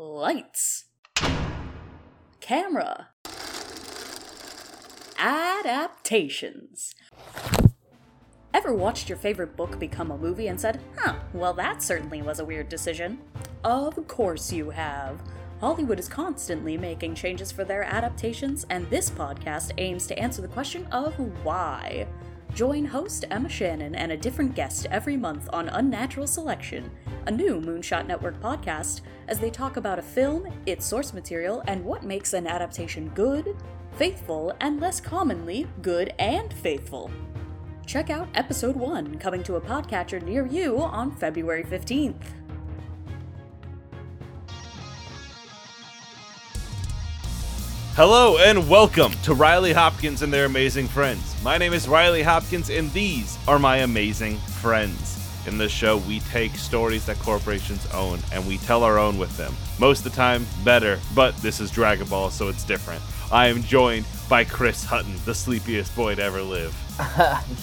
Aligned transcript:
Lights. 0.00 0.86
Camera. 2.40 3.10
Adaptations. 5.18 6.94
Ever 8.54 8.72
watched 8.72 9.10
your 9.10 9.18
favorite 9.18 9.58
book 9.58 9.78
become 9.78 10.10
a 10.10 10.16
movie 10.16 10.46
and 10.48 10.58
said, 10.58 10.80
huh, 10.96 11.16
well, 11.34 11.52
that 11.52 11.82
certainly 11.82 12.22
was 12.22 12.40
a 12.40 12.44
weird 12.46 12.70
decision? 12.70 13.18
Of 13.62 14.08
course 14.08 14.50
you 14.50 14.70
have. 14.70 15.20
Hollywood 15.60 16.00
is 16.00 16.08
constantly 16.08 16.78
making 16.78 17.14
changes 17.14 17.52
for 17.52 17.64
their 17.64 17.82
adaptations, 17.82 18.64
and 18.70 18.88
this 18.88 19.10
podcast 19.10 19.72
aims 19.76 20.06
to 20.06 20.18
answer 20.18 20.40
the 20.40 20.48
question 20.48 20.86
of 20.86 21.12
why. 21.44 22.06
Join 22.54 22.84
host 22.84 23.24
Emma 23.30 23.48
Shannon 23.48 23.94
and 23.94 24.12
a 24.12 24.16
different 24.16 24.54
guest 24.54 24.86
every 24.90 25.16
month 25.16 25.48
on 25.52 25.68
Unnatural 25.68 26.26
Selection, 26.26 26.90
a 27.26 27.30
new 27.30 27.60
Moonshot 27.60 28.06
Network 28.06 28.40
podcast, 28.40 29.02
as 29.28 29.38
they 29.38 29.50
talk 29.50 29.76
about 29.76 29.98
a 29.98 30.02
film, 30.02 30.52
its 30.66 30.84
source 30.84 31.14
material, 31.14 31.62
and 31.68 31.84
what 31.84 32.02
makes 32.02 32.32
an 32.32 32.46
adaptation 32.46 33.08
good, 33.10 33.56
faithful, 33.92 34.52
and 34.60 34.80
less 34.80 35.00
commonly, 35.00 35.66
good 35.80 36.12
and 36.18 36.52
faithful. 36.54 37.10
Check 37.86 38.10
out 38.10 38.28
episode 38.34 38.76
1 38.76 39.18
coming 39.18 39.42
to 39.44 39.56
a 39.56 39.60
podcatcher 39.60 40.22
near 40.22 40.46
you 40.46 40.78
on 40.78 41.14
February 41.16 41.64
15th. 41.64 42.39
Hello 48.02 48.38
and 48.38 48.66
welcome 48.66 49.12
to 49.24 49.34
Riley 49.34 49.74
Hopkins 49.74 50.22
and 50.22 50.32
their 50.32 50.46
amazing 50.46 50.88
friends. 50.88 51.36
My 51.44 51.58
name 51.58 51.74
is 51.74 51.86
Riley 51.86 52.22
Hopkins 52.22 52.70
and 52.70 52.90
these 52.94 53.36
are 53.46 53.58
my 53.58 53.76
amazing 53.80 54.38
friends. 54.38 55.18
In 55.46 55.58
this 55.58 55.70
show, 55.70 55.98
we 55.98 56.20
take 56.20 56.54
stories 56.54 57.04
that 57.04 57.18
corporations 57.18 57.86
own 57.92 58.18
and 58.32 58.48
we 58.48 58.56
tell 58.56 58.84
our 58.84 58.98
own 58.98 59.18
with 59.18 59.36
them. 59.36 59.54
Most 59.78 59.98
of 59.98 60.12
the 60.12 60.16
time, 60.16 60.46
better, 60.64 60.98
but 61.14 61.36
this 61.42 61.60
is 61.60 61.70
Dragon 61.70 62.06
Ball, 62.06 62.30
so 62.30 62.48
it's 62.48 62.64
different. 62.64 63.02
I 63.30 63.48
am 63.48 63.62
joined 63.64 64.06
by 64.30 64.44
Chris 64.44 64.82
Hutton, 64.82 65.16
the 65.26 65.34
sleepiest 65.34 65.94
boy 65.94 66.14
to 66.14 66.22
ever 66.22 66.40
live. 66.40 66.74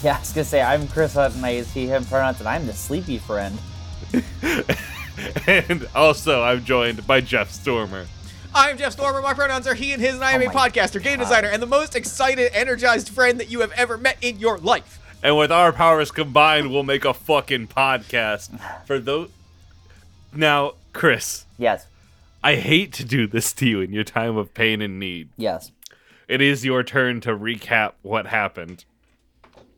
yeah, 0.04 0.18
I 0.18 0.20
was 0.20 0.34
gonna 0.34 0.46
say 0.46 0.62
I'm 0.62 0.88
Chris 0.88 1.16
Hutton. 1.16 1.44
I 1.44 1.54
use 1.54 1.74
he 1.74 1.88
him 1.88 2.06
pronouns, 2.06 2.42
and 2.42 2.48
I'm 2.48 2.68
the 2.68 2.74
sleepy 2.74 3.18
friend. 3.18 3.58
and 5.48 5.90
also, 5.96 6.44
I'm 6.44 6.64
joined 6.64 7.08
by 7.08 7.22
Jeff 7.22 7.50
Stormer. 7.50 8.06
I'm 8.60 8.76
Jeff 8.76 8.94
Stormer. 8.94 9.22
My 9.22 9.36
pronouns 9.36 9.68
are 9.68 9.76
he 9.76 9.92
and 9.94 10.02
his, 10.02 10.16
and 10.16 10.24
I 10.24 10.32
am 10.32 10.42
Oh 10.42 10.46
a 10.46 10.50
podcaster, 10.50 11.02
game 11.02 11.20
designer, 11.20 11.48
and 11.48 11.62
the 11.62 11.68
most 11.68 11.96
excited, 11.96 12.50
energized 12.56 13.10
friend 13.10 13.40
that 13.40 13.52
you 13.52 13.60
have 13.62 13.72
ever 13.74 14.00
met 14.00 14.18
in 14.20 14.40
your 14.40 14.58
life. 14.58 15.00
And 15.22 15.38
with 15.38 15.52
our 15.52 15.72
powers 15.72 16.10
combined, 16.10 16.72
we'll 16.72 16.82
make 16.82 17.06
a 17.06 17.14
fucking 17.14 17.68
podcast. 17.68 18.60
For 18.88 18.98
those. 18.98 19.30
Now, 20.34 20.74
Chris, 20.92 21.46
Yes, 21.60 21.86
I 22.44 22.56
hate 22.56 22.94
to 22.94 23.06
do 23.06 23.28
this 23.28 23.54
to 23.54 23.68
you 23.68 23.80
in 23.82 23.94
your 23.94 24.04
time 24.04 24.38
of 24.38 24.54
pain 24.56 24.82
and 24.82 25.00
need. 25.00 25.30
yes. 25.38 25.72
It 26.28 26.42
is 26.42 26.66
your 26.66 26.84
turn 26.84 27.22
to 27.22 27.30
recap 27.30 27.94
what 28.02 28.26
happened. 28.28 28.84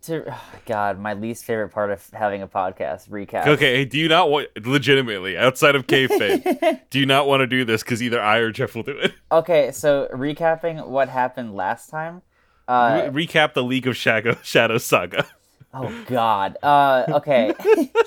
To, 0.10 0.26
oh, 0.32 0.42
God, 0.66 1.00
my 1.00 1.14
least 1.14 1.46
favorite 1.46 1.70
part 1.70 1.92
of 1.92 2.08
having 2.12 2.42
a 2.42 2.48
podcast 2.48 3.10
recap. 3.10 3.48
Okay, 3.48 3.86
do 3.86 3.98
you 3.98 4.08
not 4.08 4.30
want 4.30 4.48
legitimately 4.64 5.38
outside 5.38 5.76
of 5.76 5.88
kayfabe? 5.88 6.82
do 6.90 7.00
you 7.00 7.06
not 7.06 7.28
want 7.28 7.42
to 7.42 7.48
do 7.48 7.64
this 7.64 7.84
because 7.84 8.04
either 8.04 8.22
I 8.22 8.38
or 8.38 8.52
Jeff 8.52 8.76
will 8.76 8.84
do 8.84 8.98
it? 8.98 9.14
Okay, 9.32 9.72
so 9.72 10.10
recapping 10.12 10.88
what 10.88 11.08
happened 11.08 11.56
last 11.56 11.90
time. 11.90 12.24
Uh, 12.68 13.10
Re- 13.12 13.28
recap 13.28 13.54
the 13.54 13.64
League 13.64 13.88
of 13.88 13.96
Shadow 13.96 14.38
Shadow 14.44 14.78
Saga. 14.80 15.28
oh 15.74 15.94
God. 16.08 16.58
Uh, 16.64 17.06
okay. 17.10 17.54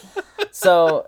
so 0.51 1.07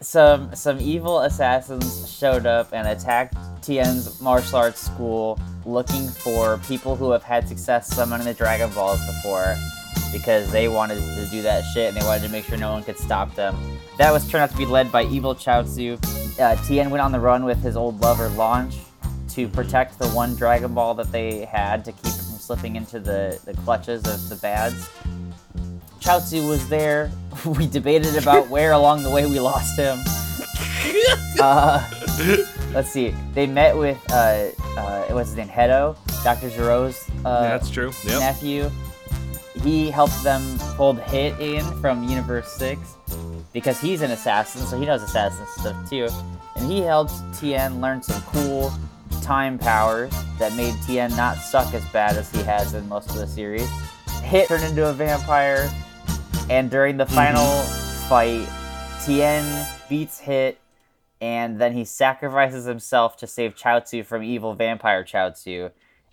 some 0.00 0.54
some 0.54 0.80
evil 0.80 1.20
assassins 1.20 2.08
showed 2.10 2.46
up 2.46 2.72
and 2.72 2.86
attacked 2.86 3.34
Tien's 3.62 4.20
martial 4.20 4.58
arts 4.58 4.80
school, 4.80 5.38
looking 5.64 6.06
for 6.08 6.58
people 6.68 6.94
who 6.96 7.10
have 7.10 7.24
had 7.24 7.48
success 7.48 7.88
summoning 7.88 8.26
the 8.26 8.34
Dragon 8.34 8.70
Balls 8.70 9.04
before, 9.06 9.56
because 10.12 10.50
they 10.50 10.68
wanted 10.68 10.98
to 11.16 11.26
do 11.30 11.42
that 11.42 11.64
shit 11.72 11.88
and 11.88 11.96
they 12.00 12.06
wanted 12.06 12.22
to 12.26 12.28
make 12.30 12.44
sure 12.44 12.56
no 12.56 12.72
one 12.72 12.82
could 12.82 12.98
stop 12.98 13.34
them. 13.34 13.56
That 13.98 14.12
was 14.12 14.28
turned 14.28 14.42
out 14.42 14.50
to 14.50 14.56
be 14.56 14.66
led 14.66 14.90
by 14.92 15.04
evil 15.04 15.34
Chaozu. 15.34 15.98
Uh, 16.40 16.56
Tien 16.66 16.90
went 16.90 17.02
on 17.02 17.12
the 17.12 17.20
run 17.20 17.44
with 17.44 17.62
his 17.62 17.76
old 17.76 18.00
lover 18.00 18.28
Launch 18.30 18.76
to 19.30 19.48
protect 19.48 19.98
the 19.98 20.08
one 20.08 20.34
Dragon 20.36 20.74
Ball 20.74 20.94
that 20.94 21.10
they 21.12 21.44
had 21.44 21.84
to 21.84 21.92
keep 21.92 22.06
it 22.06 22.12
from 22.12 22.38
slipping 22.38 22.76
into 22.76 22.98
the, 23.00 23.38
the 23.44 23.54
clutches 23.54 24.06
of 24.06 24.28
the 24.28 24.36
bads. 24.36 24.88
Chaozu 26.00 26.48
was 26.48 26.68
there. 26.68 27.10
We 27.44 27.68
debated 27.68 28.16
about 28.16 28.48
where 28.50 28.72
along 28.72 29.04
the 29.04 29.10
way 29.10 29.24
we 29.26 29.38
lost 29.40 29.78
him. 29.78 29.98
Uh, 31.40 31.88
let's 32.72 32.90
see. 32.90 33.14
They 33.32 33.46
met 33.46 33.76
with 33.76 33.98
uh, 34.10 34.48
uh, 34.76 35.04
what's 35.10 35.28
his 35.28 35.36
name, 35.36 35.48
Hedo, 35.48 35.96
Dr. 36.24 36.50
Gero's 36.50 37.08
uh, 37.24 37.42
That's 37.42 37.70
true. 37.70 37.92
Yep. 38.04 38.20
nephew. 38.20 38.70
He 39.62 39.90
helped 39.90 40.22
them 40.22 40.58
pulled 40.76 41.00
Hit 41.00 41.38
in 41.40 41.64
from 41.80 42.04
Universe 42.04 42.50
Six 42.52 42.96
because 43.52 43.80
he's 43.80 44.02
an 44.02 44.10
assassin, 44.10 44.62
so 44.66 44.78
he 44.78 44.86
knows 44.86 45.02
assassin 45.02 45.46
stuff 45.58 45.90
too. 45.90 46.08
And 46.56 46.70
he 46.70 46.80
helped 46.80 47.12
Tien 47.38 47.80
learn 47.80 48.02
some 48.02 48.20
cool 48.22 48.72
time 49.22 49.58
powers 49.58 50.12
that 50.38 50.54
made 50.54 50.74
Tien 50.86 51.14
not 51.16 51.36
suck 51.38 51.74
as 51.74 51.84
bad 51.86 52.16
as 52.16 52.30
he 52.30 52.42
has 52.42 52.74
in 52.74 52.88
most 52.88 53.10
of 53.10 53.16
the 53.16 53.26
series. 53.26 53.68
Hit 54.22 54.48
turned 54.48 54.64
into 54.64 54.88
a 54.88 54.92
vampire, 54.92 55.70
and 56.50 56.70
during 56.70 56.96
the 56.96 57.04
mm-hmm. 57.04 57.14
final 57.14 57.62
fight, 58.08 58.48
Tien 59.04 59.66
beats 59.88 60.18
Hit, 60.18 60.58
and 61.20 61.60
then 61.60 61.72
he 61.72 61.84
sacrifices 61.84 62.64
himself 62.64 63.16
to 63.18 63.26
save 63.26 63.54
Chaozu 63.54 64.04
from 64.04 64.22
evil 64.22 64.54
vampire 64.54 65.04
Chaozu, 65.04 65.72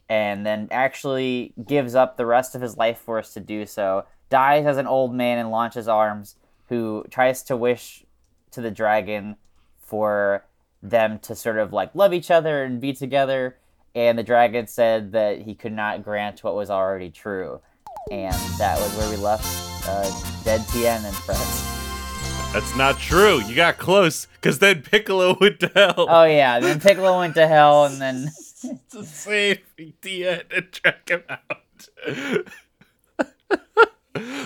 and 0.10 0.46
then 0.46 0.68
actually 0.72 1.54
gives 1.68 1.96
up 1.96 2.18
the 2.18 2.26
rest 2.26 2.56
of 2.56 2.62
his 2.62 2.78
life 2.78 3.00
force 3.00 3.34
to 3.34 3.40
do 3.40 3.66
so. 3.66 4.06
Dies 4.30 4.66
as 4.66 4.78
an 4.78 4.88
old 4.88 5.14
man 5.14 5.38
and 5.38 5.52
Launch's 5.52 5.88
arms, 5.88 6.36
who 6.70 7.06
tries 7.10 7.44
to 7.44 7.58
wish 7.58 8.04
to 8.52 8.62
the 8.62 8.72
dragon 8.72 9.36
for 9.80 10.46
them 10.82 11.20
to 11.20 11.36
sort 11.36 11.58
of 11.58 11.74
like 11.74 11.94
love 11.96 12.14
each 12.14 12.30
other 12.32 12.64
and 12.64 12.80
be 12.82 12.94
together. 12.94 13.58
And 13.94 14.18
the 14.18 14.24
dragon 14.24 14.68
said 14.68 15.14
that 15.14 15.42
he 15.42 15.56
could 15.56 15.72
not 15.72 16.04
grant 16.04 16.44
what 16.44 16.56
was 16.56 16.70
already 16.70 17.10
true. 17.10 17.62
And 18.12 18.36
that 18.58 18.78
was 18.80 18.96
where 18.98 19.10
we 19.10 19.16
left 19.18 19.46
uh, 19.88 20.10
Dead 20.44 20.62
Tien 20.70 21.04
and 21.04 21.16
friends. 21.16 21.64
That's 22.54 22.76
not 22.76 23.00
true. 23.00 23.42
You 23.42 23.56
got 23.56 23.78
close 23.78 24.28
because 24.36 24.60
then 24.60 24.82
Piccolo 24.82 25.38
went 25.40 25.60
to 25.62 25.72
hell 25.74 26.08
Oh, 26.10 26.24
yeah. 26.24 26.60
Then 26.60 26.80
Piccolo 26.80 27.18
went 27.20 27.36
to 27.36 27.48
hell, 27.48 27.86
and 27.86 28.00
then. 28.00 28.32
to 28.92 29.04
save 29.04 29.60
Tien 30.02 30.42
and 30.52 30.72
track 30.72 31.10
him 31.10 31.24
out. 31.30 32.46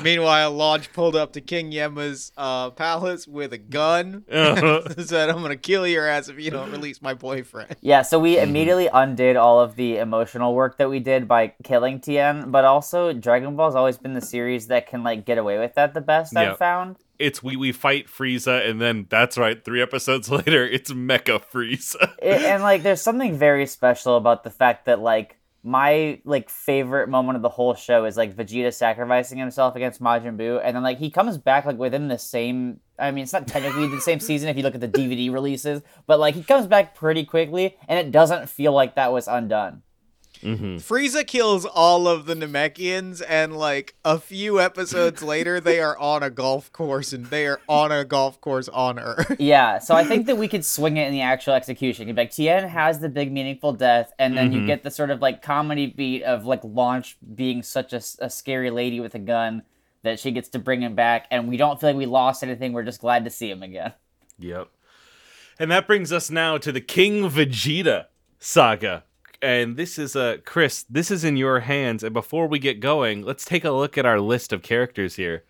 Meanwhile, 0.04 0.52
Lodge 0.54 0.92
pulled 0.94 1.16
up 1.16 1.34
to 1.34 1.42
King 1.42 1.72
Yemma's 1.72 2.32
uh, 2.36 2.72
palace 2.72 3.28
with 3.28 3.54
a 3.54 3.60
gun. 3.60 4.24
Uh-huh. 4.32 4.82
Said, 4.98 5.30
"I'm 5.30 5.44
gonna 5.44 5.58
kill 5.58 5.86
your 5.86 6.08
ass 6.08 6.28
if 6.28 6.40
you 6.40 6.50
don't 6.50 6.72
release 6.72 7.04
my 7.04 7.14
boyfriend." 7.14 7.76
Yeah, 7.82 8.02
so 8.02 8.18
we 8.18 8.40
immediately 8.40 8.90
undid 8.92 9.36
all 9.36 9.60
of 9.60 9.76
the 9.76 9.98
emotional 9.98 10.56
work 10.56 10.78
that 10.78 10.90
we 10.90 11.00
did 11.00 11.28
by 11.28 11.54
killing 11.64 12.00
Tien, 12.00 12.50
but 12.50 12.66
also 12.66 13.14
Dragon 13.14 13.56
Ball's 13.56 13.76
always 13.76 14.00
been 14.00 14.16
the 14.16 14.22
series 14.22 14.68
that 14.68 14.88
can 14.88 15.04
like 15.04 15.24
get 15.26 15.38
away 15.38 15.60
with 15.60 15.76
that 15.76 15.94
the 15.94 16.02
best 16.02 16.34
Yeah. 16.34 16.52
I've 16.54 16.58
found. 16.58 16.96
It's 17.20 17.44
we 17.44 17.56
we 17.56 17.72
fight 17.72 18.08
Frieza 18.08 18.68
and 18.68 18.82
then 18.82 19.06
that's 19.10 19.38
right. 19.38 19.64
Three 19.64 19.82
episodes 19.82 20.30
later, 20.32 20.66
it's 20.66 20.92
Mecha 20.92 21.44
Frieza. 21.44 22.16
It, 22.22 22.42
and 22.42 22.64
like 22.64 22.84
there's 22.84 23.02
something 23.02 23.38
very 23.38 23.66
special 23.66 24.18
about 24.18 24.44
the 24.44 24.50
fact 24.50 24.86
that 24.86 25.00
like 25.00 25.38
my 25.64 26.22
like 26.24 26.50
favorite 26.50 27.10
moment 27.10 27.36
of 27.36 27.42
the 27.42 27.50
whole 27.50 27.76
show 27.76 28.06
is 28.06 28.16
like 28.16 28.36
Vegeta 28.36 28.74
sacrificing 28.74 29.38
himself 29.38 29.76
against 29.76 30.02
Majin 30.02 30.38
Buu 30.38 30.62
and 30.64 30.76
then 30.76 30.84
like 30.84 30.98
he 30.98 31.10
comes 31.10 31.38
back 31.38 31.66
like 31.66 31.78
within 31.78 32.08
the 32.08 32.18
same 32.18 32.80
I 32.98 33.12
mean 33.12 33.24
it's 33.24 33.34
not 33.34 33.48
technically 33.48 33.88
the 33.88 34.02
same 34.02 34.20
season 34.20 34.48
if 34.50 34.58
you 34.58 34.64
look 34.64 34.76
at 34.76 34.82
the 34.82 34.88
DVD 35.00 35.32
releases, 35.32 35.82
but 36.08 36.20
like 36.20 36.36
he 36.36 36.44
comes 36.44 36.68
back 36.68 36.96
pretty 36.96 37.26
quickly 37.26 37.78
and 37.88 38.00
it 38.00 38.12
doesn't 38.12 38.50
feel 38.50 38.72
like 38.72 38.96
that 38.96 39.12
was 39.12 39.28
undone. 39.28 39.84
Mm-hmm. 40.44 40.78
Frieza 40.78 41.28
kills 41.28 41.66
all 41.66 42.08
of 42.08 42.26
the 42.26 42.34
Namekians, 42.34 43.22
and 43.28 43.58
like 43.58 43.96
a 44.06 44.20
few 44.20 44.60
episodes 44.60 45.22
later, 45.24 45.60
they 45.60 45.82
are 45.82 45.98
on 45.98 46.24
a 46.24 46.30
golf 46.30 46.72
course, 46.72 47.12
and 47.12 47.26
they 47.26 47.46
are 47.48 47.60
on 47.68 47.92
a 47.92 48.06
golf 48.06 48.40
course 48.42 48.70
on 48.70 49.00
Earth. 49.00 49.36
Yeah, 49.40 49.80
so 49.80 49.96
I 49.96 50.04
think 50.04 50.28
that 50.28 50.38
we 50.38 50.48
could 50.50 50.66
swing 50.66 50.98
it 50.98 51.08
in 51.08 51.14
the 51.14 51.22
actual 51.22 51.54
execution. 51.54 52.08
You'd 52.08 52.16
be 52.16 52.24
Like 52.24 52.32
Tien 52.32 52.68
has 52.68 53.00
the 53.00 53.10
big 53.10 53.32
meaningful 53.32 53.74
death, 53.74 54.14
and 54.20 54.38
then 54.38 54.52
you 54.52 54.60
mm-hmm. 54.60 54.68
get 54.68 54.84
the 54.84 54.92
sort 54.92 55.10
of 55.10 55.22
like 55.22 55.42
comedy 55.42 55.88
beat 55.88 56.24
of 56.24 56.46
like 56.46 56.62
Launch 56.64 57.18
being 57.36 57.64
such 57.64 57.94
a, 57.94 58.02
a 58.20 58.30
scary 58.30 58.70
lady 58.70 59.00
with 59.00 59.16
a 59.16 59.20
gun 59.20 59.64
that 60.04 60.20
she 60.20 60.32
gets 60.32 60.50
to 60.50 60.60
bring 60.60 60.82
him 60.82 60.96
back, 60.96 61.28
and 61.32 61.50
we 61.50 61.58
don't 61.58 61.80
feel 61.80 61.90
like 61.90 61.98
we 61.98 62.06
lost 62.06 62.44
anything. 62.44 62.74
We're 62.74 62.84
just 62.84 63.02
glad 63.02 63.26
to 63.26 63.30
see 63.30 63.50
him 63.50 63.64
again. 63.64 63.94
Yep. 64.38 64.70
And 65.60 65.70
that 65.72 65.88
brings 65.88 66.14
us 66.14 66.30
now 66.30 66.58
to 66.58 66.72
the 66.72 66.82
King 66.82 67.30
Vegeta 67.30 68.06
saga. 68.40 69.04
And 69.42 69.78
this 69.78 69.98
is 69.98 70.16
uh 70.16 70.38
Chris, 70.46 70.84
this 70.90 71.12
is 71.12 71.24
in 71.24 71.38
your 71.38 71.62
hands. 71.62 72.04
And 72.04 72.14
before 72.14 72.48
we 72.48 72.60
get 72.60 72.80
going, 72.80 73.24
let's 73.24 73.46
take 73.46 73.64
a 73.64 73.72
look 73.72 73.98
at 73.98 74.06
our 74.06 74.20
list 74.20 74.52
of 74.52 74.62
characters 74.62 75.16
here. 75.16 75.44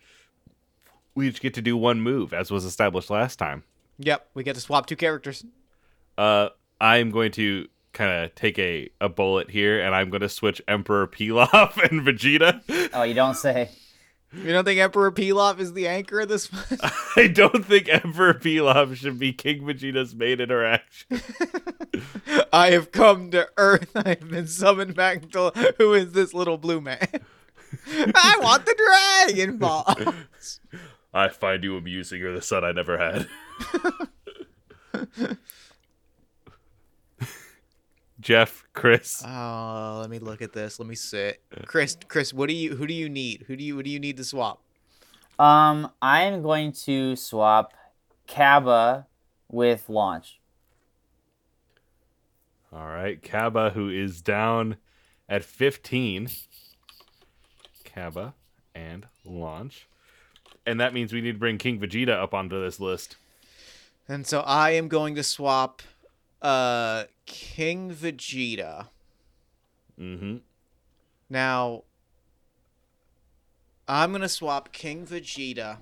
We 1.14 1.28
each 1.28 1.40
get 1.40 1.54
to 1.54 1.62
do 1.62 1.76
one 1.76 2.00
move, 2.00 2.32
as 2.32 2.50
was 2.50 2.64
established 2.64 3.10
last 3.10 3.38
time. 3.38 3.64
Yep, 3.98 4.30
we 4.34 4.44
get 4.44 4.54
to 4.54 4.60
swap 4.60 4.86
two 4.86 4.96
characters. 4.96 5.44
Uh, 6.16 6.50
I'm 6.80 7.10
going 7.10 7.32
to 7.32 7.66
kind 7.92 8.24
of 8.24 8.34
take 8.34 8.58
a, 8.58 8.88
a 9.00 9.08
bullet 9.08 9.50
here, 9.50 9.80
and 9.80 9.94
I'm 9.94 10.10
going 10.10 10.20
to 10.22 10.28
switch 10.28 10.62
Emperor 10.68 11.06
Pilaf 11.06 11.76
and 11.90 12.02
Vegeta. 12.02 12.90
Oh, 12.94 13.02
you 13.02 13.14
don't 13.14 13.36
say. 13.36 13.70
You 14.32 14.52
don't 14.52 14.64
think 14.64 14.78
Emperor 14.78 15.10
Pilaf 15.10 15.58
is 15.58 15.72
the 15.72 15.88
anchor 15.88 16.20
of 16.20 16.28
this 16.28 16.52
one? 16.52 16.78
I 17.16 17.26
don't 17.26 17.64
think 17.64 17.88
Emperor 17.88 18.34
Pilaf 18.34 18.94
should 18.94 19.18
be 19.18 19.32
King 19.32 19.62
Vegeta's 19.62 20.14
main 20.14 20.40
interaction. 20.40 21.20
I 22.52 22.70
have 22.70 22.92
come 22.92 23.32
to 23.32 23.48
Earth. 23.56 23.90
I 23.96 24.10
have 24.10 24.30
been 24.30 24.46
summoned 24.46 24.94
back 24.94 25.28
to. 25.30 25.74
Who 25.78 25.94
is 25.94 26.12
this 26.12 26.32
little 26.32 26.58
blue 26.58 26.80
man? 26.80 27.08
I 27.88 28.38
want 28.40 28.66
the 28.66 29.26
Dragon 29.26 29.58
Ball. 29.58 29.96
I 31.12 31.28
find 31.28 31.64
you 31.64 31.76
amusing. 31.76 32.20
You're 32.20 32.34
the 32.34 32.42
son 32.42 32.64
I 32.64 32.70
never 32.70 32.98
had. 32.98 33.28
Jeff, 38.20 38.64
Chris. 38.74 39.22
Oh, 39.26 39.98
let 40.00 40.10
me 40.10 40.18
look 40.18 40.42
at 40.42 40.52
this. 40.52 40.78
Let 40.78 40.88
me 40.88 40.94
sit. 40.94 41.42
Chris, 41.64 41.96
Chris, 42.08 42.34
what 42.34 42.48
do 42.48 42.54
you? 42.54 42.76
Who 42.76 42.86
do 42.86 42.94
you 42.94 43.08
need? 43.08 43.44
Who 43.46 43.56
do 43.56 43.64
you? 43.64 43.76
What 43.76 43.84
do 43.84 43.90
you 43.90 44.00
need 44.00 44.16
to 44.18 44.24
swap? 44.24 44.62
Um, 45.38 45.90
I'm 46.02 46.42
going 46.42 46.72
to 46.84 47.16
swap 47.16 47.72
Cabba 48.26 49.06
with 49.48 49.88
Launch. 49.88 50.38
All 52.72 52.86
right, 52.86 53.20
Cabba, 53.20 53.70
who 53.70 53.88
is 53.88 54.20
down 54.20 54.76
at 55.28 55.42
15. 55.42 56.28
Cabba 57.84 58.34
and 58.74 59.06
launch. 59.24 59.88
And 60.66 60.78
that 60.78 60.94
means 60.94 61.12
we 61.12 61.20
need 61.20 61.32
to 61.32 61.38
bring 61.38 61.58
King 61.58 61.80
Vegeta 61.80 62.10
up 62.10 62.34
onto 62.34 62.62
this 62.62 62.78
list. 62.78 63.16
And 64.06 64.26
so 64.26 64.40
I 64.40 64.70
am 64.70 64.88
going 64.88 65.14
to 65.16 65.22
swap 65.22 65.82
uh 66.42 67.04
King 67.26 67.94
Vegeta. 67.94 68.88
Mm-hmm. 70.00 70.36
Now 71.28 71.82
I'm 73.86 74.10
going 74.10 74.22
to 74.22 74.28
swap 74.28 74.72
King 74.72 75.06
Vegeta. 75.06 75.78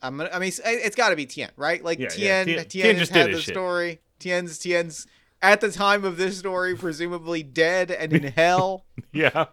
I'm 0.00 0.16
gonna. 0.16 0.30
I 0.32 0.38
mean, 0.38 0.50
it's, 0.64 0.96
got 0.96 1.10
to 1.10 1.16
be 1.16 1.26
Tien, 1.26 1.50
right? 1.56 1.82
Like 1.82 1.98
Yeah, 1.98 2.08
Tien, 2.08 2.48
yeah. 2.48 2.54
Tien, 2.56 2.56
Tien- 2.56 2.68
Tien 2.68 2.96
has 2.96 2.98
just 3.08 3.12
had 3.12 3.28
his 3.30 3.38
the 3.38 3.42
shit. 3.42 3.54
story. 3.54 4.00
Tien's 4.18 4.58
Tien's 4.58 5.06
at 5.40 5.60
the 5.60 5.70
time 5.70 6.04
of 6.04 6.16
this 6.16 6.38
story, 6.38 6.74
presumably 6.76 7.42
dead 7.42 7.90
and 7.90 8.12
in 8.12 8.22
hell. 8.36 8.84
Yeah. 9.12 9.46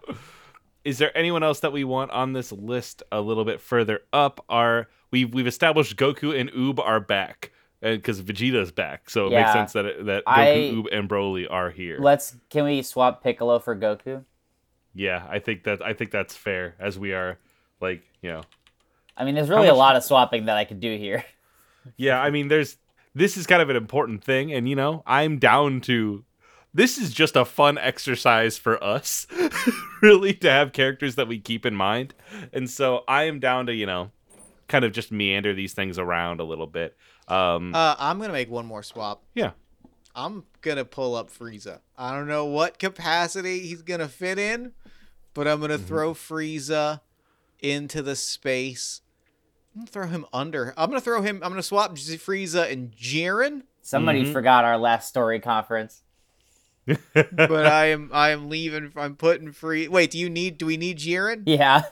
Is 0.83 0.97
there 0.97 1.15
anyone 1.15 1.43
else 1.43 1.59
that 1.59 1.71
we 1.71 1.83
want 1.83 2.09
on 2.11 2.33
this 2.33 2.51
list 2.51 3.03
a 3.11 3.21
little 3.21 3.45
bit 3.45 3.61
further 3.61 4.01
up? 4.13 4.43
Are 4.49 4.87
we've 5.11 5.31
we've 5.33 5.47
established 5.47 5.95
Goku 5.97 6.39
and 6.39 6.51
Oob 6.51 6.79
are 6.79 6.99
back 6.99 7.51
because 7.81 8.21
Vegeta's 8.21 8.71
back, 8.71 9.09
so 9.09 9.27
it 9.27 9.31
makes 9.31 9.53
sense 9.53 9.73
that 9.73 9.85
it, 9.85 10.05
that 10.05 10.25
Goku, 10.25 10.85
I- 10.91 10.95
and 10.95 11.09
Broly 11.09 11.47
are 11.49 11.69
here. 11.69 11.97
Let's. 11.99 12.35
Can 12.49 12.65
we 12.65 12.81
swap 12.81 13.23
Piccolo 13.23 13.59
for 13.59 13.75
Goku? 13.75 14.23
yeah, 14.95 15.25
I 15.29 15.39
think 15.39 15.63
that 15.63 15.81
I 15.81 15.93
think 15.93 16.11
that's 16.11 16.35
fair 16.35 16.75
as 16.79 16.97
we 16.97 17.13
are 17.13 17.37
like 17.79 18.01
you 18.21 18.31
know 18.31 18.41
I 19.15 19.25
mean, 19.25 19.35
there's 19.35 19.49
really 19.49 19.67
a 19.67 19.75
lot 19.75 19.95
of 19.97 20.03
swapping 20.03 20.45
that 20.45 20.55
I 20.57 20.63
could 20.65 20.79
do 20.79 20.97
here. 20.97 21.23
Yeah, 21.97 22.21
I 22.21 22.29
mean, 22.29 22.49
there's 22.49 22.75
this 23.15 23.35
is 23.37 23.47
kind 23.47 23.61
of 23.61 23.69
an 23.69 23.75
important 23.75 24.23
thing, 24.23 24.53
and 24.53 24.67
you 24.69 24.75
know, 24.75 25.01
I'm 25.07 25.39
down 25.39 25.81
to. 25.81 26.23
This 26.73 26.97
is 26.97 27.11
just 27.13 27.35
a 27.35 27.45
fun 27.45 27.77
exercise 27.79 28.57
for 28.57 28.83
us, 28.83 29.25
really, 30.01 30.33
to 30.35 30.51
have 30.51 30.73
characters 30.73 31.15
that 31.15 31.27
we 31.27 31.39
keep 31.39 31.65
in 31.65 31.73
mind, 31.73 32.13
and 32.53 32.69
so 32.69 33.05
I 33.07 33.23
am 33.23 33.39
down 33.39 33.65
to 33.67 33.73
you 33.73 33.85
know, 33.87 34.11
kind 34.67 34.85
of 34.85 34.91
just 34.91 35.11
meander 35.11 35.53
these 35.53 35.73
things 35.73 35.97
around 35.97 36.41
a 36.41 36.43
little 36.43 36.67
bit. 36.67 36.95
Um, 37.29 37.73
Uh, 37.75 37.95
I'm 37.99 38.19
gonna 38.19 38.33
make 38.33 38.49
one 38.49 38.65
more 38.65 38.83
swap. 38.83 39.23
yeah, 39.35 39.51
I'm 40.15 40.43
gonna 40.61 40.85
pull 40.85 41.15
up 41.15 41.29
Frieza. 41.31 41.79
I 41.97 42.15
don't 42.15 42.27
know 42.27 42.45
what 42.45 42.79
capacity 42.79 43.59
he's 43.61 43.81
gonna 43.83 44.07
fit 44.09 44.39
in, 44.39 44.73
but 45.33 45.47
I'm 45.47 45.61
gonna 45.61 45.77
throw 45.77 46.13
Frieza 46.13 47.01
into 47.59 48.01
the 48.01 48.15
space. 48.15 49.01
I'm 49.75 49.81
gonna 49.81 49.91
throw 49.91 50.07
him 50.07 50.25
under. 50.33 50.73
I'm 50.75 50.89
gonna 50.89 51.01
throw 51.01 51.21
him. 51.21 51.41
I'm 51.43 51.51
gonna 51.51 51.61
swap 51.61 51.93
J- 51.95 52.17
Frieza 52.17 52.71
and 52.71 52.91
Jiren, 52.91 53.63
Somebody 53.81 54.23
Mhm. 54.25 54.33
forgot 54.33 54.65
our 54.65 54.77
last 54.77 55.07
story 55.07 55.39
conference. 55.39 56.03
but 56.85 57.65
I 57.67 57.85
am 57.87 58.09
I 58.13 58.29
am 58.31 58.49
leaving. 58.49 58.91
I'm 58.95 59.15
putting 59.15 59.51
free. 59.51 59.87
Wait, 59.87 60.11
do 60.11 60.17
you 60.17 60.29
need? 60.29 60.57
Do 60.57 60.65
we 60.65 60.77
need 60.77 60.97
Jiren? 60.97 61.43
Yeah. 61.45 61.83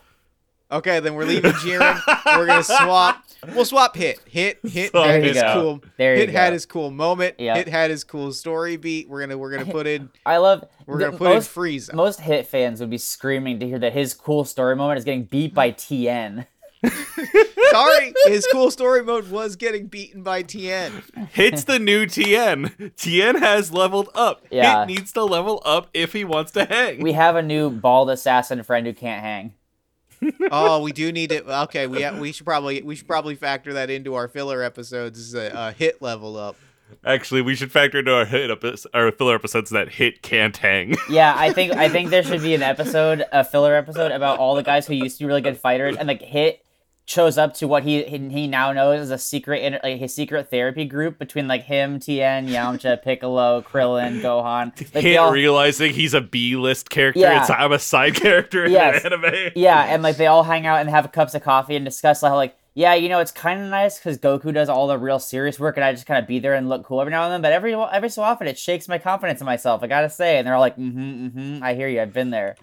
Okay, 0.69 0.99
then 0.99 1.15
we're 1.15 1.25
leaving 1.25 1.51
Jiren. 1.53 2.01
we're 2.37 2.45
gonna 2.45 2.63
swap. 2.63 3.23
We'll 3.53 3.63
swap 3.65 3.95
Hit. 3.95 4.19
Hit. 4.27 4.59
Hit 4.65 4.89
Swap 4.91 5.05
had 5.07 5.23
Hit. 5.23 5.35
his 5.35 5.35
There 5.35 5.47
you 5.47 5.53
go. 5.53 5.61
cool. 5.61 5.83
There 5.97 6.13
you 6.15 6.19
Hit 6.21 6.29
had 6.29 6.49
go. 6.49 6.53
his 6.53 6.65
cool 6.65 6.91
moment. 6.91 7.35
Yeah. 7.37 7.55
Hit 7.55 7.67
had 7.69 7.89
his 7.89 8.03
cool 8.03 8.33
story 8.33 8.75
beat. 8.75 9.07
We're 9.07 9.21
gonna 9.21 9.37
we're 9.37 9.51
gonna 9.51 9.71
put 9.71 9.87
in. 9.87 10.09
I 10.25 10.37
love. 10.37 10.65
We're 10.85 10.97
gonna 10.99 11.17
put 11.17 11.29
most, 11.33 11.55
in 11.55 11.63
Frieza. 11.63 11.93
Most 11.93 12.19
hit 12.19 12.47
fans 12.47 12.79
would 12.81 12.89
be 12.89 12.97
screaming 12.97 13.59
to 13.59 13.67
hear 13.67 13.79
that 13.79 13.93
his 13.93 14.13
cool 14.13 14.43
story 14.43 14.75
moment 14.75 14.97
is 14.97 15.05
getting 15.05 15.23
beat 15.23 15.53
by 15.53 15.71
Tien. 15.71 16.45
Sorry, 17.71 18.13
his 18.27 18.47
cool 18.51 18.69
story 18.71 19.03
mode 19.03 19.29
was 19.29 19.55
getting 19.55 19.87
beaten 19.87 20.21
by 20.23 20.41
Tien. 20.41 20.91
hits 21.31 21.63
the 21.63 21.79
new 21.79 22.05
Tien. 22.05 22.91
Tien 22.95 23.35
has 23.35 23.71
leveled 23.73 24.09
up. 24.15 24.45
Yeah. 24.51 24.81
Hit 24.81 24.87
needs 24.87 25.11
to 25.13 25.23
level 25.23 25.61
up 25.65 25.89
if 25.93 26.13
he 26.13 26.23
wants 26.23 26.51
to 26.53 26.65
hang. 26.65 27.01
We 27.01 27.13
have 27.13 27.35
a 27.35 27.41
new 27.41 27.69
bald 27.69 28.09
assassin 28.09 28.63
friend 28.63 28.85
who 28.85 28.93
can't 28.93 29.21
hang. 29.21 29.53
Oh, 30.51 30.81
we 30.81 30.91
do 30.91 31.11
need 31.11 31.31
it. 31.31 31.45
Okay, 31.47 31.87
we 31.87 32.09
we 32.11 32.31
should 32.31 32.45
probably 32.45 32.81
we 32.81 32.95
should 32.95 33.07
probably 33.07 33.35
factor 33.35 33.73
that 33.73 33.89
into 33.89 34.15
our 34.15 34.27
filler 34.27 34.63
episodes. 34.63 35.19
Is 35.19 35.33
a, 35.33 35.51
a 35.53 35.71
hit 35.71 36.01
level 36.01 36.37
up. 36.37 36.55
Actually, 37.05 37.41
we 37.41 37.53
should 37.55 37.71
factor 37.71 37.99
into 37.99 38.13
our 38.13 38.25
hit 38.25 38.49
epi- 38.49 38.75
our 38.93 39.11
filler 39.11 39.35
episodes 39.35 39.69
that 39.71 39.89
hit 39.89 40.21
can't 40.21 40.55
hang. 40.55 40.95
Yeah, 41.09 41.33
I 41.37 41.51
think 41.53 41.73
I 41.73 41.89
think 41.89 42.09
there 42.09 42.23
should 42.23 42.41
be 42.41 42.53
an 42.55 42.63
episode, 42.63 43.25
a 43.31 43.43
filler 43.43 43.75
episode 43.75 44.11
about 44.11 44.39
all 44.39 44.55
the 44.55 44.63
guys 44.63 44.87
who 44.87 44.93
used 44.93 45.17
to 45.17 45.23
be 45.23 45.27
really 45.27 45.41
good 45.41 45.57
fighters, 45.57 45.95
and 45.97 46.07
like 46.07 46.21
Hit 46.21 46.65
shows 47.07 47.37
up 47.37 47.53
to 47.53 47.67
what 47.69 47.83
he 47.83 48.03
he 48.03 48.47
now 48.47 48.73
knows 48.73 48.99
as 48.99 49.11
a 49.11 49.17
secret 49.17 49.79
like 49.81 49.97
his 49.97 50.13
secret 50.13 50.49
therapy 50.49 50.83
group 50.85 51.17
between 51.17 51.47
like 51.47 51.63
him, 51.63 51.99
Tien, 51.99 52.47
Yamcha, 52.47 53.01
Piccolo, 53.03 53.61
Krillin, 53.61 54.21
Gohan. 54.21 54.73
Like, 54.93 55.17
all- 55.17 55.31
realizing 55.31 55.93
he's 55.93 56.13
a 56.13 56.21
B-list 56.21 56.89
character. 56.89 57.21
Yeah. 57.21 57.39
It's 57.41 57.49
I'm 57.49 57.71
a 57.71 57.79
side 57.79 58.15
character 58.15 58.65
in 58.65 58.73
Yes. 58.73 59.05
an 59.05 59.13
anime. 59.13 59.51
Yeah, 59.55 59.83
and 59.85 60.03
like 60.03 60.17
they 60.17 60.27
all 60.27 60.43
hang 60.43 60.65
out 60.67 60.81
and 60.81 60.89
have 60.89 61.11
cups 61.11 61.33
of 61.33 61.41
coffee 61.43 61.75
and 61.75 61.85
discuss 61.85 62.21
how 62.21 62.35
like 62.35 62.55
yeah, 62.73 62.93
you 62.93 63.09
know, 63.09 63.17
it's 63.19 63.31
kind 63.31 63.59
of 63.59 63.69
nice 63.71 63.97
because 63.97 64.19
Goku 64.19 64.53
does 64.53 64.69
all 64.69 64.85
the 64.85 64.99
real 64.99 65.17
serious 65.17 65.59
work 65.59 65.77
and 65.77 65.83
I 65.83 65.93
just 65.93 66.05
kind 66.05 66.21
of 66.21 66.27
be 66.27 66.37
there 66.37 66.53
and 66.53 66.69
look 66.69 66.83
cool 66.83 67.01
every 67.01 67.09
now 67.09 67.23
and 67.23 67.33
then. 67.33 67.41
But 67.41 67.51
every 67.51 67.73
every 67.73 68.09
so 68.09 68.21
often, 68.21 68.45
it 68.45 68.59
shakes 68.59 68.87
my 68.87 68.99
confidence 68.99 69.39
in 69.41 69.45
myself. 69.45 69.81
I 69.81 69.87
gotta 69.87 70.11
say, 70.11 70.37
and 70.37 70.45
they're 70.45 70.53
all 70.53 70.59
like, 70.61 70.77
mm-hmm, 70.77 71.27
mm-hmm. 71.27 71.63
I 71.63 71.73
hear 71.73 71.87
you. 71.87 71.99
I've 72.01 72.13
been 72.13 72.29
there. 72.29 72.55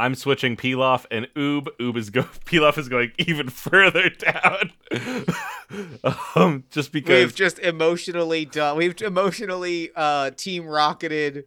I'm 0.00 0.14
switching 0.14 0.56
Pilaf 0.56 1.04
and 1.10 1.28
Oob. 1.36 1.68
Oob 1.78 1.96
is 1.98 2.08
go. 2.08 2.22
Pilaf 2.46 2.78
is 2.78 2.88
going 2.88 3.12
even 3.18 3.48
further 3.50 4.08
down. 4.08 4.72
um, 6.34 6.64
just 6.70 6.90
because 6.90 7.26
We've 7.26 7.34
just 7.34 7.58
emotionally 7.58 8.46
done. 8.46 8.78
We've 8.78 9.00
emotionally 9.02 9.90
uh 9.94 10.30
team 10.30 10.66
rocketed 10.66 11.44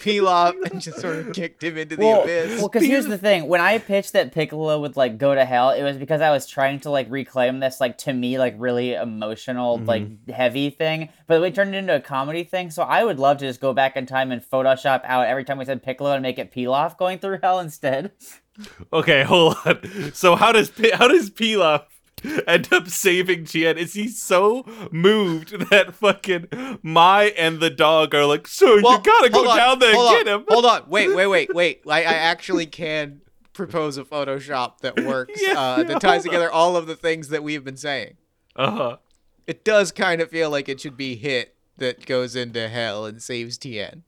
Pilaf 0.00 0.54
and 0.70 0.80
just 0.82 1.00
sort 1.00 1.16
of 1.16 1.32
kicked 1.32 1.64
him 1.64 1.78
into 1.78 1.96
the 1.96 2.20
abyss. 2.22 2.58
well, 2.58 2.68
because 2.68 2.86
here's 2.86 3.06
the 3.06 3.18
thing: 3.18 3.48
when 3.48 3.62
I 3.62 3.78
pitched 3.78 4.12
that 4.12 4.32
Piccolo 4.32 4.80
would 4.80 4.96
like 4.96 5.16
go 5.16 5.34
to 5.34 5.44
hell, 5.46 5.70
it 5.70 5.82
was 5.82 5.96
because 5.96 6.20
I 6.20 6.30
was 6.30 6.46
trying 6.46 6.80
to 6.80 6.90
like 6.90 7.06
reclaim 7.10 7.60
this 7.60 7.80
like 7.80 7.96
to 7.98 8.12
me 8.12 8.38
like 8.38 8.54
really 8.58 8.92
emotional 8.92 9.78
like 9.78 10.28
heavy 10.28 10.68
thing, 10.68 11.08
but 11.26 11.40
we 11.40 11.50
turned 11.50 11.74
it 11.74 11.78
into 11.78 11.96
a 11.96 12.00
comedy 12.00 12.44
thing. 12.44 12.70
So 12.70 12.82
I 12.82 13.02
would 13.02 13.18
love 13.18 13.38
to 13.38 13.46
just 13.46 13.60
go 13.60 13.72
back 13.72 13.96
in 13.96 14.04
time 14.04 14.30
and 14.30 14.42
Photoshop 14.42 15.00
out 15.04 15.26
every 15.26 15.44
time 15.44 15.56
we 15.56 15.64
said 15.64 15.82
Piccolo 15.82 16.12
and 16.12 16.22
make 16.22 16.38
it 16.38 16.52
Pilaf 16.52 16.98
going 16.98 17.18
through 17.18 17.38
hell 17.42 17.58
instead. 17.58 17.77
Okay, 18.92 19.22
hold 19.22 19.56
on. 19.64 20.12
So 20.12 20.34
how 20.34 20.52
does 20.52 20.70
Pi- 20.70 20.94
how 20.94 21.08
does 21.08 21.30
Pilaf 21.30 21.84
end 22.46 22.72
up 22.72 22.88
saving 22.88 23.44
Tien? 23.44 23.78
Is 23.78 23.94
he 23.94 24.08
so 24.08 24.64
moved 24.90 25.70
that 25.70 25.94
fucking 25.94 26.48
Mai 26.82 27.26
and 27.38 27.60
the 27.60 27.70
dog 27.70 28.14
are 28.14 28.26
like, 28.26 28.48
"So 28.48 28.74
you 28.76 28.82
gotta 28.82 29.30
go 29.30 29.48
on, 29.48 29.56
down 29.56 29.78
there 29.78 29.94
hold 29.94 30.14
and 30.16 30.24
get 30.26 30.32
on, 30.32 30.40
him." 30.40 30.46
Hold 30.48 30.64
on, 30.64 30.84
wait, 30.88 31.14
wait, 31.14 31.26
wait, 31.26 31.54
wait. 31.54 31.82
I, 31.88 32.00
I 32.00 32.14
actually 32.14 32.66
can 32.66 33.20
propose 33.52 33.96
a 33.96 34.04
Photoshop 34.04 34.78
that 34.80 35.00
works 35.04 35.40
Yeah, 35.40 35.58
uh, 35.58 35.82
that 35.84 36.00
ties 36.00 36.22
together 36.22 36.50
all 36.50 36.76
of 36.76 36.86
the 36.86 36.96
things 36.96 37.28
that 37.28 37.42
we 37.42 37.54
have 37.54 37.64
been 37.64 37.76
saying. 37.76 38.16
Uh 38.56 38.70
huh. 38.70 38.96
It 39.46 39.64
does 39.64 39.92
kind 39.92 40.20
of 40.20 40.30
feel 40.30 40.50
like 40.50 40.68
it 40.68 40.80
should 40.80 40.96
be 40.96 41.16
Hit 41.16 41.54
that 41.78 42.06
goes 42.06 42.34
into 42.36 42.68
hell 42.68 43.06
and 43.06 43.22
saves 43.22 43.56
Tien. 43.56 44.02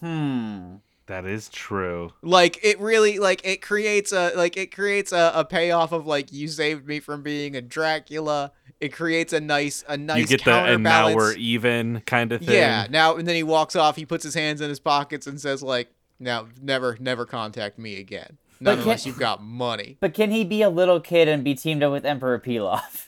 Hmm. 0.00 0.76
That 1.08 1.24
is 1.26 1.48
true. 1.48 2.12
like 2.22 2.58
it 2.62 2.78
really 2.80 3.18
like 3.18 3.40
it 3.44 3.60
creates 3.62 4.12
a 4.12 4.32
like 4.36 4.56
it 4.56 4.74
creates 4.74 5.10
a, 5.10 5.32
a 5.34 5.44
payoff 5.44 5.90
of 5.92 6.06
like 6.06 6.32
you 6.32 6.48
saved 6.48 6.86
me 6.86 7.00
from 7.00 7.22
being 7.22 7.56
a 7.56 7.60
Dracula. 7.62 8.52
It 8.80 8.90
creates 8.92 9.32
a 9.32 9.40
nice 9.40 9.82
a 9.88 9.96
nice 9.96 10.18
you 10.20 10.26
get 10.26 10.44
the 10.44 10.52
and 10.52 10.82
now 10.84 11.12
we're 11.14 11.34
even 11.34 12.02
kind 12.06 12.30
of 12.30 12.42
thing. 12.42 12.54
yeah. 12.54 12.86
Now 12.90 13.16
and 13.16 13.26
then 13.26 13.34
he 13.34 13.42
walks 13.42 13.74
off. 13.74 13.96
He 13.96 14.06
puts 14.06 14.22
his 14.22 14.34
hands 14.34 14.60
in 14.60 14.68
his 14.68 14.78
pockets 14.80 15.26
and 15.26 15.40
says 15.40 15.62
like, 15.62 15.88
"Now 16.20 16.46
never 16.62 16.96
never 17.00 17.26
contact 17.26 17.78
me 17.78 17.98
again. 17.98 18.38
Not 18.60 18.76
But 18.76 18.82
unless 18.82 19.00
can't- 19.00 19.06
you've 19.06 19.18
got 19.18 19.42
money." 19.42 19.96
But 20.00 20.14
can 20.14 20.30
he 20.30 20.44
be 20.44 20.62
a 20.62 20.70
little 20.70 21.00
kid 21.00 21.26
and 21.26 21.42
be 21.42 21.54
teamed 21.54 21.82
up 21.82 21.90
with 21.92 22.04
Emperor 22.04 22.38
Pilaf? 22.38 23.07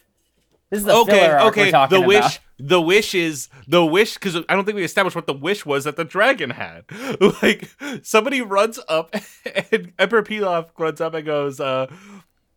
This 0.71 0.81
is 0.81 0.87
the 0.87 0.95
okay, 0.95 1.33
okay. 1.35 1.65
we're 1.67 1.71
talking 1.73 2.01
The 2.01 2.07
wish, 2.07 2.19
about. 2.19 2.39
the 2.59 2.81
wish 2.81 3.15
is 3.15 3.49
the 3.67 3.85
wish 3.85 4.15
because 4.15 4.37
I 4.49 4.55
don't 4.55 4.65
think 4.65 4.77
we 4.77 4.85
established 4.85 5.17
what 5.17 5.27
the 5.27 5.35
wish 5.35 5.67
was 5.67 5.85
that 5.85 5.97
the 5.97 6.05
dragon 6.05 6.51
had. 6.51 6.85
Like 7.43 7.69
somebody 8.03 8.41
runs 8.41 8.79
up 8.89 9.15
and 9.73 9.93
Emperor 9.99 10.23
Pilaf 10.23 10.69
runs 10.79 11.01
up 11.01 11.15
and 11.15 11.27
goes, 11.27 11.59
uh, 11.59 11.87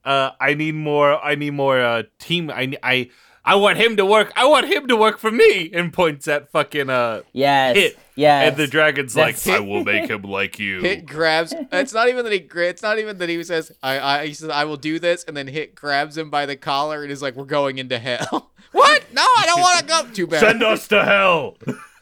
uh, 0.05 0.32
"I 0.39 0.53
need 0.53 0.75
more. 0.75 1.24
I 1.24 1.36
need 1.36 1.51
more 1.51 1.82
uh, 1.82 2.03
team. 2.20 2.51
I 2.51 2.74
I." 2.84 3.10
I 3.45 3.55
want 3.55 3.77
him 3.77 3.97
to 3.97 4.05
work. 4.05 4.31
I 4.38 4.47
want 4.47 4.67
him 4.67 4.88
to 4.88 4.95
work 4.95 5.17
for 5.19 5.29
me, 5.29 5.69
and 5.73 5.91
points 5.91 6.27
at 6.29 6.50
fucking 6.51 6.89
uh 6.89 7.23
Yes. 7.33 7.75
hit. 7.75 8.00
Yes. 8.15 8.47
And 8.50 8.57
the 8.57 8.67
dragon's 8.67 9.13
That's- 9.13 9.45
like, 9.45 9.55
"I 9.57 9.59
will 9.59 9.83
make 9.83 10.09
him 10.09 10.21
like 10.21 10.59
you." 10.59 10.79
Hit 10.81 11.05
grabs. 11.05 11.53
It's 11.71 11.93
not 11.93 12.07
even 12.07 12.23
that 12.23 12.31
he. 12.31 12.39
gra- 12.39 12.69
It's 12.69 12.81
not 12.81 13.00
even 13.00 13.17
that 13.17 13.27
he 13.27 13.43
says, 13.43 13.71
"I." 13.83 14.00
I 14.00 14.27
he 14.27 14.33
says, 14.33 14.50
"I 14.50 14.63
will 14.63 14.77
do 14.77 14.97
this," 14.97 15.23
and 15.25 15.35
then 15.35 15.47
hit 15.47 15.75
grabs 15.75 16.17
him 16.17 16.29
by 16.29 16.45
the 16.45 16.55
collar 16.55 17.03
and 17.03 17.12
is 17.12 17.21
like, 17.21 17.35
"We're 17.35 17.43
going 17.45 17.79
into 17.79 18.00
hell." 18.00 18.51
what? 18.71 19.03
No, 19.12 19.21
I 19.23 19.43
don't 19.45 19.59
want 19.62 19.79
to 19.79 19.85
go. 19.85 20.03
Too 20.13 20.27
bad. 20.27 20.39
Send 20.39 20.63
us 20.63 20.88
to 20.88 21.03
hell. 21.03 21.57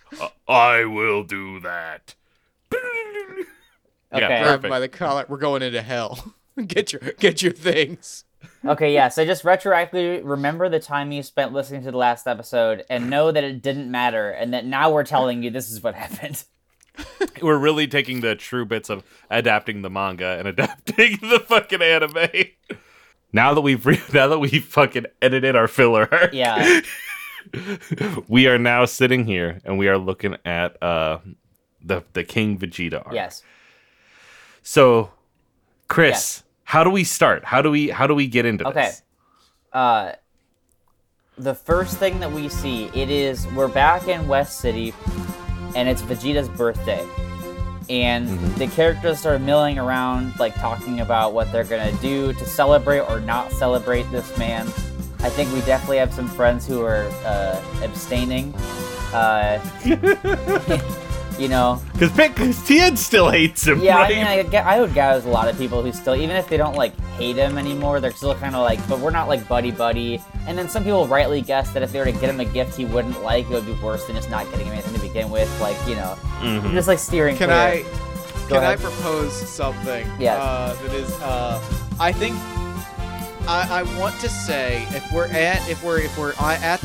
I 0.47 0.85
will 0.85 1.23
do 1.23 1.59
that. 1.61 2.13
Okay. 4.13 4.27
Yeah, 4.27 4.43
Grab 4.43 4.65
him 4.65 4.69
by 4.69 4.79
the 4.81 4.89
collar. 4.89 5.25
We're 5.29 5.37
going 5.37 5.61
into 5.61 5.81
hell. 5.81 6.33
get 6.67 6.91
your 6.91 6.99
get 7.19 7.41
your 7.41 7.53
things. 7.53 8.25
Okay, 8.63 8.93
yeah. 8.93 9.07
So 9.09 9.25
just 9.25 9.43
retroactively 9.43 10.21
remember 10.23 10.69
the 10.69 10.79
time 10.79 11.11
you 11.11 11.23
spent 11.23 11.51
listening 11.51 11.83
to 11.83 11.91
the 11.91 11.97
last 11.97 12.27
episode 12.27 12.83
and 12.89 13.09
know 13.09 13.31
that 13.31 13.43
it 13.43 13.61
didn't 13.61 13.89
matter 13.89 14.29
and 14.29 14.53
that 14.53 14.65
now 14.65 14.91
we're 14.91 15.03
telling 15.03 15.41
you 15.41 15.49
this 15.49 15.71
is 15.71 15.81
what 15.81 15.95
happened. 15.95 16.43
We're 17.41 17.57
really 17.57 17.87
taking 17.87 18.19
the 18.19 18.35
true 18.35 18.65
bits 18.65 18.89
of 18.89 19.03
adapting 19.31 19.81
the 19.81 19.89
manga 19.89 20.37
and 20.37 20.47
adapting 20.47 21.17
the 21.21 21.39
fucking 21.39 21.81
anime. 21.81 22.27
Now 23.33 23.53
that 23.53 23.61
we've 23.61 23.83
re- 23.85 24.01
now 24.13 24.27
that 24.27 24.39
we've 24.39 24.63
fucking 24.63 25.05
edited 25.21 25.55
our 25.55 25.69
filler, 25.69 26.29
Yeah. 26.33 26.81
we 28.27 28.47
are 28.47 28.57
now 28.59 28.83
sitting 28.85 29.25
here 29.25 29.59
and 29.63 29.77
we 29.79 29.87
are 29.87 29.97
looking 29.97 30.35
at 30.45 30.81
uh 30.83 31.19
the 31.83 32.03
the 32.13 32.23
King 32.25 32.59
Vegeta 32.59 33.03
arc. 33.05 33.15
Yes. 33.15 33.41
So, 34.61 35.11
Chris, 35.87 36.09
Yes. 36.11 36.43
How 36.71 36.85
do 36.85 36.89
we 36.89 37.03
start? 37.03 37.43
How 37.43 37.61
do 37.61 37.69
we 37.69 37.89
how 37.89 38.07
do 38.07 38.15
we 38.15 38.27
get 38.27 38.45
into 38.45 38.65
Okay. 38.65 38.83
this? 38.85 39.01
Uh 39.73 40.13
the 41.37 41.53
first 41.53 41.97
thing 41.97 42.21
that 42.21 42.31
we 42.31 42.47
see, 42.47 42.85
it 42.93 43.09
is 43.09 43.45
we're 43.47 43.67
back 43.67 44.07
in 44.07 44.25
West 44.29 44.61
City 44.61 44.93
and 45.75 45.89
it's 45.89 46.01
Vegeta's 46.01 46.47
birthday. 46.47 47.05
And 47.89 48.29
Mhm. 48.29 48.55
the 48.57 48.67
characters 48.67 49.19
start 49.19 49.41
milling 49.41 49.79
around, 49.79 50.39
like 50.39 50.55
talking 50.61 51.01
about 51.01 51.33
what 51.33 51.51
they're 51.51 51.65
gonna 51.65 51.91
do 52.01 52.31
to 52.31 52.45
celebrate 52.45 53.01
or 53.01 53.19
not 53.19 53.51
celebrate 53.51 54.09
this 54.09 54.29
man. 54.37 54.65
I 55.27 55.29
think 55.29 55.51
we 55.51 55.59
definitely 55.61 55.97
have 55.97 56.13
some 56.13 56.29
friends 56.29 56.65
who 56.65 56.81
are 56.85 57.05
uh, 57.25 57.59
abstaining. 57.83 58.53
Uh, 59.13 59.59
you 61.41 61.47
know, 61.47 61.81
Because 61.93 62.11
because 62.11 62.63
Tien 62.67 62.95
still 62.95 63.29
hates 63.29 63.65
him. 63.65 63.79
yeah, 63.81 63.95
right? 63.95 64.11
I 64.11 64.15
mean, 64.15 64.27
I, 64.27 64.43
get- 64.43 64.65
I 64.65 64.79
would 64.79 64.93
gather 64.93 65.19
there's 65.19 65.25
a 65.25 65.29
lot 65.33 65.47
of 65.47 65.57
people 65.57 65.81
who 65.81 65.91
still, 65.91 66.15
even 66.15 66.35
if 66.35 66.47
they 66.47 66.57
don't 66.57 66.75
like 66.75 66.95
hate 67.17 67.35
him 67.35 67.57
anymore, 67.57 67.99
they're 67.99 68.11
still 68.11 68.35
kind 68.35 68.55
of 68.55 68.61
like, 68.61 68.79
but 68.87 68.99
we're 68.99 69.09
not 69.11 69.27
like 69.27 69.47
buddy 69.47 69.71
buddy. 69.71 70.21
And 70.47 70.57
then 70.57 70.69
some 70.69 70.83
people 70.83 71.07
rightly 71.07 71.41
guess 71.41 71.71
that 71.73 71.81
if 71.83 71.91
they 71.91 71.99
were 71.99 72.05
to 72.05 72.11
get 72.11 72.29
him 72.29 72.39
a 72.39 72.45
gift 72.45 72.75
he 72.77 72.85
wouldn't 72.85 73.21
like, 73.23 73.45
it 73.45 73.49
would 73.51 73.65
be 73.65 73.73
worse 73.73 74.05
than 74.05 74.15
just 74.15 74.29
not 74.29 74.49
getting 74.51 74.67
him 74.67 74.73
anything 74.73 74.93
to 74.93 74.99
begin 75.01 75.29
with. 75.31 75.49
Like, 75.59 75.77
you 75.87 75.95
know, 75.95 76.15
Mhm. 76.41 76.71
just 76.73 76.87
like 76.87 76.99
steering. 76.99 77.35
Can 77.37 77.49
clear. 77.49 77.57
I 77.57 77.83
Go 78.47 78.55
can 78.59 78.63
I 78.63 78.75
propose 78.75 79.33
something? 79.33 80.05
Yes. 80.19 80.39
Uh, 80.39 80.75
that 80.83 80.93
is, 80.93 81.11
uh, 81.21 81.59
I 81.99 82.11
think 82.11 82.35
I, 83.47 83.79
I 83.81 83.99
want 83.99 84.19
to 84.21 84.29
say 84.29 84.85
if 84.89 85.11
we're 85.11 85.25
at 85.27 85.67
if 85.69 85.83
we're 85.83 85.99
if 85.99 86.15
we're 86.17 86.33
at 86.39 86.79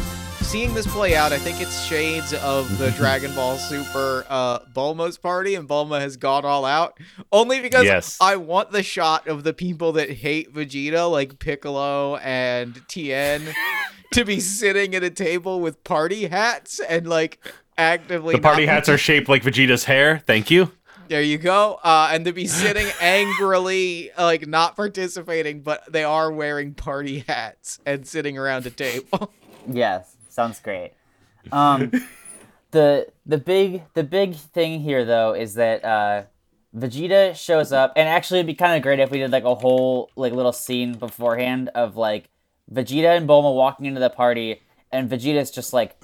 seeing 0.47 0.75
this 0.75 0.87
play 0.87 1.17
out, 1.17 1.33
I 1.33 1.39
think 1.39 1.61
it's 1.61 1.85
shades 1.85 2.33
of 2.35 2.79
the 2.79 2.91
Dragon 2.97 3.35
Ball 3.35 3.57
Super 3.57 4.25
uh, 4.29 4.61
Bulma's 4.61 5.19
party, 5.19 5.55
and 5.57 5.69
Bulma 5.69 6.01
has 6.01 6.17
gone 6.17 6.45
all 6.45 6.65
out. 6.65 6.99
Only 7.33 7.61
because 7.61 7.85
Yes. 7.85 8.17
I 8.21 8.37
want 8.37 8.71
the 8.71 8.83
shot 8.83 9.27
of 9.27 9.43
the 9.45 9.53
people 9.53 9.93
that 9.93 10.09
hate 10.11 10.55
Vegeta, 10.55 11.11
like 11.11 11.39
Piccolo 11.41 12.17
and 12.17 12.81
Tien, 12.89 13.43
to 14.13 14.25
be 14.25 14.39
sitting 14.41 14.95
at 14.95 15.03
a 15.03 15.11
table 15.11 15.61
with 15.61 15.83
party 15.85 16.27
hats 16.27 16.79
and 16.81 17.09
like 17.09 17.45
actively. 17.77 18.37
The 18.37 18.41
party 18.41 18.67
not 18.67 18.73
hats 18.75 18.89
are 18.89 18.99
shaped 18.99 19.29
like 19.29 19.43
Vegeta's 19.43 19.85
hair. 19.85 20.23
Thank 20.27 20.51
you. 20.51 20.71
there 21.09 21.23
you 21.23 21.39
go. 21.39 21.81
Uh, 21.83 22.11
and 22.13 22.25
to 22.25 22.33
be 22.33 22.47
sitting 22.47 22.87
angrily, 23.01 24.11
like 24.17 24.47
not 24.47 24.77
participating, 24.77 25.63
but 25.63 25.93
they 25.93 26.05
are 26.05 26.31
wearing 26.31 26.73
party 26.73 27.25
hats 27.27 27.81
and 27.85 28.07
sitting 28.07 28.39
around 28.39 28.65
a 28.67 28.71
table. 28.71 29.33
Yes, 29.69 30.16
sounds 30.37 30.61
great. 30.61 30.93
Um, 31.51 31.91
the 32.71 33.09
the 33.25 33.39
big 33.39 33.83
the 33.95 34.05
big 34.05 34.37
thing 34.37 34.81
here 34.81 35.05
though 35.05 35.33
is 35.35 35.55
that 35.55 35.85
uh, 35.85 36.25
Vegeta 36.77 37.35
shows 37.35 37.73
up, 37.73 37.95
and 37.97 38.09
actually 38.09 38.41
it'd 38.41 38.47
be 38.47 38.55
kind 38.55 38.77
of 38.77 38.83
great 38.83 39.01
if 39.01 39.11
we 39.11 39.19
did 39.19 39.33
like 39.33 39.45
a 39.45 39.55
whole 39.55 40.11
like 40.15 40.33
little 40.33 40.53
scene 40.53 40.93
beforehand 40.95 41.71
of 41.75 41.97
like 41.97 42.29
Vegeta 42.73 43.17
and 43.17 43.29
Bulma 43.29 43.55
walking 43.55 43.87
into 43.87 44.01
the 44.01 44.11
party, 44.11 44.63
and 44.93 45.11
Vegeta's 45.11 45.51
just 45.51 45.73
like, 45.73 45.97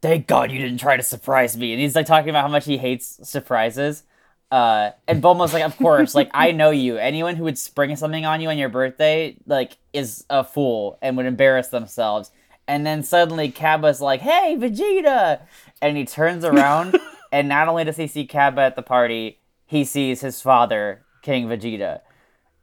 "Thank 0.00 0.26
God 0.28 0.50
you 0.52 0.60
didn't 0.60 0.78
try 0.78 0.96
to 0.96 1.02
surprise 1.02 1.56
me," 1.56 1.72
and 1.72 1.80
he's 1.80 1.96
like 1.96 2.06
talking 2.06 2.30
about 2.30 2.42
how 2.42 2.48
much 2.50 2.64
he 2.64 2.78
hates 2.78 3.28
surprises. 3.28 4.04
Uh, 4.48 4.92
and 5.08 5.20
Bulma's 5.20 5.52
like, 5.52 5.64
of 5.64 5.76
course, 5.76 6.14
like 6.14 6.30
I 6.32 6.52
know 6.52 6.70
you. 6.70 6.98
Anyone 6.98 7.34
who 7.34 7.42
would 7.44 7.58
spring 7.58 7.96
something 7.96 8.24
on 8.24 8.40
you 8.40 8.48
on 8.48 8.58
your 8.58 8.68
birthday, 8.68 9.36
like, 9.44 9.76
is 9.92 10.24
a 10.30 10.44
fool 10.44 10.98
and 11.02 11.16
would 11.16 11.26
embarrass 11.26 11.66
themselves. 11.66 12.30
And 12.68 12.84
then 12.84 13.02
suddenly 13.02 13.50
Cabba's 13.50 14.00
like, 14.00 14.20
"Hey, 14.20 14.56
Vegeta!" 14.58 15.40
And 15.80 15.96
he 15.96 16.04
turns 16.04 16.44
around, 16.44 16.98
and 17.32 17.48
not 17.48 17.68
only 17.68 17.84
does 17.84 17.96
he 17.96 18.06
see 18.06 18.26
Cabba 18.26 18.62
at 18.62 18.76
the 18.76 18.82
party, 18.82 19.38
he 19.66 19.84
sees 19.84 20.20
his 20.20 20.40
father, 20.42 21.04
King 21.22 21.46
Vegeta. 21.48 22.00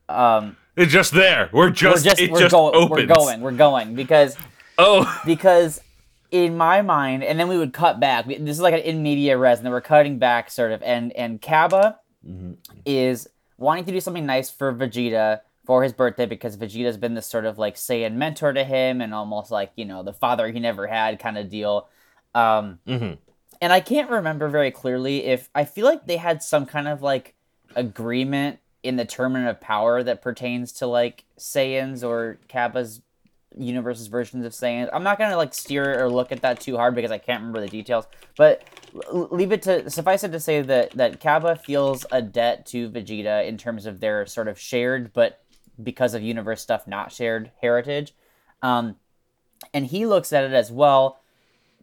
Um, 0.10 0.58
It's 0.76 0.92
just 0.92 1.14
there. 1.14 1.50
We're 1.54 1.70
just, 1.70 2.06
we're 2.06 2.10
just, 2.16 2.32
we're 2.32 2.40
just 2.40 2.54
we're 2.90 3.06
going, 3.06 3.42
we're 3.42 3.52
going 3.52 3.96
because 3.96 4.36
Oh, 4.78 5.22
because 5.26 5.80
in 6.32 6.58
my 6.58 6.82
mind, 6.82 7.24
and 7.24 7.40
then 7.40 7.48
we 7.48 7.58
would 7.58 7.74
cut 7.74 8.00
back. 8.00 8.26
This 8.26 8.40
is 8.40 8.60
like 8.60 8.74
an 8.74 8.80
in 8.82 9.04
media 9.04 9.38
res, 9.38 9.60
and 9.60 9.66
then 9.66 9.72
we're 9.72 9.82
cutting 9.82 10.18
back, 10.18 10.50
sort 10.50 10.72
of. 10.72 10.82
And 10.84 11.12
and 11.14 11.42
Cabba 11.42 12.00
is 12.86 13.28
wanting 13.58 13.86
to 13.86 13.92
do 13.92 14.00
something 14.00 14.26
nice 14.26 14.50
for 14.50 14.74
Vegeta 14.74 15.42
for 15.65 15.82
his 15.84 15.93
birthday 15.93 16.25
because 16.25 16.58
Vegeta's 16.58 16.98
been 16.98 17.13
this 17.13 17.27
sort 17.27 17.46
of 17.46 17.58
like 17.58 17.75
Saiyan 17.75 18.13
mentor 18.15 18.51
to 18.53 18.63
him, 18.63 19.01
and 19.01 19.13
almost 19.13 19.51
like 19.51 19.72
you 19.75 19.86
know 19.86 20.03
the 20.03 20.13
father 20.13 20.50
he 20.51 20.60
never 20.60 20.88
had 20.88 21.20
kind 21.20 21.38
of 21.38 21.50
deal. 21.50 21.88
Um, 22.36 22.79
Mhm. 22.88 23.17
and 23.62 23.72
I 23.74 23.79
can't 23.79 24.10
remember 24.10 24.48
very 24.50 24.72
clearly 24.72 25.25
if 25.25 25.50
I 25.55 25.65
feel 25.65 25.86
like 25.86 26.05
they 26.05 26.17
had 26.17 26.41
some 26.43 26.65
kind 26.65 26.88
of 26.88 27.01
like 27.01 27.36
agreement 27.75 28.60
in 28.84 28.98
the 28.98 29.05
tournament 29.05 29.48
of 29.48 29.62
power 29.62 30.03
that 30.03 30.22
pertains 30.22 30.72
to 30.74 30.88
like 30.88 31.24
Saiyans 31.39 32.03
or 32.08 32.39
Cabba's 32.50 33.01
universe's 33.58 34.08
versions 34.08 34.46
of 34.46 34.51
Saiyans. 34.51 34.89
I'm 34.91 35.03
not 35.03 35.17
gonna 35.20 35.38
like 35.38 35.53
steer 35.53 36.03
or 36.03 36.10
look 36.10 36.32
at 36.32 36.41
that 36.41 36.60
too 36.60 36.75
hard 36.75 36.96
because 36.96 37.12
I 37.12 37.20
can't 37.20 37.39
remember 37.39 37.62
the 37.62 37.67
details. 37.70 38.05
But 38.36 38.63
l- 38.96 39.27
leave 39.32 39.51
it 39.51 39.62
to 39.63 39.89
suffice 39.89 40.24
it 40.24 40.32
to 40.32 40.39
say 40.39 40.62
that 40.63 40.91
that 40.91 41.20
Kappa 41.20 41.55
feels 41.55 42.05
a 42.12 42.22
debt 42.22 42.65
to 42.67 42.89
Vegeta 42.89 43.48
in 43.48 43.58
terms 43.58 43.86
of 43.86 44.00
their 44.00 44.25
sort 44.25 44.48
of 44.48 44.60
shared, 44.60 45.13
but 45.13 45.39
because 45.82 46.13
of 46.13 46.22
universe 46.22 46.62
stuff, 46.62 46.88
not 46.88 47.12
shared 47.12 47.51
heritage. 47.62 48.13
Um, 48.62 48.98
and 49.74 49.88
he 49.88 50.06
looks 50.06 50.34
at 50.34 50.44
it 50.44 50.53
as 50.53 50.72
well. 50.72 51.20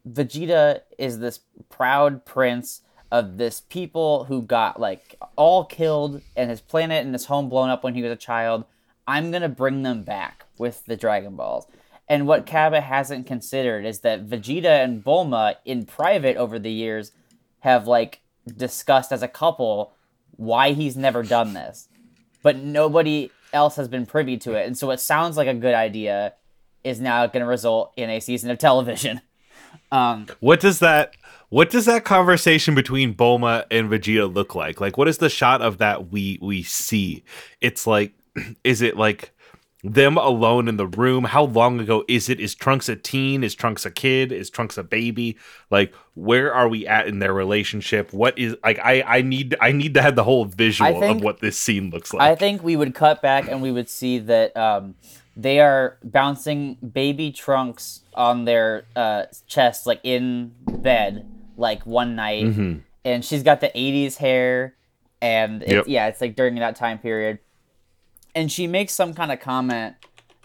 Vegeta 0.09 0.81
is 0.99 1.19
this 1.19 1.41
proud 1.69 2.25
prince 2.25 2.83
of 3.11 3.39
this 3.39 3.61
people 3.61 4.25
who 4.25 4.43
got 4.43 4.81
like 4.81 5.17
all 5.37 5.65
killed 5.65 6.23
and 6.37 6.49
his 6.49 6.61
planet 6.61 7.05
and 7.05 7.15
his 7.15 7.27
home 7.27 7.49
blown 7.49 7.69
up 7.69 7.83
when 7.83 7.95
he 7.95 8.03
was 8.03 8.13
a 8.13 8.17
child. 8.17 8.65
I'm 9.07 9.31
gonna 9.31 9.49
bring 9.49 9.83
them 9.83 10.03
back 10.05 10.47
with 10.59 10.85
the 10.87 10.97
Dragon 10.97 11.37
Balls. 11.37 11.67
And 12.09 12.27
what 12.27 12.47
Cabba 12.47 12.81
hasn't 12.81 13.27
considered 13.27 13.85
is 13.85 14.01
that 14.01 14.27
Vegeta 14.27 14.83
and 14.83 15.05
Bulma 15.05 15.57
in 15.65 15.87
private 15.87 16.37
over 16.37 16.59
the 16.59 16.73
years 16.73 17.13
have 17.61 17.87
like 17.87 18.21
discussed 18.57 19.13
as 19.13 19.23
a 19.23 19.29
couple 19.29 19.95
why 20.37 20.73
he's 20.73 20.97
never 20.97 21.23
done 21.23 21.53
this. 21.53 21.89
But 22.43 22.57
nobody 22.57 23.31
else 23.53 23.77
has 23.77 23.89
been 23.89 24.07
privy 24.07 24.37
to 24.39 24.55
it. 24.55 24.67
And 24.67 24.77
so 24.77 24.87
what 24.87 25.01
sounds 25.01 25.37
like 25.37 25.49
a 25.49 25.55
good 25.55 25.75
idea 25.75 26.35
is 26.85 27.01
now 27.01 27.27
going 27.27 27.43
to 27.43 27.49
result 27.49 27.93
in 27.97 28.11
a 28.11 28.21
season 28.21 28.51
of 28.51 28.59
television. 28.59 29.21
Um, 29.93 30.27
what 30.41 30.61
does 30.61 30.81
that? 30.81 31.17
What 31.49 31.71
does 31.71 31.85
that 31.87 32.05
conversation 32.05 32.75
between 32.75 33.15
Bulma 33.15 33.65
and 33.71 33.91
Vegeta 33.91 34.33
look 34.33 34.55
like? 34.55 34.81
Like, 34.81 34.97
what 34.97 35.09
is 35.09 35.19
the 35.19 35.29
shot 35.29 35.63
of 35.63 35.79
that 35.79 36.11
we 36.11 36.39
we 36.41 36.63
see? 36.63 37.25
It's 37.61 37.87
like, 37.87 38.13
is 38.65 38.83
it 38.83 38.97
like 38.97 39.33
them 39.83 40.17
alone 40.19 40.69
in 40.69 40.77
the 40.77 40.87
room? 40.87 41.25
How 41.25 41.45
long 41.45 41.81
ago 41.81 42.05
is 42.09 42.29
it? 42.29 42.39
Is 42.41 42.55
Trunks 42.55 42.89
a 42.89 42.97
teen? 42.97 43.43
Is 43.43 43.55
Trunks 43.55 43.87
a 43.87 43.91
kid? 43.91 44.31
Is 44.33 44.51
Trunks 44.51 44.77
a 44.77 44.83
baby? 44.83 45.37
Like, 45.71 45.95
where 46.15 46.53
are 46.53 46.69
we 46.69 46.87
at 46.87 47.07
in 47.09 47.19
their 47.19 47.33
relationship? 47.33 48.13
What 48.13 48.39
is 48.39 48.57
like? 48.63 48.79
I 48.79 49.03
I 49.07 49.23
need 49.23 49.57
I 49.61 49.73
need 49.73 49.95
to 49.95 50.03
have 50.03 50.17
the 50.17 50.25
whole 50.25 50.45
visual 50.45 51.01
think- 51.01 51.19
of 51.19 51.25
what 51.25 51.41
this 51.41 51.57
scene 51.59 51.91
looks 51.91 52.13
like. 52.13 52.23
I 52.23 52.35
think 52.35 52.63
we 52.63 52.77
would 52.77 52.95
cut 52.95 53.23
back 53.23 53.49
and 53.49 53.63
we 53.63 53.73
would 53.73 53.89
see 53.89 54.19
that 54.19 54.57
um, 54.57 54.95
they 55.37 55.61
are 55.61 55.97
bouncing 56.05 56.75
baby 56.75 57.33
trunks 57.33 58.01
on 58.15 58.45
their 58.45 58.85
uh, 58.97 59.25
chest, 59.47 59.87
like 59.87 60.01
in 60.03 60.53
bed, 60.67 61.27
like 61.57 61.87
one 61.87 62.15
night, 62.17 62.45
Mm-hmm. 62.45 62.79
and 63.05 63.25
she's 63.25 63.43
got 63.43 63.61
the 63.61 63.69
'80s 63.75 64.17
hair, 64.17 64.75
and 65.23 65.63
it's, 65.63 65.73
Yep. 65.73 65.85
yeah, 65.89 66.07
it's 66.09 66.21
like 66.21 66.37
during 66.37 66.57
that 66.57 66.77
time 66.77 66.99
period, 66.99 67.39
and 68.35 68.51
she 68.51 68.67
makes 68.67 68.93
some 68.93 69.15
kind 69.15 69.33
of 69.33 69.41
comment 69.41 69.97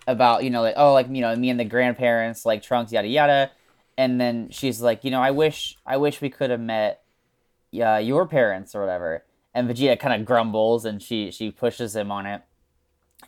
about 0.07 0.43
you 0.43 0.49
know 0.49 0.61
like 0.61 0.75
oh 0.77 0.93
like 0.93 1.07
you 1.09 1.21
know 1.21 1.35
me 1.35 1.49
and 1.49 1.59
the 1.59 1.65
grandparents 1.65 2.45
like 2.45 2.61
trunks 2.61 2.91
yada 2.91 3.07
yada, 3.07 3.51
and 3.97 4.19
then 4.19 4.49
she's 4.51 4.81
like 4.81 5.03
you 5.03 5.11
know 5.11 5.21
I 5.21 5.31
wish 5.31 5.77
I 5.85 5.97
wish 5.97 6.21
we 6.21 6.29
could 6.29 6.49
have 6.49 6.59
met, 6.59 7.01
uh, 7.81 7.97
your 7.97 8.27
parents 8.27 8.75
or 8.75 8.81
whatever, 8.81 9.23
and 9.53 9.69
Vegeta 9.69 9.99
kind 9.99 10.19
of 10.19 10.25
grumbles 10.25 10.85
and 10.85 11.01
she 11.01 11.31
she 11.31 11.51
pushes 11.51 11.95
him 11.95 12.11
on 12.11 12.25
it, 12.25 12.41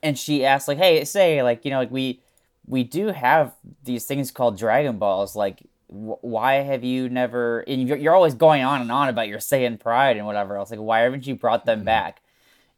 and 0.04 0.18
she 0.18 0.46
asks 0.46 0.68
like 0.68 0.78
hey 0.78 1.04
say 1.06 1.42
like 1.44 1.66
you 1.66 1.72
know 1.72 1.80
like 1.80 1.92
we 1.92 2.22
we 2.66 2.84
do 2.84 3.08
have 3.08 3.56
these 3.84 4.06
things 4.06 4.32
called 4.32 4.58
Dragon 4.58 4.98
Balls 4.98 5.36
like. 5.36 5.62
wh- 5.90 6.22
Why 6.22 6.56
have 6.56 6.84
you 6.84 7.08
never? 7.08 7.62
And 7.62 7.88
you're, 7.88 7.98
you're 7.98 8.14
always 8.16 8.36
going 8.36 8.62
on 8.64 8.82
and 8.82 8.92
on 8.92 9.08
about 9.08 9.30
your 9.30 9.40
Saiyan 9.40 9.80
pride 9.80 10.18
and 10.18 10.26
whatever 10.26 10.58
else. 10.58 10.70
Like, 10.70 10.82
why 10.82 11.00
haven't 11.00 11.26
you 11.26 11.36
brought 11.36 11.64
them 11.66 11.86
back? 11.86 12.22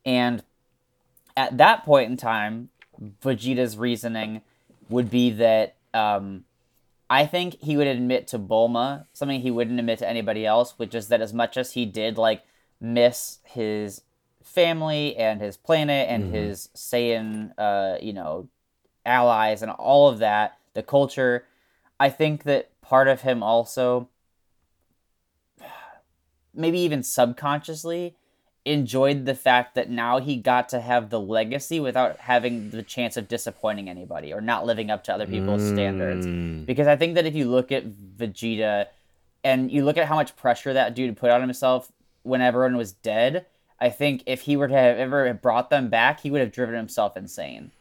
And 0.05 0.43
at 1.39 1.57
that 1.57 1.85
point 1.85 2.11
in 2.11 2.17
time, 2.17 2.67
Vegeta's 3.23 3.77
reasoning 3.77 4.41
would 4.89 5.09
be 5.09 5.29
that 5.31 5.77
um, 5.93 6.43
I 7.09 7.25
think 7.25 7.57
he 7.61 7.77
would 7.77 7.87
admit 7.87 8.27
to 8.27 8.39
Bulma 8.39 9.05
something 9.13 9.39
he 9.39 9.49
wouldn't 9.49 9.79
admit 9.79 9.99
to 9.99 10.09
anybody 10.09 10.45
else, 10.45 10.73
which 10.75 10.93
is 10.93 11.07
that 11.07 11.21
as 11.21 11.33
much 11.33 11.55
as 11.55 11.71
he 11.71 11.85
did 11.85 12.17
like 12.17 12.43
miss 12.81 13.39
his 13.45 14.01
family 14.43 15.15
and 15.15 15.39
his 15.39 15.55
planet 15.55 16.09
and 16.09 16.33
his 16.35 16.67
Saiyan, 16.75 17.53
uh, 17.57 17.97
you 18.01 18.11
know, 18.11 18.49
allies 19.05 19.61
and 19.61 19.71
all 19.71 20.09
of 20.09 20.19
that, 20.19 20.57
the 20.73 20.83
culture, 20.83 21.45
I 22.01 22.09
think 22.09 22.43
that 22.43 22.69
part 22.81 23.07
of 23.07 23.21
him 23.21 23.41
also, 23.41 24.09
maybe 26.53 26.79
even 26.79 27.01
subconsciously, 27.01 28.17
enjoyed 28.69 29.25
the 29.25 29.33
fact 29.33 29.73
that 29.73 29.89
now 29.89 30.19
he 30.19 30.35
got 30.35 30.69
to 30.69 30.79
have 30.79 31.09
the 31.09 31.19
legacy 31.19 31.79
without 31.79 32.17
having 32.17 32.69
the 32.69 32.83
chance 32.83 33.17
of 33.17 33.27
disappointing 33.27 33.89
anybody 33.89 34.31
or 34.31 34.41
not 34.41 34.63
living 34.63 34.91
up 34.91 35.03
to 35.03 35.13
other 35.13 35.25
people's 35.25 35.67
standards. 35.67 36.27
Mm. 36.27 36.67
Because 36.67 36.85
I 36.85 36.95
think 36.95 37.15
that 37.15 37.25
if 37.25 37.33
you 37.33 37.49
look 37.49 37.71
at 37.71 37.85
Vegeta 37.87 38.85
and 39.43 39.71
you 39.71 39.83
look 39.83 39.97
at 39.97 40.05
how 40.05 40.15
much 40.15 40.35
pressure 40.35 40.71
that 40.73 40.93
dude 40.93 41.17
put 41.17 41.31
on 41.31 41.41
himself 41.41 41.91
when 42.21 42.41
everyone 42.41 42.77
was 42.77 42.91
dead, 42.91 43.47
I 43.79 43.89
think 43.89 44.21
if 44.27 44.41
he 44.41 44.55
were 44.55 44.67
to 44.67 44.73
have 44.73 44.97
ever 44.97 45.33
brought 45.33 45.71
them 45.71 45.89
back, 45.89 46.19
he 46.19 46.29
would 46.29 46.41
have 46.41 46.51
driven 46.51 46.75
himself 46.75 47.17
insane. 47.17 47.71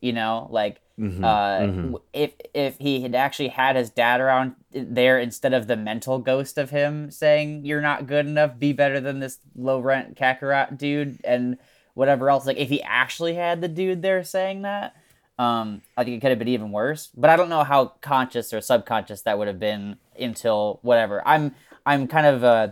You 0.00 0.12
know, 0.12 0.46
like 0.50 0.80
Mhm, 0.98 1.22
uh, 1.22 1.60
mhm. 1.60 2.00
if 2.14 2.32
if 2.54 2.78
he 2.78 3.02
had 3.02 3.14
actually 3.14 3.48
had 3.48 3.76
his 3.76 3.90
dad 3.90 4.20
around 4.20 4.54
there 4.72 5.18
instead 5.18 5.52
of 5.52 5.66
the 5.66 5.76
mental 5.76 6.18
ghost 6.18 6.56
of 6.56 6.70
him 6.70 7.10
saying 7.10 7.66
you're 7.66 7.82
not 7.82 8.06
good 8.06 8.26
enough, 8.26 8.58
be 8.58 8.72
better 8.72 8.98
than 8.98 9.20
this 9.20 9.38
low 9.54 9.78
rent 9.78 10.16
Kakarot 10.16 10.78
dude 10.78 11.18
and 11.22 11.58
whatever 11.92 12.30
else. 12.30 12.46
Like 12.46 12.56
if 12.56 12.70
he 12.70 12.82
actually 12.82 13.34
had 13.34 13.60
the 13.60 13.68
dude 13.68 14.00
there 14.00 14.24
saying 14.24 14.62
that, 14.62 14.96
um, 15.38 15.82
I 15.98 16.04
think 16.04 16.16
it 16.16 16.20
could 16.20 16.30
have 16.30 16.38
been 16.38 16.48
even 16.48 16.72
worse. 16.72 17.10
But 17.14 17.28
I 17.28 17.36
don't 17.36 17.50
know 17.50 17.64
how 17.64 17.92
conscious 18.00 18.54
or 18.54 18.62
subconscious 18.62 19.22
that 19.22 19.38
would 19.38 19.48
have 19.48 19.60
been 19.60 19.98
until 20.18 20.78
whatever. 20.82 21.22
I'm 21.26 21.54
I'm 21.84 22.08
kind 22.08 22.26
of 22.26 22.42
uh, 22.42 22.68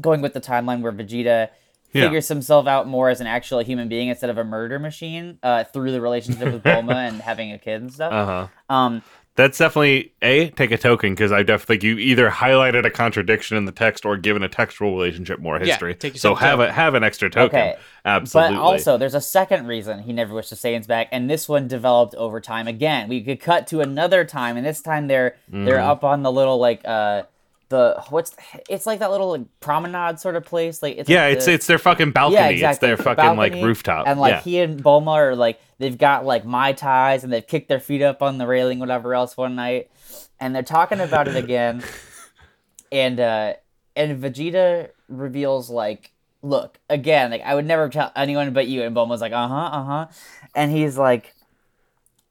going 0.00 0.20
with 0.20 0.32
the 0.32 0.40
timeline 0.40 0.80
where 0.80 0.92
Vegeta 0.92 1.48
Yeah. 1.92 2.04
figures 2.04 2.28
himself 2.28 2.66
out 2.66 2.86
more 2.86 3.08
as 3.08 3.20
an 3.20 3.26
actual 3.26 3.60
human 3.60 3.88
being 3.88 4.08
instead 4.08 4.28
of 4.30 4.36
a 4.38 4.44
murder 4.44 4.78
machine 4.78 5.38
uh, 5.42 5.64
through 5.64 5.92
the 5.92 6.00
relationship 6.00 6.52
with 6.52 6.62
Bulma 6.62 6.94
and 7.08 7.20
having 7.20 7.52
a 7.52 7.58
kid 7.58 7.80
and 7.80 7.92
stuff. 7.92 8.12
Uh 8.12 8.26
huh. 8.26 8.74
Um, 8.74 9.02
That's 9.36 9.56
definitely 9.56 10.12
a 10.20 10.50
take 10.50 10.70
a 10.72 10.76
token 10.76 11.14
because 11.14 11.32
I 11.32 11.42
definitely 11.44 11.76
think 11.76 11.82
you 11.84 11.96
either 11.98 12.28
highlighted 12.28 12.84
a 12.84 12.90
contradiction 12.90 13.56
in 13.56 13.64
the 13.64 13.72
text 13.72 14.04
or 14.04 14.16
given 14.16 14.42
a 14.42 14.48
textual 14.48 14.90
relationship 14.94 15.38
more 15.40 15.58
history. 15.58 15.94
take 15.94 16.18
so 16.18 16.34
have 16.34 16.58
down. 16.58 16.68
a 16.68 16.72
have 16.72 16.94
an 16.94 17.04
extra 17.04 17.30
token. 17.30 17.58
Okay. 17.58 17.76
Absolutely. 18.04 18.56
But 18.56 18.60
also, 18.62 18.96
there's 18.98 19.14
a 19.14 19.20
second 19.20 19.66
reason 19.66 20.00
he 20.00 20.12
never 20.12 20.34
wished 20.34 20.50
the 20.50 20.56
Saiyans 20.56 20.86
back, 20.86 21.08
and 21.12 21.30
this 21.30 21.48
one 21.48 21.68
developed 21.68 22.14
over 22.16 22.40
time. 22.40 22.66
Again, 22.68 23.08
we 23.08 23.22
could 23.22 23.40
cut 23.40 23.66
to 23.68 23.80
another 23.80 24.24
time, 24.24 24.56
and 24.56 24.66
this 24.66 24.82
time 24.82 25.06
they're 25.08 25.36
they're 25.48 25.76
Mm-hmm. 25.78 25.88
up 25.90 26.04
on 26.04 26.22
the 26.22 26.32
little 26.32 26.58
like 26.58 26.82
uh 26.84 27.22
the 27.70 28.02
what's 28.08 28.34
it's 28.68 28.86
like 28.86 29.00
that 29.00 29.10
little 29.10 29.30
like 29.32 29.42
promenade 29.60 30.18
sort 30.18 30.36
of 30.36 30.44
place. 30.44 30.82
Like 30.82 30.96
it's 30.96 31.08
yeah, 31.10 31.26
like 31.26 31.36
it's 31.36 31.46
the- 31.46 31.52
it's 31.52 31.66
their 31.66 31.78
fucking 31.78 32.12
balcony. 32.12 32.36
yeah, 32.36 32.46
It's 32.48 32.54
exactly. 32.60 32.86
their 32.88 32.96
the 32.96 33.02
fucking 33.02 33.36
like 33.36 33.52
rooftop. 33.54 34.06
and 34.06 34.18
like 34.18 34.32
yeah. 34.32 34.40
he 34.40 34.58
and 34.60 34.82
Bulma 34.82 35.08
are 35.14 35.36
like 35.36 35.60
they've 35.78 35.98
got 35.98 36.24
like 36.24 36.44
mai 36.44 36.72
tais 36.72 37.22
and 37.22 37.32
they've 37.32 37.46
kicked 37.46 37.68
their 37.68 37.80
feet 37.80 38.02
up 38.02 38.22
on 38.22 38.38
the 38.38 38.46
railing, 38.46 38.78
whatever 38.78 39.14
else 39.14 39.36
one 39.36 39.54
night, 39.54 39.90
and 40.40 40.54
they're 40.54 40.62
talking 40.62 41.00
about 41.00 41.28
it 41.28 41.36
again, 41.36 41.82
and 42.92 43.20
uh 43.20 43.52
and 43.96 44.22
Vegeta 44.22 44.90
reveals 45.08 45.68
like, 45.68 46.12
look 46.42 46.78
again, 46.88 47.30
like 47.30 47.42
I 47.42 47.54
would 47.54 47.66
never 47.66 47.88
tell 47.88 48.12
anyone 48.16 48.52
but 48.52 48.66
you, 48.66 48.82
and 48.82 48.96
Bulma's 48.96 49.20
like, 49.20 49.32
uh 49.32 49.48
huh, 49.48 49.54
uh 49.54 49.84
huh, 49.84 50.06
and 50.54 50.70
he's 50.72 50.96
like, 50.96 51.34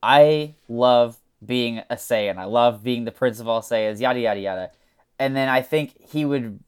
I 0.02 0.56
love 0.68 1.18
being 1.46 1.80
a 1.90 1.96
Saiyan, 1.96 2.38
I 2.38 2.46
love 2.46 2.84
being 2.84 3.06
the 3.06 3.12
Prince 3.12 3.40
of 3.40 3.48
all 3.48 3.62
Saiyans, 3.62 4.00
yada 4.00 4.20
yada 4.20 4.40
yada, 4.40 4.72
and 5.20 5.36
then 5.36 5.50
I 5.50 5.62
think 5.62 5.96
he 6.02 6.26
would 6.26 6.60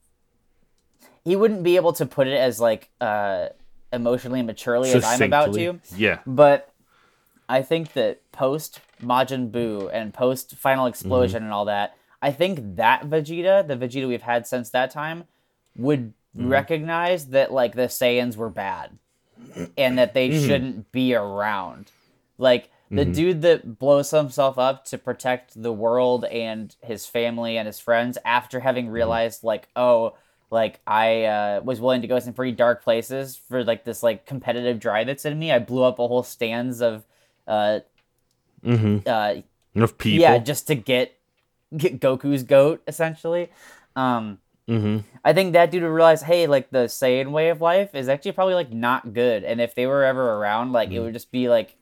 he 1.24 1.36
wouldn't 1.36 1.62
be 1.62 1.76
able 1.76 1.92
to 1.94 2.06
put 2.06 2.26
it 2.26 2.36
as 2.36 2.60
like 2.60 2.90
uh 3.00 3.48
emotionally 3.92 4.40
and 4.40 4.46
maturely 4.46 4.90
as 4.92 5.04
I'm 5.04 5.22
about 5.22 5.54
to. 5.54 5.80
Yeah. 5.96 6.20
But 6.26 6.72
I 7.48 7.62
think 7.62 7.94
that 7.94 8.30
post 8.32 8.80
Majin 9.02 9.50
Buu 9.50 9.90
and 9.92 10.14
post 10.14 10.54
Final 10.56 10.84
mm-hmm. 10.84 10.90
Explosion 10.90 11.42
and 11.42 11.52
all 11.52 11.64
that, 11.64 11.96
I 12.22 12.32
think 12.32 12.76
that 12.76 13.08
Vegeta, 13.08 13.66
the 13.66 13.76
Vegeta 13.76 14.06
we've 14.06 14.22
had 14.22 14.46
since 14.46 14.70
that 14.70 14.90
time, 14.90 15.24
would 15.76 16.12
mm-hmm. 16.36 16.48
recognize 16.48 17.28
that 17.28 17.52
like 17.52 17.74
the 17.74 17.82
Saiyans 17.88 18.36
were 18.36 18.50
bad 18.50 18.98
and 19.76 19.98
that 19.98 20.14
they 20.14 20.30
mm-hmm. 20.30 20.46
shouldn't 20.46 20.92
be 20.92 21.14
around. 21.14 21.90
Like 22.38 22.70
the 22.90 23.04
dude 23.04 23.42
that 23.42 23.78
blows 23.78 24.10
himself 24.10 24.58
up 24.58 24.84
to 24.86 24.98
protect 24.98 25.60
the 25.60 25.72
world 25.72 26.24
and 26.24 26.74
his 26.82 27.06
family 27.06 27.56
and 27.56 27.66
his 27.66 27.78
friends 27.78 28.18
after 28.24 28.60
having 28.60 28.88
realized 28.88 29.44
like 29.44 29.68
oh 29.76 30.14
like 30.50 30.80
I 30.86 31.24
uh, 31.24 31.60
was 31.62 31.80
willing 31.80 32.02
to 32.02 32.08
go 32.08 32.18
some 32.18 32.32
pretty 32.32 32.52
dark 32.52 32.82
places 32.82 33.36
for 33.36 33.62
like 33.62 33.84
this 33.84 34.02
like 34.02 34.26
competitive 34.26 34.80
drive 34.80 35.06
that's 35.06 35.24
in 35.24 35.38
me. 35.38 35.52
I 35.52 35.60
blew 35.60 35.84
up 35.84 36.00
a 36.00 36.08
whole 36.08 36.22
stands 36.24 36.80
of 36.82 37.04
uh 37.46 37.80
Mm-hmm. 38.64 39.08
uh 39.08 39.40
Enough 39.74 39.96
people. 39.96 40.20
yeah 40.20 40.36
just 40.38 40.66
to 40.66 40.74
get 40.74 41.16
get 41.76 42.00
Goku's 42.00 42.42
goat 42.42 42.82
essentially. 42.86 43.50
Um 43.96 44.38
mm-hmm. 44.68 44.98
I 45.24 45.32
think 45.32 45.52
that 45.52 45.70
dude 45.70 45.82
would 45.82 45.88
realize, 45.88 46.22
hey, 46.22 46.46
like 46.46 46.70
the 46.70 46.84
Saiyan 46.86 47.30
way 47.30 47.48
of 47.50 47.60
life 47.60 47.94
is 47.94 48.08
actually 48.08 48.32
probably 48.32 48.54
like 48.54 48.72
not 48.72 49.12
good, 49.14 49.44
and 49.44 49.60
if 49.60 49.74
they 49.74 49.86
were 49.86 50.04
ever 50.04 50.34
around, 50.34 50.72
like 50.72 50.90
it 50.90 51.00
would 51.00 51.12
just 51.14 51.30
be 51.30 51.48
like, 51.48 51.76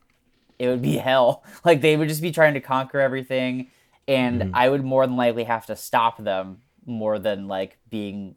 it 0.58 0.68
would 0.68 0.82
be 0.82 0.96
hell. 1.08 1.44
Like 1.64 1.80
they 1.80 1.96
would 1.96 2.08
just 2.08 2.22
be 2.22 2.30
trying 2.30 2.54
to 2.54 2.60
conquer 2.60 3.00
everything, 3.00 3.68
and 4.06 4.42
Mm. 4.42 4.50
I 4.54 4.68
would 4.68 4.84
more 4.84 5.06
than 5.06 5.16
likely 5.16 5.44
have 5.44 5.66
to 5.66 5.76
stop 5.76 6.22
them 6.22 6.62
more 6.86 7.18
than 7.18 7.46
like 7.48 7.78
being 7.90 8.36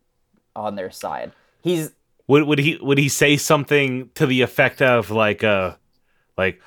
on 0.56 0.76
their 0.76 0.92
side. 0.92 1.32
He's 1.64 1.92
Would 2.28 2.44
would 2.44 2.60
he 2.60 2.78
would 2.82 2.98
he 2.98 3.10
say 3.10 3.38
something 3.38 4.10
to 4.16 4.26
the 4.26 4.42
effect 4.42 4.82
of 4.82 5.10
like 5.12 5.44
uh 5.44 5.76
like 6.38 6.62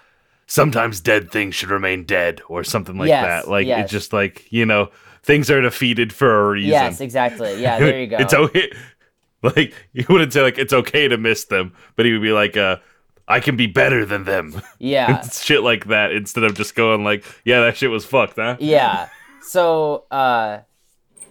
sometimes 0.47 1.01
dead 1.01 1.31
things 1.31 1.55
should 1.55 1.71
remain 1.71 2.05
dead 2.05 2.41
or 2.49 2.65
something 2.65 2.97
like 2.99 3.09
Yes, 3.09 3.45
that? 3.45 3.51
Like 3.51 3.67
yes. 3.67 3.85
it's 3.85 3.93
just 3.93 4.13
like, 4.13 4.51
you 4.53 4.67
know, 4.67 4.91
things 5.23 5.51
are 5.51 5.61
defeated 5.61 6.13
for 6.13 6.31
a 6.49 6.51
reason. 6.53 6.71
yes, 6.71 7.01
exactly. 7.01 7.61
Yeah, 7.61 7.79
there 7.79 8.01
you 8.01 8.07
go. 8.15 8.17
it's 8.19 8.35
okay. 8.35 8.71
Like 9.43 9.75
you 9.93 10.07
wouldn't 10.09 10.33
say 10.33 10.41
like 10.41 10.57
it's 10.57 10.73
okay 10.73 11.07
to 11.07 11.19
miss 11.19 11.45
them, 11.45 11.75
but 11.97 12.07
he 12.07 12.13
would 12.13 12.23
be 12.23 12.33
like 12.33 12.57
uh 12.57 12.79
I 13.27 13.41
can 13.41 13.57
be 13.57 13.67
better 13.67 14.05
than 14.05 14.25
them. 14.25 14.61
yeah, 14.79 15.23
shit 15.23 15.63
like 15.63 15.87
that 15.87 16.13
instead 16.13 16.45
of 16.45 16.55
just 16.55 16.75
going 16.75 17.05
like, 17.05 17.25
yeah, 17.45 17.61
that 17.63 17.77
shit 17.77 17.91
was 17.91 18.05
fucked, 18.05 18.37
huh? 18.37 18.57
yeah. 18.61 19.09
So, 19.43 20.05
uh, 20.11 20.61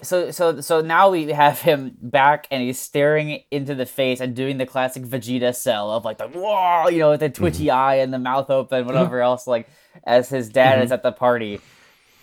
so 0.01 0.31
so 0.31 0.61
so 0.61 0.81
now 0.81 1.09
we 1.09 1.27
have 1.29 1.59
him 1.59 1.97
back, 2.01 2.47
and 2.51 2.61
he's 2.61 2.79
staring 2.79 3.43
into 3.51 3.73
the 3.75 3.85
face 3.85 4.19
and 4.19 4.35
doing 4.35 4.57
the 4.57 4.65
classic 4.65 5.03
Vegeta 5.03 5.55
cell 5.55 5.91
of 5.91 6.03
like 6.05 6.17
the 6.17 6.27
whoa, 6.27 6.89
you 6.89 6.99
know, 6.99 7.11
with 7.11 7.21
the 7.21 7.29
twitchy 7.29 7.69
eye 7.71 7.95
and 7.95 8.13
the 8.13 8.19
mouth 8.19 8.49
open, 8.49 8.85
whatever 8.85 9.21
else, 9.21 9.47
like 9.47 9.67
as 10.03 10.29
his 10.29 10.49
dad 10.49 10.83
is 10.83 10.91
at 10.91 11.03
the 11.03 11.11
party. 11.11 11.59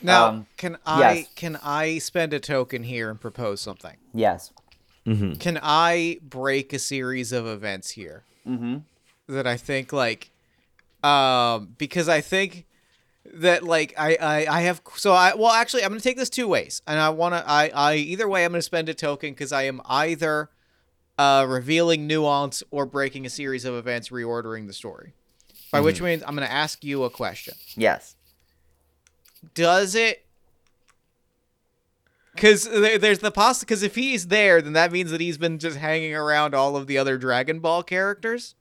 Now, 0.02 0.28
Um, 0.28 0.46
can 0.56 0.78
I 0.86 1.12
yes. 1.14 1.28
can 1.36 1.58
I 1.62 1.98
spend 1.98 2.32
a 2.32 2.40
token 2.40 2.82
here 2.84 3.10
and 3.10 3.20
propose 3.20 3.60
something? 3.60 3.96
Yes. 4.14 4.52
Can 5.04 5.58
I 5.60 6.18
break 6.22 6.72
a 6.72 6.78
series 6.78 7.32
of 7.32 7.46
events 7.46 7.90
here 7.90 8.22
Mm-hmm. 8.46 8.78
That 9.30 9.46
I 9.46 9.56
think 9.56 9.92
like 9.92 10.30
um 11.02 11.74
because 11.78 12.08
I 12.08 12.20
think 12.20 12.66
that 13.32 13.62
like 13.62 13.94
I, 13.98 14.16
I 14.20 14.46
I 14.58 14.60
have 14.62 14.82
so 14.96 15.12
I 15.12 15.34
well 15.34 15.52
actually 15.52 15.82
I'm 15.84 15.90
gonna 15.90 16.00
take 16.00 16.16
this 16.16 16.30
two 16.30 16.48
ways 16.48 16.82
and 16.86 16.98
I 16.98 17.08
wanna 17.10 17.42
I 17.46 17.70
I 17.74 17.94
either 17.96 18.28
way 18.28 18.44
I'm 18.44 18.52
gonna 18.52 18.62
spend 18.62 18.88
a 18.88 18.94
token 18.94 19.30
because 19.32 19.52
I 19.52 19.62
am 19.62 19.80
either 19.86 20.50
uh 21.18 21.46
revealing 21.48 22.06
nuance 22.06 22.62
or 22.70 22.86
breaking 22.86 23.26
a 23.26 23.30
series 23.30 23.64
of 23.64 23.74
events 23.74 24.08
reordering 24.08 24.66
the 24.66 24.72
story. 24.72 25.12
by 25.70 25.80
which 25.80 26.00
means 26.00 26.22
I'm 26.26 26.34
going 26.34 26.46
to 26.48 26.52
ask 26.52 26.82
you 26.82 27.04
a 27.04 27.10
question. 27.10 27.54
Yes. 27.76 28.16
Does 29.54 29.94
it? 29.94 30.24
Because 32.34 32.64
there's 32.64 33.18
the 33.18 33.30
poss. 33.30 33.60
Because 33.60 33.82
if 33.82 33.94
he's 33.94 34.28
there, 34.28 34.62
then 34.62 34.72
that 34.72 34.92
means 34.92 35.10
that 35.10 35.20
he's 35.20 35.38
been 35.38 35.58
just 35.58 35.76
hanging 35.76 36.14
around 36.14 36.54
all 36.54 36.76
of 36.76 36.86
the 36.86 36.96
other 36.98 37.18
Dragon 37.18 37.60
Ball 37.60 37.82
characters. 37.82 38.54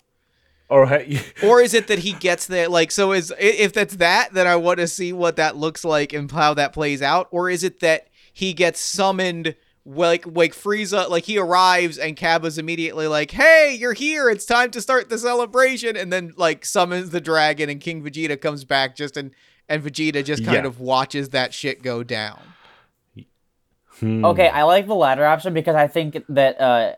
Or 0.70 0.86
ha- 0.86 1.06
or 1.44 1.62
is 1.62 1.74
it 1.74 1.88
that 1.88 2.00
he 2.00 2.14
gets 2.14 2.46
there 2.48 2.70
like 2.70 2.92
so 2.92 3.12
is 3.12 3.34
if 3.40 3.74
that's 3.74 3.96
that 3.96 4.34
then 4.34 4.46
i 4.46 4.56
want 4.56 4.80
to 4.80 4.88
see 4.88 5.12
what 5.12 5.36
that 5.38 5.56
looks 5.58 5.84
like 5.84 6.14
and 6.14 6.30
how 6.32 6.54
that 6.54 6.74
plays 6.74 7.02
out. 7.02 7.28
Or 7.32 7.50
is 7.50 7.64
it 7.64 7.80
that 7.80 8.08
he 8.34 8.54
gets 8.54 8.80
summoned 8.80 9.56
like 9.86 10.26
like 10.28 10.54
frieza 10.54 11.10
like 11.10 11.24
he 11.24 11.40
arrives 11.40 11.98
and 11.98 12.16
Cabba's 12.16 12.58
immediately 12.60 13.08
like 13.08 13.32
hey 13.32 13.76
you're 13.80 13.94
here. 13.94 14.30
It's 14.30 14.46
time 14.46 14.70
to 14.72 14.82
start 14.82 15.10
the 15.10 15.18
celebration. 15.18 15.98
And 15.98 16.14
then 16.14 16.34
like 16.38 16.64
summons 16.66 17.10
the 17.10 17.22
dragon 17.22 17.70
and 17.70 17.82
king 17.82 18.04
vegeta 18.04 18.40
comes 18.40 18.64
back 18.64 18.96
just 18.96 19.18
and 19.18 19.32
and 19.68 19.82
vegeta 19.84 20.24
just 20.24 20.44
kind 20.46 20.58
Yeah. 20.58 20.68
of 20.68 20.80
watches 20.80 21.30
that 21.30 21.54
shit 21.54 21.82
go 21.82 22.04
down. 22.04 22.40
Hmm. 24.00 24.24
Okay, 24.24 24.48
I 24.48 24.64
like 24.64 24.88
the 24.88 24.96
latter 24.96 25.26
option 25.26 25.54
because 25.54 25.76
I 25.76 25.88
think 25.88 26.24
that 26.30 26.60
uh, 26.62 26.94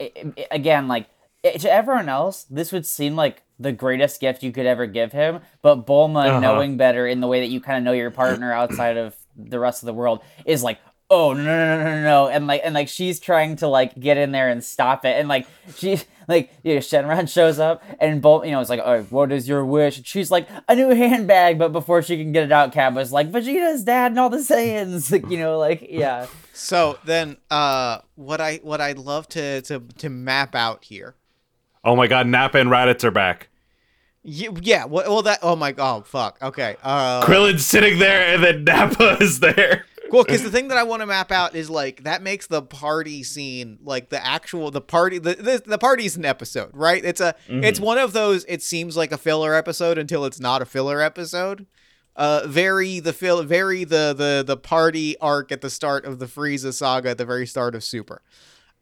i- 0.00 0.12
i- 0.16 0.46
again, 0.50 0.88
like 0.88 1.04
i- 1.04 1.19
to 1.42 1.72
everyone 1.72 2.08
else, 2.08 2.44
this 2.50 2.72
would 2.72 2.86
seem 2.86 3.16
like 3.16 3.42
the 3.58 3.72
greatest 3.72 4.20
gift 4.20 4.42
you 4.42 4.52
could 4.52 4.66
ever 4.66 4.86
give 4.86 5.12
him. 5.12 5.40
But 5.62 5.86
Bulma, 5.86 6.26
Uh-huh. 6.28 6.40
knowing 6.40 6.76
better 6.76 7.06
in 7.06 7.20
the 7.20 7.26
way 7.28 7.40
that 7.40 7.48
you 7.48 7.60
kind 7.60 7.78
of 7.78 7.84
know 7.84 7.92
your 7.92 8.10
partner 8.10 8.52
outside 8.52 8.96
of 8.96 9.14
the 9.36 9.58
rest 9.58 9.82
of 9.82 9.86
the 9.86 9.94
world, 9.94 10.20
is 10.44 10.62
like, 10.62 10.78
oh 11.12 11.32
no 11.32 11.42
no 11.42 11.78
no 11.78 11.84
no 11.84 12.02
no, 12.02 12.28
and 12.28 12.46
like 12.46 12.60
and 12.64 12.74
like 12.74 12.88
she's 12.88 13.18
trying 13.18 13.56
to 13.56 13.66
like 13.68 13.98
get 13.98 14.16
in 14.16 14.32
there 14.32 14.48
and 14.48 14.62
stop 14.62 15.04
it, 15.04 15.18
and 15.18 15.28
like 15.28 15.46
she 15.76 15.98
like 16.28 16.52
you 16.62 16.74
know, 16.74 16.80
Shenron 16.80 17.28
shows 17.28 17.58
up 17.58 17.82
and 17.98 18.22
Bulma, 18.22 18.44
you 18.46 18.52
know, 18.52 18.60
it's 18.60 18.70
like, 18.70 18.80
oh, 18.84 19.02
what 19.10 19.32
is 19.32 19.48
your 19.48 19.64
wish? 19.64 19.96
And 19.96 20.06
she's 20.06 20.30
like, 20.30 20.46
a 20.68 20.76
new 20.76 20.90
handbag, 20.90 21.58
but 21.58 21.72
before 21.72 22.02
she 22.02 22.16
can 22.16 22.30
get 22.32 22.44
it 22.44 22.52
out, 22.52 22.72
Cabba's 22.72 23.10
like, 23.12 23.32
Vegeta's 23.32 23.82
dad 23.82 24.12
and 24.12 24.20
all 24.20 24.30
the 24.30 24.36
Saiyans, 24.36 25.10
like 25.10 25.28
you 25.30 25.38
know, 25.38 25.58
like 25.58 25.84
yeah. 25.90 26.26
so 26.52 26.98
then 27.04 27.36
uh 27.50 27.98
what 28.14 28.40
i 28.40 28.56
what 28.62 28.80
i'd 28.80 28.98
love 28.98 29.26
to 29.28 29.60
to 29.62 29.80
to 29.98 30.08
map 30.10 30.54
out 30.54 30.84
here 30.84 31.16
Oh 31.84 31.96
my 31.96 32.06
god, 32.06 32.26
Nappa 32.26 32.58
and 32.58 32.70
Raditz 32.70 33.04
are 33.04 33.10
back. 33.10 33.48
yeah, 34.22 34.50
yeah 34.60 34.84
well, 34.84 35.08
well 35.08 35.22
that 35.22 35.38
oh 35.42 35.56
my 35.56 35.74
oh 35.78 36.02
fuck 36.02 36.36
okay 36.42 36.76
uh 36.82 37.22
Krillin's 37.24 37.64
sitting 37.64 37.98
there 37.98 38.34
and 38.34 38.44
then 38.44 38.64
Nappa 38.64 39.16
is 39.20 39.40
there. 39.40 39.86
Well, 40.10 40.24
because 40.24 40.42
the 40.42 40.50
thing 40.50 40.68
that 40.68 40.76
I 40.76 40.82
want 40.82 41.02
to 41.02 41.06
map 41.06 41.30
out 41.30 41.54
is 41.54 41.70
like 41.70 42.02
that 42.02 42.20
makes 42.20 42.48
the 42.48 42.62
party 42.62 43.22
scene 43.22 43.78
like 43.82 44.08
the 44.08 44.24
actual 44.24 44.70
the 44.72 44.80
party 44.80 45.18
the 45.18 45.34
the, 45.34 45.62
the 45.64 45.78
party's 45.78 46.16
an 46.16 46.24
episode, 46.24 46.70
right? 46.74 47.04
It's 47.04 47.20
a 47.20 47.34
it's 47.48 47.78
one 47.78 47.96
of 47.96 48.12
those. 48.12 48.44
It 48.48 48.60
seems 48.62 48.96
like 48.96 49.12
a 49.12 49.18
filler 49.18 49.54
episode 49.54 49.98
until 49.98 50.24
it's 50.24 50.40
not 50.40 50.62
a 50.62 50.64
filler 50.66 51.00
episode. 51.00 51.66
Uh, 52.16 52.42
very 52.46 52.98
the 52.98 53.12
fill 53.12 53.42
very 53.44 53.84
the 53.84 54.12
the 54.12 54.42
the 54.44 54.56
party 54.56 55.16
arc 55.20 55.52
at 55.52 55.60
the 55.60 55.70
start 55.70 56.04
of 56.04 56.18
the 56.18 56.26
Frieza 56.26 56.74
saga 56.74 57.10
at 57.10 57.18
the 57.18 57.24
very 57.24 57.46
start 57.46 57.76
of 57.76 57.84
Super. 57.84 58.20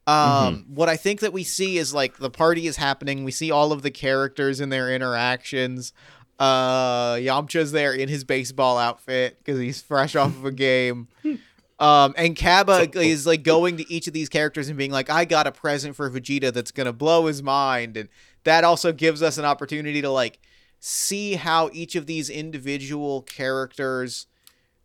Um, 0.09 0.65
what 0.73 0.89
I 0.89 0.97
think 0.97 1.19
that 1.19 1.33
we 1.33 1.43
see 1.43 1.77
is 1.77 1.93
like 1.93 2.17
the 2.17 2.31
party 2.31 2.65
is 2.65 2.77
happening. 2.77 3.23
We 3.23 3.31
see 3.31 3.51
all 3.51 3.71
of 3.71 3.83
the 3.83 3.91
characters 3.91 4.59
and 4.59 4.71
their 4.71 4.93
interactions. 4.93 5.93
Uh, 6.39 7.15
Yamcha's 7.15 7.71
there 7.71 7.93
in 7.93 8.09
his 8.09 8.23
baseball 8.23 8.77
outfit 8.77 9.37
because 9.37 9.59
he's 9.59 9.81
fresh 9.81 10.15
off 10.15 10.29
of 10.29 10.45
a 10.45 10.51
game. 10.51 11.07
Um, 11.79 12.13
and 12.17 12.35
Cabba 12.35 12.89
is 12.97 13.25
like 13.25 13.43
going 13.43 13.77
to 13.77 13.89
each 13.89 14.07
of 14.07 14.13
these 14.13 14.27
characters 14.27 14.67
and 14.67 14.77
being 14.77 14.91
like, 14.91 15.09
I 15.09 15.23
got 15.23 15.47
a 15.47 15.51
present 15.53 15.95
for 15.95 16.09
Vegeta 16.09 16.51
that's 16.51 16.71
gonna 16.71 16.91
blow 16.91 17.27
his 17.27 17.41
mind. 17.41 17.95
And 17.95 18.09
that 18.43 18.65
also 18.65 18.91
gives 18.91 19.23
us 19.23 19.37
an 19.37 19.45
opportunity 19.45 20.01
to 20.01 20.09
like 20.09 20.39
see 20.81 21.35
how 21.35 21.69
each 21.71 21.95
of 21.95 22.05
these 22.05 22.29
individual 22.29 23.21
characters 23.21 24.27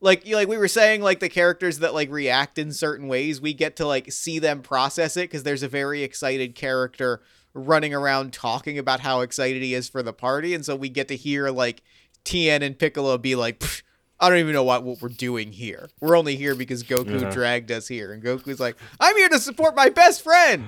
like 0.05 0.27
you 0.27 0.37
like 0.37 0.47
we 0.49 0.59
were 0.59 0.69
saying 0.69 1.01
like 1.01 1.19
the 1.19 1.29
characters 1.29 1.79
that 1.81 1.95
like 1.95 2.11
react 2.11 2.59
in 2.59 2.73
certain 2.73 3.09
ways 3.09 3.41
we 3.41 3.55
get 3.55 3.75
to 3.77 3.87
like 3.87 4.13
see 4.13 4.39
them 4.39 4.61
process 4.63 5.17
it 5.17 5.23
because 5.23 5.43
there's 5.43 5.63
a 5.63 5.69
very 5.69 6.03
excited 6.03 6.55
character 6.55 7.23
running 7.55 7.95
around 7.95 8.33
talking 8.33 8.79
about 8.79 9.01
how 9.01 9.21
excited 9.23 9.63
he 9.63 9.75
is 9.75 9.89
for 9.89 10.03
the 10.03 10.13
party. 10.13 10.55
And 10.55 10.65
so 10.65 10.77
we 10.77 10.89
get 10.89 11.09
to 11.09 11.17
hear 11.17 11.51
like 11.51 11.83
tien 12.25 12.63
and 12.63 12.79
piccolo 12.79 13.17
be 13.19 13.35
like 13.35 13.63
i 14.21 14.29
don't 14.29 14.39
even 14.39 14.53
know 14.53 14.63
what, 14.65 14.83
what 14.85 15.01
we're 15.03 15.09
doing 15.09 15.53
here. 15.53 15.89
We're 16.01 16.17
only 16.19 16.37
here 16.37 16.55
because 16.55 16.83
goku 16.85 17.21
Yeah. 17.21 17.31
dragged 17.31 17.71
us 17.73 17.89
here. 17.89 18.13
And 18.13 18.23
goku's 18.23 18.61
like 18.61 18.77
i'm 19.01 19.17
here 19.17 19.29
to 19.31 19.39
support 19.39 19.75
my 19.75 19.89
best 19.89 20.23
friend. 20.23 20.67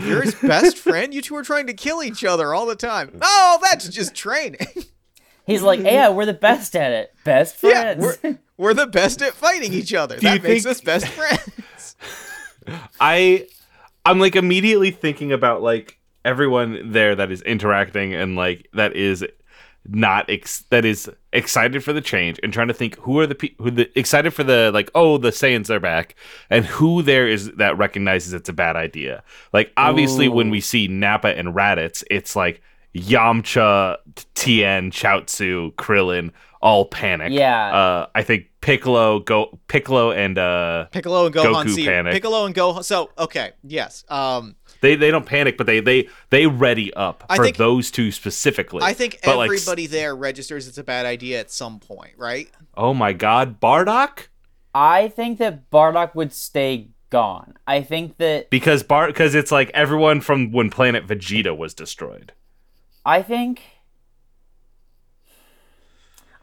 You're 0.00 0.22
his 0.22 0.34
best 0.42 0.78
friend? 0.78 1.12
You 1.12 1.20
two 1.20 1.36
are 1.36 1.42
trying 1.42 1.66
to 1.66 1.74
kill 1.74 2.02
each 2.02 2.24
other 2.24 2.54
all 2.54 2.64
the 2.66 2.76
time. 2.76 3.18
Oh 3.20 3.58
that's 3.62 3.88
just 3.88 4.14
training 4.14 4.66
He's 5.46 5.62
like, 5.62 5.78
mm-hmm. 5.80 5.86
yeah, 5.88 6.08
we're 6.10 6.26
the 6.26 6.32
best 6.32 6.76
at 6.76 6.92
it. 6.92 7.14
Best 7.24 7.62
Yeah, 7.62 7.94
friends. 7.94 8.18
we're 8.22 8.38
we're 8.56 8.74
the 8.74 8.86
best 8.86 9.22
at 9.22 9.34
fighting 9.34 9.72
each 9.72 9.92
other. 9.94 10.16
Do 10.16 10.22
that 10.28 10.42
makes 10.42 10.64
think- 10.64 10.66
us 10.76 10.80
best 10.80 11.06
friends. 11.08 11.96
I 13.00 13.46
I'm 14.04 14.18
like 14.18 14.36
immediately 14.36 14.90
thinking 14.90 15.32
about 15.32 15.62
like 15.62 15.98
everyone 16.24 16.92
there 16.92 17.14
that 17.16 17.30
is 17.32 17.42
interacting 17.42 18.14
and 18.14 18.36
like 18.36 18.68
that 18.74 18.94
is 18.94 19.24
not 19.84 20.30
ex- 20.30 20.64
that 20.70 20.84
is 20.84 21.10
excited 21.32 21.82
for 21.82 21.92
the 21.92 22.00
change 22.00 22.38
and 22.44 22.52
trying 22.52 22.68
to 22.68 22.74
think 22.74 22.96
who 22.98 23.18
are 23.18 23.26
the 23.26 23.34
people 23.34 23.64
who 23.64 23.70
the 23.72 23.98
excited 23.98 24.30
for 24.32 24.44
the 24.44 24.70
like 24.72 24.88
oh 24.94 25.18
the 25.18 25.30
Saiyans 25.30 25.70
are 25.70 25.80
back 25.80 26.14
and 26.50 26.64
who 26.64 27.02
there 27.02 27.26
is 27.26 27.50
that 27.54 27.76
recognizes 27.76 28.32
it's 28.32 28.48
a 28.48 28.52
bad 28.52 28.76
idea. 28.76 29.24
Like 29.52 29.72
obviously 29.76 30.28
when 30.28 30.50
we 30.50 30.60
see 30.60 30.86
Nappa 30.86 31.36
and 31.36 31.48
Raditz, 31.54 32.04
it's 32.10 32.36
like 32.36 32.62
Yamcha, 32.94 33.96
Tien, 34.34 34.90
Chaozu, 34.90 35.74
Krillin 35.74 36.30
all 36.62 36.84
panic. 36.84 37.32
Yeah. 37.32 37.74
Uh, 37.74 38.06
I 38.14 38.22
think 38.22 38.46
Piccolo 38.60 39.18
go 39.18 39.58
Piccolo 39.66 40.12
and 40.12 40.38
uh 40.38 40.86
Piccolo 40.92 41.26
and 41.26 41.34
Gohan 41.34 41.64
Goku 41.66 41.70
see 41.74 41.86
panic. 41.86 42.12
Piccolo 42.12 42.46
and 42.46 42.54
Gohan. 42.54 42.84
So 42.84 43.10
okay, 43.18 43.52
yes. 43.64 44.04
Um, 44.08 44.54
they 44.80 44.94
they 44.94 45.10
don't 45.10 45.26
panic, 45.26 45.58
but 45.58 45.66
they 45.66 45.80
they 45.80 46.08
they 46.30 46.46
ready 46.46 46.94
up 46.94 47.24
I 47.28 47.36
for 47.36 47.44
think- 47.44 47.56
those 47.56 47.90
two 47.90 48.12
specifically. 48.12 48.82
I 48.82 48.92
think 48.94 49.18
But, 49.24 49.36
like, 49.36 49.46
everybody 49.46 49.86
there 49.86 50.14
registers 50.14 50.68
it's 50.68 50.78
a 50.78 50.84
bad 50.84 51.04
idea 51.04 51.40
at 51.40 51.50
some 51.50 51.80
point, 51.80 52.12
right? 52.16 52.48
oh 52.76 52.94
my 52.94 53.12
God, 53.12 53.60
Bardock, 53.60 54.28
I 54.74 55.08
think 55.08 55.38
that 55.38 55.68
Bardock 55.70 56.14
would 56.14 56.32
stay 56.32 56.88
gone. 57.10 57.54
I 57.66 57.82
think 57.82 58.18
that 58.18 58.50
because 58.50 58.84
Bar 58.84 59.08
because 59.08 59.34
it's 59.34 59.50
like 59.50 59.70
everyone 59.74 60.20
from 60.20 60.52
when 60.52 60.70
Planet 60.70 61.06
Vegeta 61.06 61.56
was 61.56 61.74
destroyed. 61.74 62.32
I 63.04 63.22
think 63.22 63.62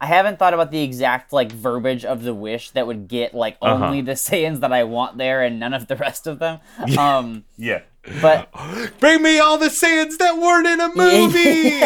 I 0.02 0.06
haven't 0.06 0.40
thought 0.40 0.54
about 0.54 0.72
the 0.72 0.82
exact 0.82 1.34
like 1.34 1.52
verbiage 1.52 2.06
of 2.06 2.24
the 2.24 2.34
wish 2.34 2.72
that 2.72 2.88
would 2.88 3.08
get 3.08 3.34
like 3.34 3.58
Uh-huh. 3.62 3.86
only 3.86 4.02
the 4.02 4.14
Saiyans 4.14 4.62
that 4.62 4.72
I 4.72 4.84
want 4.86 5.18
there 5.18 5.42
and 5.44 5.60
none 5.60 5.74
of 5.74 5.88
the 5.88 5.96
rest 5.96 6.28
of 6.28 6.40
them. 6.40 6.60
Um 6.98 7.44
Yeah, 7.58 7.82
but 8.22 8.50
bring 9.00 9.22
me 9.22 9.40
all 9.40 9.58
the 9.58 9.68
Saiyans 9.68 10.18
that 10.18 10.38
weren't 10.38 10.68
in 10.68 10.80
a 10.80 10.90
movie. 10.96 11.80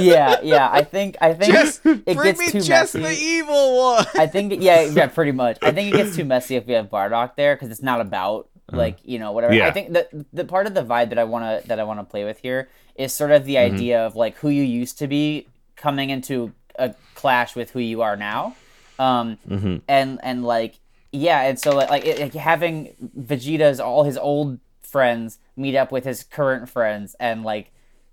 yeah, 0.04 0.40
yeah, 0.42 0.68
I 0.70 0.82
think 0.82 1.16
I 1.20 1.32
think 1.34 1.52
Just 1.52 1.80
it 1.84 2.04
bring 2.04 2.16
gets 2.34 2.38
me 2.40 2.46
too 2.50 2.60
just 2.60 2.94
messy. 2.94 3.00
the 3.00 3.12
evil 3.22 3.78
one. 3.78 4.06
I 4.18 4.26
think 4.26 4.54
yeah, 4.62 4.82
yeah, 4.82 5.06
pretty 5.18 5.32
much. 5.32 5.58
I 5.62 5.72
think 5.72 5.92
it 5.94 5.96
gets 5.96 6.14
too 6.16 6.24
messy 6.24 6.56
if 6.56 6.66
we 6.66 6.74
have 6.74 6.86
Bardock 6.90 7.36
there 7.36 7.54
because 7.54 7.70
it's 7.70 7.82
not 7.82 8.00
about 8.02 8.48
like 8.72 8.98
you 9.04 9.18
know 9.18 9.32
whatever. 9.32 9.54
Yeah. 9.54 9.68
I 9.68 9.70
think 9.70 9.92
that 9.92 10.08
the 10.32 10.44
part 10.44 10.66
of 10.66 10.74
the 10.74 10.82
vibe 10.84 11.08
that 11.10 11.18
I 11.18 11.24
wanna 11.24 11.62
that 11.66 11.78
I 11.80 11.84
wanna 11.84 12.04
play 12.04 12.24
with 12.24 12.38
here 12.40 12.68
is 12.94 13.12
sort 13.12 13.30
of 13.30 13.44
the 13.44 13.54
Mm-hmm. 13.56 13.74
idea 13.74 14.06
of 14.06 14.16
like 14.16 14.36
who 14.38 14.48
you 14.48 14.62
used 14.62 14.98
to 14.98 15.06
be 15.08 15.46
coming 15.76 16.10
into 16.10 16.52
a 16.78 16.94
clash 17.14 17.56
with 17.56 17.70
who 17.70 17.80
you 17.80 18.02
are 18.02 18.16
now, 18.16 18.54
um, 18.98 19.38
Mm-hmm. 19.48 19.76
and 19.88 20.18
and 20.22 20.44
like 20.44 20.78
yeah, 21.12 21.42
and 21.42 21.58
so 21.58 21.74
like, 21.74 21.90
like, 21.90 22.04
it, 22.06 22.20
like 22.20 22.34
having 22.34 22.94
Vegeta's 23.18 23.80
all 23.80 24.04
his 24.04 24.16
old 24.16 24.58
friends 24.82 25.38
meet 25.56 25.74
up 25.76 25.90
with 25.92 26.04
his 26.04 26.22
current 26.24 26.68
friends 26.68 27.14
and 27.20 27.42
like 27.44 27.70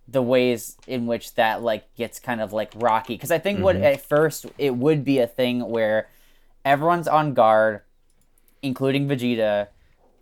the 0.07 0.21
ways 0.21 0.77
in 0.87 1.05
which 1.05 1.33
that 1.35 1.61
like 1.61 1.83
gets 1.95 2.19
kind 2.19 2.39
of 2.39 2.53
like 2.53 2.71
rocky 2.75 3.15
because 3.15 3.31
i 3.31 3.37
think 3.39 3.59
what 3.59 3.75
at 3.75 3.99
first 3.99 4.45
it 4.57 4.73
would 4.75 5.03
be 5.03 5.17
a 5.19 5.27
thing 5.27 5.67
where 5.67 6.07
everyone's 6.63 7.07
on 7.07 7.33
guard 7.33 7.81
including 8.61 9.07
vegeta 9.07 9.67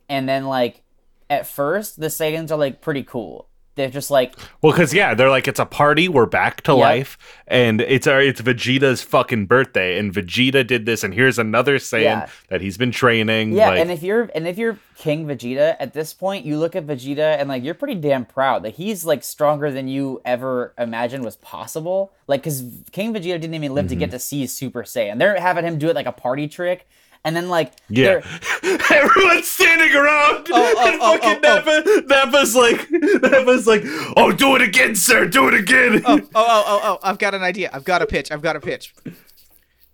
and 0.09 0.27
then 0.29 0.45
like 0.45 0.81
at 1.29 1.47
first 1.47 1.99
the 1.99 2.07
saiyans 2.07 2.51
are 2.51 2.57
like 2.57 2.81
pretty 2.81 3.03
cool 3.03 3.47
they're 3.75 3.89
just 3.89 4.09
like 4.09 4.35
well, 4.61 4.71
because 4.71 4.93
yeah, 4.93 5.13
they're 5.15 5.29
like 5.29 5.49
it's 5.49 5.59
a 5.59 5.65
party. 5.65 6.07
We're 6.07 6.25
back 6.27 6.61
to 6.61 6.71
Yep. 6.71 6.79
life, 6.79 7.17
and 7.45 7.81
it's 7.81 8.07
our 8.07 8.21
it's 8.21 8.39
Vegeta's 8.41 9.01
fucking 9.01 9.47
birthday, 9.47 9.99
and 9.99 10.13
Vegeta 10.13 10.65
did 10.65 10.85
this, 10.85 11.03
and 11.03 11.13
here's 11.13 11.37
another 11.37 11.77
Saiyan 11.77 12.01
Yeah. 12.03 12.29
that 12.47 12.61
he's 12.61 12.77
been 12.77 12.91
training. 12.93 13.51
yeah 13.51 13.71
like, 13.71 13.79
and 13.81 13.91
if 13.91 14.01
you're 14.01 14.29
and 14.33 14.47
if 14.47 14.57
you're 14.57 14.79
king 14.97 15.27
vegeta 15.27 15.75
at 15.81 15.91
this 15.91 16.13
point 16.13 16.45
you 16.45 16.57
look 16.57 16.73
at 16.73 16.87
vegeta 16.87 17.37
and 17.37 17.49
like 17.49 17.65
you're 17.65 17.73
pretty 17.73 17.95
damn 17.95 18.23
proud 18.23 18.63
that 18.63 18.75
he's 18.75 19.03
like 19.03 19.25
stronger 19.25 19.69
than 19.69 19.89
you 19.89 20.21
ever 20.23 20.73
imagined 20.77 21.25
was 21.25 21.35
possible 21.35 22.13
like 22.27 22.41
because 22.41 22.63
king 22.93 23.13
vegeta 23.13 23.41
didn't 23.41 23.53
even 23.55 23.73
live 23.73 23.87
to 23.89 23.93
Mm-hmm. 23.95 23.99
get 23.99 24.11
to 24.11 24.19
see 24.19 24.47
super 24.47 24.83
saiyan 24.83 25.19
they're 25.19 25.37
having 25.37 25.65
him 25.65 25.77
do 25.77 25.89
it 25.89 25.95
like 25.97 26.05
a 26.05 26.13
party 26.13 26.47
trick 26.47 26.87
and 27.25 27.35
then 27.35 27.49
like 27.49 27.73
Yeah. 27.89 28.21
Everyone's 28.63 29.47
standing 29.49 29.93
around. 29.93 30.47
Oh, 30.51 30.73
oh, 30.77 30.87
and 30.87 31.01
oh, 31.01 31.17
fucking 31.17 31.39
oh, 31.43 32.03
Nappa, 32.03 32.07
Nappa's 32.07 32.55
like, 32.55 32.87
Nappa's 32.91 33.67
like, 33.67 33.81
oh, 34.15 34.31
do 34.31 34.55
it 34.55 34.61
again, 34.61 34.95
sir. 34.95 35.25
Do 35.25 35.47
it 35.47 35.55
again. 35.55 36.03
oh, 36.05 36.19
oh, 36.21 36.27
oh, 36.35 36.63
oh, 36.67 36.79
oh, 36.83 36.99
I've 37.03 37.17
got 37.17 37.33
an 37.33 37.41
idea. 37.41 37.69
I've 37.73 37.83
got 37.83 38.01
a 38.01 38.05
pitch. 38.05 38.31
I've 38.31 38.43
got 38.43 38.55
a 38.55 38.61
pitch. 38.61 38.93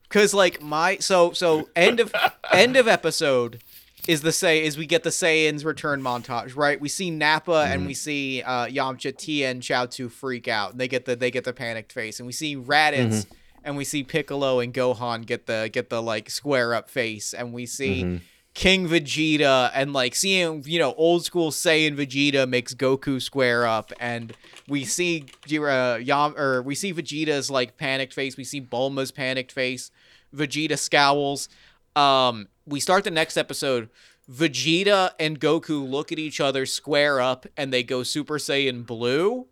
Cause 0.10 0.34
like 0.34 0.62
my 0.62 0.98
so 0.98 1.32
so 1.32 1.70
end 1.74 2.02
of 2.02 2.13
end 2.52 2.76
of 2.76 2.86
episode 2.89 3.63
is 4.10 4.22
the 4.24 4.34
say 4.34 4.62
is 4.62 4.78
we 4.78 4.86
get 4.86 5.04
the 5.04 5.10
Saiyans 5.10 5.63
return 5.63 6.02
montage, 6.02 6.58
right? 6.58 6.82
We 6.82 6.89
see 6.89 7.10
Nappa 7.12 7.65
and 7.70 7.88
we 7.88 7.94
see 7.94 8.44
uh 8.44 8.65
Yamcha, 8.65 9.15
Tien, 9.15 9.62
Chaozu 9.62 10.12
freak 10.12 10.50
out. 10.50 10.72
And 10.72 10.82
they 10.82 10.89
get 10.89 11.06
the 11.06 11.15
they 11.15 11.32
get 11.32 11.46
the 11.46 11.54
panicked 11.54 11.94
face. 11.94 12.20
And 12.20 12.28
we 12.28 12.34
see 12.34 12.58
Raditz 12.58 13.26
and 13.63 13.78
we 13.78 13.84
see 13.84 14.04
Piccolo 14.04 14.60
and 14.60 14.74
Gohan 14.74 15.26
get 15.26 15.45
the 15.45 15.69
get 15.71 15.89
the 15.89 16.02
like 16.02 16.30
square 16.30 16.74
up 16.74 16.89
face. 16.89 17.34
And 17.34 17.54
we 17.54 17.65
see 17.65 18.21
King 18.54 18.88
Vegeta 18.89 19.71
and 19.74 19.93
like 19.93 20.13
seeing 20.13 20.63
you 20.65 20.78
know 20.78 20.93
old 20.93 21.24
school 21.24 21.52
Saiyan 21.52 21.95
Vegeta 21.95 22.47
makes 22.47 22.74
Goku 22.74 23.21
square 23.21 23.65
up 23.65 23.93
and 24.00 24.34
we 24.67 24.84
see 24.84 25.26
uh, 25.52 26.00
Yam 26.02 26.36
or 26.38 26.62
we 26.62 26.76
see 26.76 26.93
Vegeta's 26.93 27.50
like 27.50 27.78
panicked 27.78 28.13
face 28.13 28.36
we 28.36 28.43
see 28.43 28.60
Bulma's 28.60 29.12
panicked 29.12 29.54
face 29.54 29.89
Vegeta 30.36 30.78
scowls 30.78 31.47
um 31.95 32.50
we 32.65 32.82
start 32.82 33.06
the 33.06 33.12
next 33.12 33.38
episode 33.38 33.89
Vegeta 34.30 35.12
and 35.17 35.39
Goku 35.39 35.89
look 35.89 36.12
at 36.12 36.19
each 36.19 36.41
other 36.41 36.65
square 36.65 37.21
up 37.21 37.45
and 37.56 37.71
they 37.71 37.84
go 37.84 38.04
Super 38.04 38.38
Saiyan 38.38 38.86
blue 38.86 39.47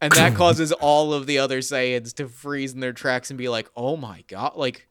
and 0.00 0.12
that 0.12 0.34
causes 0.36 0.72
all 0.72 1.12
of 1.12 1.26
the 1.26 1.38
other 1.38 1.60
Saiyans 1.60 2.14
to 2.14 2.28
freeze 2.28 2.72
in 2.72 2.80
their 2.80 2.92
tracks 2.92 3.30
and 3.30 3.38
be 3.38 3.48
like 3.48 3.68
oh 3.76 3.96
my 3.96 4.24
god 4.28 4.52
like 4.56 4.88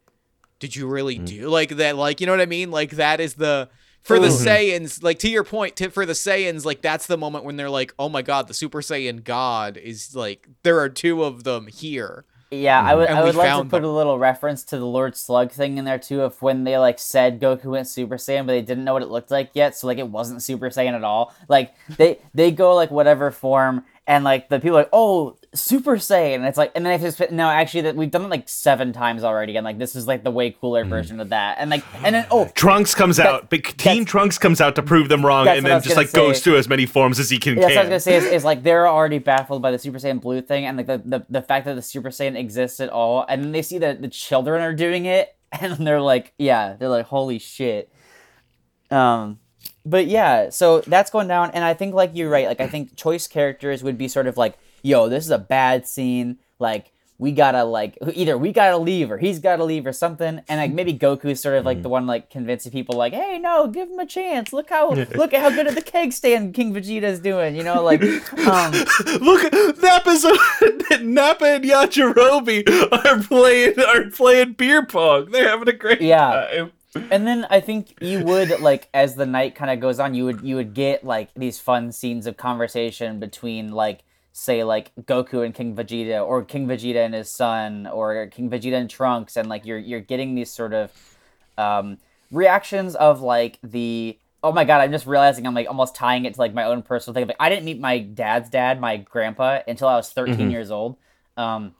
did 0.59 0.75
you 0.75 0.87
really 0.87 1.19
mm. 1.19 1.25
do 1.25 1.49
like 1.49 1.69
that 1.69 1.95
like 1.95 2.19
you 2.19 2.25
know 2.25 2.33
what 2.33 2.41
i 2.41 2.45
mean 2.45 2.71
like 2.71 2.91
that 2.91 3.19
is 3.19 3.35
the 3.35 3.69
for 4.01 4.19
the 4.19 4.27
mm-hmm. 4.27 4.47
saiyans 4.47 5.03
like 5.03 5.19
to 5.19 5.29
your 5.29 5.43
point 5.43 5.75
to, 5.75 5.89
for 5.89 6.05
the 6.05 6.13
saiyans 6.13 6.65
like 6.65 6.81
that's 6.81 7.07
the 7.07 7.17
moment 7.17 7.43
when 7.43 7.57
they're 7.57 7.69
like 7.69 7.93
oh 7.99 8.09
my 8.09 8.21
god 8.21 8.47
the 8.47 8.53
super 8.53 8.81
saiyan 8.81 9.23
god 9.23 9.77
is 9.77 10.15
like 10.15 10.47
there 10.63 10.79
are 10.79 10.89
two 10.89 11.23
of 11.23 11.43
them 11.43 11.67
here 11.67 12.25
Yeah, 12.49 12.79
I 12.79 12.91
mm-hmm. 12.91 12.99
would. 12.99 13.09
And 13.09 13.19
I 13.19 13.23
would 13.23 13.35
like 13.35 13.51
to 13.51 13.63
put 13.63 13.81
them. 13.81 13.85
a 13.85 13.93
little 13.93 14.17
reference 14.17 14.63
to 14.65 14.77
the 14.77 14.85
Lord 14.85 15.17
Slug 15.17 15.51
thing 15.51 15.77
in 15.77 15.83
there 15.83 15.99
too. 15.99 16.21
Of 16.21 16.41
when 16.41 16.63
they 16.63 16.77
like 16.77 16.97
said 16.97 17.41
Goku 17.41 17.65
went 17.65 17.87
Super 17.87 18.15
Saiyan, 18.15 18.45
but 18.45 18.53
they 18.53 18.61
didn't 18.61 18.85
know 18.85 18.93
what 18.93 19.01
it 19.01 19.09
looked 19.09 19.31
like 19.31 19.51
yet, 19.53 19.75
so 19.75 19.87
like 19.87 19.97
it 19.97 20.07
wasn't 20.07 20.41
Super 20.41 20.69
Saiyan 20.69 20.93
at 20.93 21.03
all. 21.03 21.33
Like 21.49 21.73
they 21.97 22.19
they 22.33 22.51
go 22.51 22.73
like 22.73 22.89
whatever 22.89 23.31
form, 23.31 23.83
and 24.07 24.23
like 24.23 24.47
the 24.47 24.59
people 24.59 24.77
are 24.77 24.81
like, 24.81 24.89
oh, 24.93 25.37
Super 25.53 25.97
Saiyan. 25.97 26.47
It's 26.47 26.57
like, 26.57 26.71
and 26.75 26.85
then 26.85 26.97
they 26.97 27.05
just 27.05 27.31
no, 27.31 27.49
actually, 27.49 27.81
that 27.81 27.95
we've 27.97 28.09
done 28.09 28.23
it 28.23 28.29
like 28.29 28.47
seven 28.47 28.93
times 28.93 29.23
already, 29.23 29.57
and 29.57 29.65
like 29.65 29.77
this 29.77 29.95
is 29.95 30.07
like 30.07 30.23
the 30.23 30.31
way 30.31 30.51
cooler 30.51 30.77
Mm-hmm. 30.83 30.89
version 30.89 31.19
of 31.19 31.29
that. 31.29 31.57
And 31.59 31.69
like, 31.69 31.83
and 32.03 32.15
then 32.15 32.25
oh, 32.31 32.49
Trunks 32.55 32.95
comes 32.95 33.19
out, 33.19 33.49
but 33.49 33.63
Teen 33.77 34.05
Trunks 34.05 34.37
comes 34.37 34.61
out 34.61 34.75
to 34.75 34.83
prove 34.83 35.09
them 35.09 35.25
wrong, 35.25 35.47
and 35.47 35.65
then 35.65 35.81
just 35.81 35.97
like 35.97 36.11
goes 36.13 36.37
say. 36.37 36.43
through 36.43 36.57
as 36.57 36.69
many 36.69 36.85
forms 36.85 37.19
as 37.19 37.29
he 37.29 37.37
can. 37.37 37.55
That's 37.55 37.67
what 37.67 37.77
I 37.77 37.81
was 37.81 37.89
gonna 37.89 37.99
say 37.99 38.15
is, 38.15 38.23
is 38.25 38.43
like 38.45 38.63
they're 38.63 38.87
already 38.87 39.19
baffled 39.19 39.61
by 39.61 39.71
the 39.71 39.79
Super 39.79 39.97
Saiyan 39.97 40.21
Blue 40.21 40.41
thing 40.41 40.65
and 40.65 40.77
like 40.77 40.87
the, 40.87 41.01
the, 41.03 41.25
the 41.29 41.41
fact 41.41 41.65
that 41.65 41.75
the 41.75 41.81
Super 41.81 42.09
Saiyan 42.09 42.37
exists 42.37 42.79
at 42.79 42.89
all, 42.89 43.25
and 43.27 43.43
then 43.43 43.51
they 43.51 43.61
see 43.61 43.79
that 43.79 44.01
the 44.01 44.07
children 44.07 44.61
are 44.61 44.73
doing 44.73 45.05
it, 45.05 45.35
and 45.51 45.85
they're 45.85 46.01
like, 46.01 46.33
yeah, 46.37 46.75
they're 46.79 46.89
like, 46.89 47.07
holy 47.07 47.39
shit. 47.39 47.91
Um, 48.89 49.39
but 49.89 50.07
yeah, 50.07 50.49
so 50.49 50.81
that's 50.81 51.09
going 51.09 51.27
down, 51.27 51.51
and 51.51 51.63
I 51.63 51.73
think 51.73 51.93
like 51.93 52.11
you're 52.13 52.29
right. 52.29 52.47
Like 52.47 52.61
I 52.61 52.67
think 52.67 52.95
choice 52.95 53.27
characters 53.27 53.83
would 53.83 53.97
be 53.97 54.07
sort 54.07 54.27
of 54.27 54.37
like, 54.37 54.57
yo, 54.83 55.07
this 55.09 55.23
is 55.25 55.31
a 55.31 55.37
bad 55.39 55.87
scene. 55.87 56.37
Like 56.59 56.91
we 57.19 57.31
gotta 57.31 57.63
like 57.63 57.97
either 58.13 58.37
we 58.37 58.51
gotta 58.51 58.77
leave 58.77 59.09
or 59.09 59.17
he's 59.17 59.39
gotta 59.39 59.63
leave 59.63 59.87
or 59.87 59.93
something, 59.93 60.41
and 60.47 60.59
like 60.59 60.71
maybe 60.71 60.93
Goku's 60.93 61.39
sort 61.39 61.57
of 61.57 61.65
like 61.65 61.81
the 61.81 61.89
one 61.89 62.05
like 62.05 62.29
convincing 62.29 62.71
people 62.71 62.95
like, 62.95 63.13
hey, 63.13 63.39
no, 63.39 63.67
give 63.67 63.89
him 63.89 63.97
a 63.97 64.05
chance. 64.05 64.53
Look 64.53 64.69
how 64.69 64.91
look 64.91 65.33
at 65.33 65.41
how 65.41 65.49
good 65.49 65.65
at 65.67 65.73
the 65.75 65.81
keg 65.81 66.13
stand 66.13 66.53
King 66.53 66.73
Vegeta's 66.73 67.19
doing. 67.19 67.55
You 67.55 67.63
know, 67.63 67.81
like 67.83 68.01
um, 68.47 68.71
Look, 69.21 69.51
Nappa's 69.81 70.25
Nappa 71.01 71.45
and 71.45 71.63
Yajirobe 71.63 72.67
are 72.91 73.23
playing 73.23 73.79
are 73.79 74.09
playing 74.11 74.53
beer 74.53 74.85
pong. 74.85 75.31
They're 75.31 75.49
having 75.49 75.69
a 75.69 75.73
great 75.73 76.01
Yeah. 76.01 76.47
time. 76.51 76.71
And 77.11 77.27
then 77.27 77.45
I 77.49 77.59
think 77.59 78.01
you 78.01 78.23
would 78.23 78.59
like 78.59 78.89
as 78.93 79.15
the 79.15 79.25
night 79.25 79.55
kind 79.55 79.71
of 79.71 79.79
goes 79.79 79.99
on, 79.99 80.13
you 80.13 80.25
would 80.25 80.41
you 80.41 80.55
would 80.55 80.73
get 80.73 81.03
like 81.03 81.33
these 81.35 81.59
fun 81.59 81.91
scenes 81.91 82.27
of 82.27 82.37
conversation 82.37 83.19
between 83.19 83.71
like 83.71 84.03
say 84.33 84.63
like 84.63 84.91
Goku 85.01 85.43
and 85.43 85.53
King 85.53 85.75
Vegeta 85.75 86.25
or 86.25 86.43
King 86.43 86.67
Vegeta 86.67 87.03
and 87.03 87.13
his 87.13 87.29
son 87.29 87.87
or 87.87 88.27
King 88.27 88.49
Vegeta 88.49 88.75
and 88.75 88.89
Trunks 88.89 89.35
and 89.35 89.49
like 89.49 89.65
you're 89.65 89.79
you're 89.79 89.99
getting 89.99 90.35
these 90.35 90.51
sort 90.51 90.73
of 90.73 90.91
um 91.57 91.97
reactions 92.31 92.95
of 92.95 93.21
like 93.21 93.57
the 93.63 94.17
oh 94.43 94.51
my 94.51 94.63
god 94.63 94.81
i'm 94.81 94.91
just 94.91 95.07
realizing 95.07 95.47
i'm 95.47 95.55
like 95.55 95.67
almost 95.67 95.95
tying 95.95 96.25
it 96.25 96.35
to 96.35 96.39
like 96.39 96.53
my 96.53 96.65
own 96.65 96.83
personal 96.83 97.13
thing. 97.15 97.25
Like 97.25 97.37
i 97.39 97.49
didn't 97.49 97.65
meet 97.65 97.79
my 97.79 97.99
dad's 97.99 98.49
dad 98.49 98.79
my 98.79 98.97
grandpa 98.97 99.61
until 99.67 99.87
i 99.87 99.95
was 99.95 100.11
13 100.11 100.51
years 100.51 100.69
old. 100.69 100.97
Um 101.35 101.73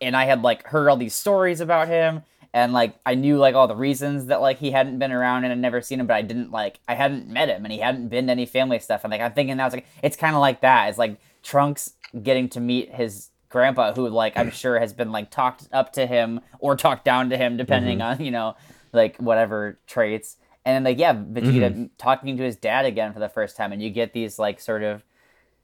and 0.00 0.16
i 0.16 0.26
had 0.26 0.42
like 0.42 0.66
heard 0.68 0.88
all 0.88 0.96
these 0.96 1.14
stories 1.14 1.60
about 1.60 1.88
him 1.88 2.22
and 2.52 2.72
like 2.72 2.96
i 3.06 3.14
knew 3.14 3.38
like 3.38 3.54
all 3.54 3.68
the 3.68 3.76
reasons 3.76 4.26
that 4.26 4.40
like 4.40 4.58
he 4.58 4.70
hadn't 4.70 4.98
been 4.98 5.12
around 5.12 5.44
and 5.44 5.52
i'd 5.52 5.58
never 5.58 5.80
seen 5.80 6.00
him 6.00 6.06
but 6.06 6.14
i 6.14 6.22
didn't 6.22 6.50
like 6.50 6.80
i 6.88 6.94
hadn't 6.94 7.28
met 7.28 7.48
him 7.48 7.64
and 7.64 7.72
he 7.72 7.78
hadn't 7.78 8.08
been 8.08 8.26
to 8.26 8.32
any 8.32 8.46
family 8.46 8.78
stuff. 8.78 9.04
And 9.04 9.10
like 9.10 9.20
i'm 9.20 9.32
thinking 9.32 9.56
now 9.56 9.66
it's 9.66 9.74
like 9.74 9.86
it's 10.02 10.16
kind 10.16 10.34
of 10.34 10.40
like 10.40 10.60
that. 10.60 10.88
It's 10.88 10.98
like 10.98 11.18
trunks 11.42 11.94
getting 12.22 12.48
to 12.50 12.60
meet 12.60 12.92
his 12.92 13.30
grandpa 13.48 13.92
who 13.92 14.08
like 14.08 14.36
i'm 14.36 14.50
sure 14.62 14.78
has 14.78 14.92
been 14.92 15.12
like 15.12 15.30
talked 15.30 15.68
up 15.72 15.92
to 15.94 16.06
him 16.06 16.40
or 16.58 16.76
talked 16.76 17.04
down 17.04 17.30
to 17.30 17.36
him 17.36 17.56
depending 17.56 17.98
mm-hmm. 17.98 18.20
on 18.20 18.24
you 18.24 18.30
know 18.30 18.56
like 18.92 19.16
whatever 19.18 19.78
traits. 19.86 20.36
And 20.64 20.74
then 20.74 20.84
like 20.92 20.98
yeah 20.98 21.14
vegeta 21.14 21.70
mm-hmm. 21.70 21.84
talking 21.96 22.36
to 22.36 22.42
his 22.42 22.56
dad 22.56 22.84
again 22.84 23.12
for 23.12 23.20
the 23.20 23.28
first 23.28 23.56
time 23.56 23.72
and 23.72 23.82
you 23.82 23.90
get 23.90 24.12
these 24.12 24.38
like 24.38 24.60
sort 24.60 24.82
of 24.82 25.04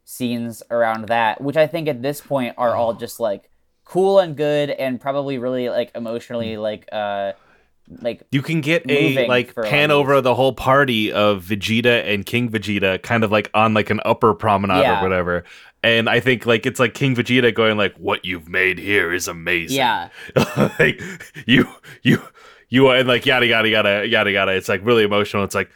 scenes 0.05 0.62
around 0.70 1.09
that 1.09 1.40
which 1.40 1.57
i 1.57 1.66
think 1.66 1.88
at 1.88 2.01
this 2.01 2.20
point 2.20 2.55
are 2.57 2.77
all 2.77 2.90
oh. 2.90 2.99
just 2.99 3.18
like 3.18 3.51
cool 3.87 4.18
and 4.18 4.37
good 4.37 4.68
and 4.70 5.01
probably 5.01 5.38
really 5.38 5.70
like 5.70 5.90
emotionally 5.94 6.59
like 6.59 6.87
uh 6.92 7.33
like 8.03 8.22
You 8.33 8.42
can 8.42 8.61
get 8.61 8.83
a 8.90 9.27
like 9.29 9.53
for 9.55 9.61
a 9.61 9.64
lot 9.64 9.70
pan 9.70 9.90
over 9.92 10.20
the 10.20 10.35
whole 10.35 10.53
party 10.53 11.12
of 11.12 11.44
Vegeta 11.44 12.05
and 12.12 12.27
King 12.27 12.51
Vegeta, 12.51 13.01
kind 13.01 13.22
of 13.22 13.31
like 13.31 13.49
on 13.55 13.75
like 13.75 13.90
an 13.90 14.01
upper 14.05 14.35
promenade 14.35 14.81
Yeah. 14.83 14.99
or 14.99 15.03
whatever. 15.05 15.44
And 15.85 16.11
I 16.11 16.18
think 16.18 16.46
like 16.46 16.66
it's 16.66 16.81
like 16.81 16.94
King 16.94 17.14
Vegeta 17.14 17.55
going 17.55 17.77
like, 17.77 17.94
"What 17.96 18.25
you've 18.25 18.49
made 18.49 18.79
here 18.81 19.12
is 19.14 19.29
amazing." 19.29 19.77
yeah 19.79 20.09
like 20.81 21.01
you 21.46 21.68
you 22.03 22.20
you 22.68 22.88
are 22.88 22.96
and 22.96 23.07
like 23.07 23.25
yada 23.25 23.46
yada 23.46 23.68
yada 23.68 24.05
yada 24.09 24.33
yada. 24.33 24.53
It's 24.57 24.68
like 24.68 24.85
really 24.85 25.05
emotional. 25.05 25.44
It's 25.44 25.55
like 25.55 25.70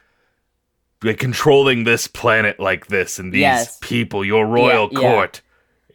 like 1.05 1.19
controlling 1.19 1.85
this 1.85 2.09
planet 2.09 2.59
like 2.59 2.89
this 2.89 3.21
and 3.21 3.33
these 3.33 3.41
Yes. 3.43 3.79
people, 3.81 4.25
your 4.25 4.47
royal 4.47 4.89
Yeah, 4.91 5.01
yeah. 5.01 5.15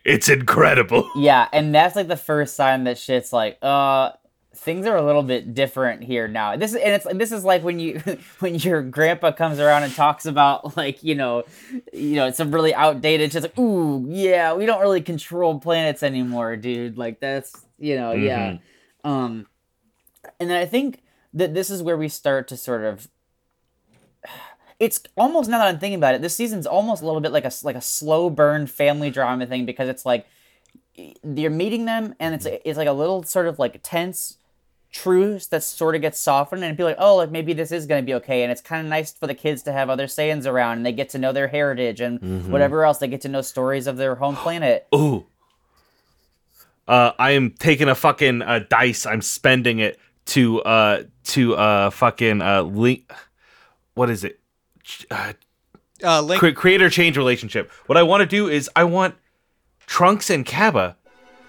It's 0.05 0.29
incredible. 0.29 1.09
yeah 1.15 1.47
and 1.51 1.73
that's 1.73 1.95
like 1.95 2.07
the 2.07 2.17
first 2.17 2.55
sign 2.55 2.85
that 2.85 2.97
shit's 2.97 3.33
like 3.33 3.57
uh 3.61 4.11
things 4.55 4.85
are 4.87 4.95
a 4.95 5.01
little 5.01 5.23
bit 5.23 5.53
different 5.53 6.01
here 6.03 6.27
now. 6.29 6.55
This 6.55 6.71
is 6.71 6.77
and 6.77 6.93
it's 6.93 7.05
this 7.17 7.31
is 7.33 7.43
like 7.43 7.63
when 7.63 7.79
you 7.79 8.01
when 8.39 8.55
your 8.55 8.81
grandpa 8.81 9.31
comes 9.31 9.59
around 9.59 9.83
and 9.83 9.93
talks 9.93 10.25
about 10.25 10.77
like 10.77 11.03
you 11.03 11.15
know 11.15 11.43
you 11.91 12.15
know 12.15 12.27
it's 12.27 12.37
some 12.37 12.51
really 12.51 12.73
outdated 12.73 13.31
just 13.31 13.43
like 13.43 13.59
ooh 13.59 14.05
yeah 14.07 14.53
we 14.53 14.65
don't 14.65 14.79
really 14.79 15.01
control 15.01 15.59
planets 15.59 16.03
anymore 16.03 16.55
dude. 16.55 16.97
Like 16.97 17.19
that's 17.19 17.65
you 17.77 17.97
know 17.97 18.13
yeah. 18.13 18.57
Um 19.03 19.47
and 20.39 20.49
then 20.49 20.57
i 20.61 20.65
think 20.65 21.03
that 21.33 21.53
this 21.53 21.69
is 21.69 21.83
where 21.83 21.97
we 21.97 22.09
start 22.09 22.47
to 22.47 22.57
sort 22.57 22.83
of 22.83 23.07
it's 24.79 25.01
almost 25.15 25.49
now 25.49 25.59
that 25.59 25.67
I'm 25.67 25.79
thinking 25.79 25.97
about 25.97 26.15
it, 26.15 26.21
this 26.21 26.35
season's 26.35 26.67
almost 26.67 27.01
a 27.01 27.05
little 27.05 27.21
bit 27.21 27.31
like 27.31 27.45
a 27.45 27.51
like 27.63 27.75
a 27.75 27.81
slow 27.81 28.29
burn 28.29 28.67
family 28.67 29.09
drama 29.09 29.45
thing 29.45 29.65
because 29.65 29.87
it's 29.87 30.05
like 30.05 30.27
you're 30.95 31.51
meeting 31.51 31.85
them 31.85 32.15
and 32.19 32.35
it's 32.35 32.45
it's 32.45 32.77
like 32.77 32.87
a 32.87 32.93
little 32.93 33.23
sort 33.23 33.47
of 33.47 33.59
like 33.59 33.79
tense 33.83 34.37
truce 34.91 35.47
that 35.47 35.61
sort 35.61 35.93
of 35.93 36.01
gets 36.01 36.17
softened 36.17 36.63
and 36.63 36.77
be 36.77 36.83
like 36.83 36.95
oh 36.99 37.17
like 37.17 37.29
maybe 37.29 37.51
this 37.51 37.69
is 37.71 37.85
going 37.85 38.01
to 38.01 38.05
be 38.05 38.13
okay 38.13 38.43
and 38.43 38.51
it's 38.51 38.61
kind 38.61 38.85
of 38.85 38.89
nice 38.89 39.11
for 39.11 39.27
the 39.27 39.33
kids 39.33 39.61
to 39.63 39.73
have 39.73 39.89
other 39.89 40.05
Saiyans 40.05 40.45
around 40.45 40.77
and 40.77 40.85
they 40.85 40.93
get 40.93 41.09
to 41.09 41.17
know 41.17 41.33
their 41.33 41.49
heritage 41.49 41.99
and 41.99 42.49
whatever 42.49 42.85
else 42.85 42.99
they 42.99 43.07
get 43.09 43.19
to 43.21 43.27
know 43.27 43.41
stories 43.41 43.87
of 43.87 43.97
their 43.97 44.15
home 44.15 44.37
planet 44.37 44.87
Ooh. 44.95 45.25
Uh, 46.87 47.11
I 47.17 47.31
am 47.31 47.51
taking 47.51 47.89
a 47.89 47.95
fucking 47.95 48.43
uh, 48.43 48.59
dice. 48.69 49.07
I'm 49.07 49.23
spending 49.23 49.79
it 49.79 49.99
to 50.27 50.61
uh 50.61 51.03
to 51.23 51.55
uh 51.55 51.89
fucking 51.89 52.41
uh 52.41 52.61
link. 52.61 53.11
What 53.95 54.09
is 54.09 54.23
it? 54.23 54.39
Uh, 55.09 55.33
uh 56.03 56.21
link 56.21 56.39
cre- 56.39 56.49
creator 56.51 56.89
change 56.89 57.17
relationship. 57.17 57.71
What 57.87 57.97
I 57.97 58.03
want 58.03 58.21
to 58.21 58.25
do 58.25 58.47
is 58.47 58.69
I 58.75 58.83
want 58.83 59.15
Trunks 59.87 60.29
and 60.29 60.45
Cabba 60.45 60.95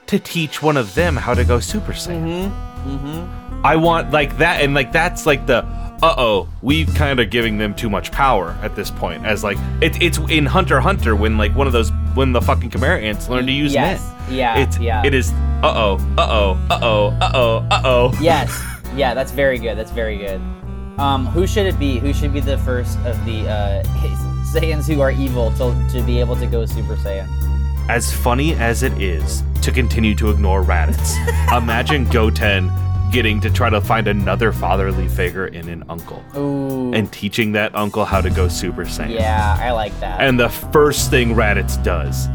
to 0.06 0.18
teach 0.18 0.62
one 0.62 0.76
of 0.76 0.94
them 0.94 1.16
how 1.16 1.34
to 1.34 1.44
go 1.44 1.58
Super 1.60 1.92
Saiyan. 1.92 2.50
Mm-hmm. 2.84 3.66
I 3.66 3.76
want 3.76 4.10
like 4.12 4.38
that, 4.38 4.62
and 4.62 4.74
like 4.74 4.92
that's 4.92 5.26
like 5.26 5.46
the 5.46 5.64
uh 6.02 6.14
oh, 6.18 6.48
we've 6.62 6.92
kind 6.94 7.18
of 7.18 7.30
giving 7.30 7.58
them 7.58 7.74
too 7.74 7.88
much 7.90 8.12
power 8.12 8.56
at 8.62 8.76
this 8.76 8.90
point. 8.90 9.24
As 9.26 9.42
like 9.42 9.56
it, 9.80 10.00
it's 10.00 10.18
in 10.30 10.46
Hunter 10.46 10.78
Hunter 10.80 11.16
when 11.16 11.36
like 11.38 11.54
one 11.56 11.66
of 11.66 11.72
those 11.72 11.90
when 12.14 12.32
the 12.32 12.40
fucking 12.40 12.70
Chimera 12.70 13.00
ants 13.00 13.28
learn 13.28 13.46
to 13.46 13.52
use 13.52 13.72
Yes. 13.72 14.00
men. 14.00 14.36
Yeah, 14.36 14.58
It's 14.58 14.78
yeah. 14.78 15.02
it 15.04 15.14
is 15.14 15.32
uh 15.32 15.72
oh, 15.74 15.96
uh 16.18 16.26
oh, 16.30 16.66
uh 16.70 16.78
oh, 16.82 17.06
uh 17.20 17.30
oh, 17.34 17.66
uh 17.70 17.82
oh. 17.84 18.18
yes 18.20 18.62
Yeah, 18.94 19.12
that's 19.14 19.32
very 19.32 19.58
good. 19.58 19.76
That's 19.76 19.90
very 19.90 20.16
good. 20.16 20.40
Um, 20.98 21.26
who 21.26 21.46
should 21.46 21.66
it 21.66 21.78
be? 21.78 21.98
Who 21.98 22.12
should 22.12 22.32
be 22.32 22.40
the 22.40 22.58
first 22.58 22.98
of 23.00 23.22
the 23.24 23.48
uh, 23.48 23.82
Saiyans 24.52 24.86
who 24.92 25.00
are 25.00 25.10
evil 25.10 25.50
to, 25.52 25.88
to 25.92 26.02
be 26.02 26.20
able 26.20 26.36
to 26.36 26.46
go 26.46 26.64
Super 26.64 26.96
Saiyan? 26.96 27.28
As 27.88 28.12
funny 28.12 28.54
as 28.54 28.82
it 28.82 29.00
is 29.00 29.42
to 29.62 29.70
continue 29.70 30.14
to 30.16 30.30
ignore 30.30 30.62
Raditz, 30.62 31.16
imagine 31.56 32.04
Goten 32.06 32.70
getting 33.12 33.40
to 33.40 33.50
try 33.50 33.70
to 33.70 33.80
find 33.80 34.08
another 34.08 34.52
fatherly 34.52 35.06
figure 35.08 35.46
in 35.46 35.68
an 35.68 35.84
uncle 35.88 36.24
Ooh. 36.36 36.92
and 36.92 37.12
teaching 37.12 37.52
that 37.52 37.74
uncle 37.76 38.04
how 38.04 38.20
to 38.20 38.30
go 38.30 38.48
Super 38.48 38.84
Saiyan. 38.84 39.10
yeah, 39.14 39.56
I 39.60 39.70
like 39.72 39.98
that. 40.00 40.20
And 40.20 40.40
the 40.40 40.48
first 40.48 41.10
thing 41.10 41.34
Raditz 41.34 41.82
does, 41.84 42.26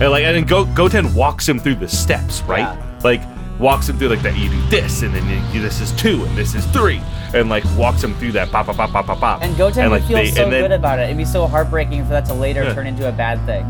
and 0.00 0.10
like, 0.10 0.24
and 0.24 0.36
then 0.36 0.44
Go- 0.44 0.64
Goten 0.74 1.12
walks 1.14 1.48
him 1.48 1.58
through 1.58 1.74
the 1.76 1.88
steps, 1.88 2.42
right? 2.42 2.60
Yeah. 2.60 3.00
Like, 3.02 3.20
walks 3.58 3.88
him 3.88 3.98
through 3.98 4.08
like 4.08 4.22
that. 4.22 4.36
You 4.36 4.48
do 4.48 4.60
this, 4.68 5.02
and 5.02 5.14
then 5.14 5.54
you, 5.54 5.60
this 5.60 5.80
is 5.80 5.92
two, 5.92 6.24
and 6.24 6.36
this 6.36 6.54
is 6.54 6.64
three, 6.66 7.00
and 7.34 7.48
like 7.48 7.64
walks 7.76 8.02
him 8.02 8.14
through 8.14 8.32
that. 8.32 8.50
Pop, 8.50 8.66
pop, 8.66 8.76
pop, 8.76 8.90
pop, 8.90 9.06
pop, 9.06 9.18
pop. 9.18 9.42
And 9.42 9.56
Goten 9.56 9.82
and, 9.82 9.90
would 9.90 10.00
like, 10.02 10.08
feel 10.08 10.16
they- 10.18 10.30
so 10.30 10.48
then- 10.50 10.62
good 10.62 10.72
about 10.72 10.98
it. 10.98 11.02
It'd 11.04 11.16
be 11.16 11.24
so 11.24 11.46
heartbreaking 11.46 12.04
for 12.04 12.10
that 12.10 12.24
to 12.26 12.34
later 12.34 12.62
Yeah. 12.64 12.74
turn 12.74 12.86
into 12.86 13.08
a 13.08 13.12
bad 13.12 13.44
thing. 13.46 13.64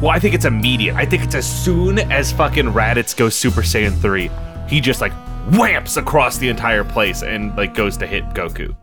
Well, 0.00 0.10
I 0.10 0.18
think 0.18 0.34
it's 0.34 0.44
immediate. 0.44 0.94
I 0.94 1.06
think 1.06 1.22
it's 1.24 1.34
as 1.34 1.46
soon 1.46 1.98
as 1.98 2.30
fucking 2.32 2.66
Raditz 2.66 3.16
goes 3.16 3.34
Super 3.34 3.62
Saiyan 3.62 3.98
3, 3.98 4.30
he 4.68 4.80
just 4.80 5.00
like 5.00 5.12
whamps 5.52 5.96
across 5.96 6.36
the 6.38 6.48
entire 6.48 6.84
place 6.84 7.22
and 7.22 7.56
like 7.56 7.74
goes 7.74 7.96
to 7.98 8.06
hit 8.06 8.24
Goku. 8.30 8.74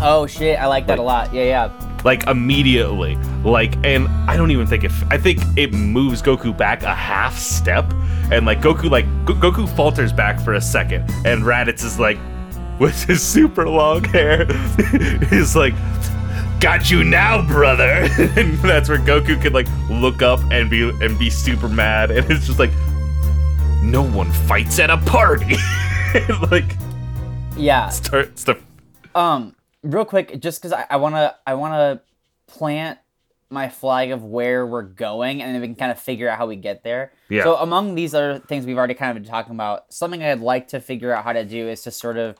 Oh 0.00 0.26
shit, 0.26 0.58
I 0.58 0.66
like 0.66 0.86
that 0.88 0.98
a 0.98 1.02
lot. 1.02 1.32
Yeah, 1.32 1.44
yeah. 1.44 2.00
Like 2.04 2.26
immediately. 2.26 3.16
Like 3.44 3.76
and 3.84 4.08
I 4.28 4.36
don't 4.36 4.50
even 4.50 4.66
think 4.66 4.82
if 4.84 5.04
I 5.12 5.18
think 5.18 5.40
it 5.56 5.72
moves 5.72 6.20
Goku 6.22 6.56
back 6.56 6.82
a 6.82 6.94
half 6.94 7.36
step 7.38 7.84
and 8.32 8.44
like 8.46 8.60
Goku 8.60 8.90
like 8.90 9.06
Go- 9.24 9.34
Goku 9.34 9.68
falters 9.76 10.12
back 10.12 10.40
for 10.40 10.54
a 10.54 10.60
second 10.60 11.08
and 11.24 11.42
Raditz 11.42 11.84
is 11.84 11.98
like 11.98 12.18
with 12.80 13.04
his 13.04 13.22
super 13.22 13.68
long 13.68 14.02
hair 14.04 14.46
is 15.32 15.54
like 15.54 15.74
got 16.60 16.90
you 16.90 17.04
now 17.04 17.44
brother 17.46 17.84
and 18.18 18.54
that's 18.58 18.88
where 18.88 18.98
goku 18.98 19.40
could 19.40 19.52
like 19.52 19.66
look 19.90 20.22
up 20.22 20.38
and 20.52 20.70
be 20.70 20.88
and 20.88 21.18
be 21.18 21.28
super 21.28 21.68
mad 21.68 22.10
and 22.12 22.28
it's 22.30 22.46
just 22.46 22.58
like 22.60 22.70
no 23.82 24.02
one 24.02 24.30
fights 24.32 24.78
at 24.78 24.88
a 24.90 24.96
party 24.98 25.56
like 26.50 26.76
Yeah. 27.56 27.88
starts 27.88 28.44
to 28.44 28.56
Um, 29.14 29.56
real 29.82 30.04
quick, 30.04 30.40
just 30.40 30.60
because 30.60 30.72
I, 30.72 30.86
I 30.90 30.96
wanna 30.96 31.34
I 31.46 31.54
wanna 31.54 32.02
plant 32.46 32.98
my 33.50 33.68
flag 33.68 34.10
of 34.10 34.24
where 34.24 34.66
we're 34.66 34.82
going, 34.82 35.42
and 35.42 35.54
then 35.54 35.60
we 35.60 35.68
can 35.68 35.76
kind 35.76 35.92
of 35.92 35.98
figure 36.00 36.28
out 36.28 36.38
how 36.38 36.46
we 36.46 36.56
get 36.56 36.82
there. 36.84 37.12
Yeah. 37.28 37.44
So 37.44 37.56
among 37.56 37.94
these 37.94 38.14
other 38.14 38.38
things 38.38 38.64
we've 38.64 38.78
already 38.78 38.94
kind 38.94 39.16
of 39.16 39.22
been 39.22 39.30
talking 39.30 39.54
about, 39.54 39.92
something 39.92 40.22
I'd 40.22 40.40
like 40.40 40.68
to 40.68 40.80
figure 40.80 41.12
out 41.12 41.24
how 41.24 41.32
to 41.32 41.44
do 41.44 41.68
is 41.68 41.82
to 41.82 41.90
sort 41.90 42.16
of 42.16 42.36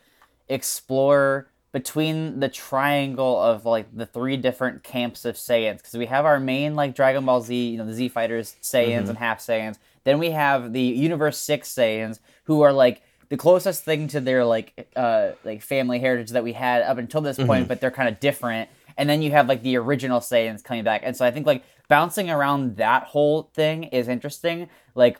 explore 0.48 1.48
between 1.72 2.40
the 2.40 2.48
triangle 2.48 3.40
of 3.40 3.64
like 3.64 3.86
the 3.96 4.04
three 4.04 4.36
different 4.36 4.82
camps 4.82 5.24
of 5.24 5.36
Saiyans 5.36 5.78
because 5.78 5.94
we 5.94 6.06
have 6.06 6.26
our 6.26 6.38
main 6.38 6.74
like 6.74 6.94
Dragon 6.94 7.24
Ball 7.24 7.40
Z, 7.40 7.54
you 7.70 7.78
know, 7.78 7.86
the 7.86 7.94
Z 7.94 8.10
fighters, 8.10 8.56
Saiyans 8.62 9.08
and 9.08 9.16
half 9.18 9.40
Saiyans. 9.40 9.78
Then 10.04 10.18
we 10.18 10.30
have 10.30 10.72
the 10.72 10.82
Universe 10.82 11.38
Six 11.38 11.72
Saiyans 11.72 12.18
who 12.44 12.60
are 12.60 12.72
like 12.72 13.02
the 13.32 13.38
closest 13.38 13.82
thing 13.82 14.08
to 14.08 14.20
their 14.20 14.44
like 14.44 14.90
uh 14.94 15.30
like 15.42 15.62
family 15.62 15.98
heritage 15.98 16.32
that 16.32 16.44
we 16.44 16.52
had 16.52 16.82
up 16.82 16.98
until 16.98 17.22
this 17.22 17.38
point, 17.38 17.66
but 17.66 17.80
they're 17.80 17.90
kind 17.90 18.10
of 18.10 18.20
different. 18.20 18.68
And 18.98 19.08
then 19.08 19.22
you 19.22 19.30
have 19.30 19.48
like 19.48 19.62
the 19.62 19.78
original 19.78 20.20
Saiyans 20.20 20.62
coming 20.62 20.84
back, 20.84 21.00
and 21.02 21.16
so 21.16 21.24
I 21.24 21.30
think 21.30 21.46
like 21.46 21.64
bouncing 21.88 22.28
around 22.28 22.76
that 22.76 23.04
whole 23.04 23.48
thing 23.54 23.84
is 23.84 24.06
interesting. 24.06 24.68
Like 24.94 25.18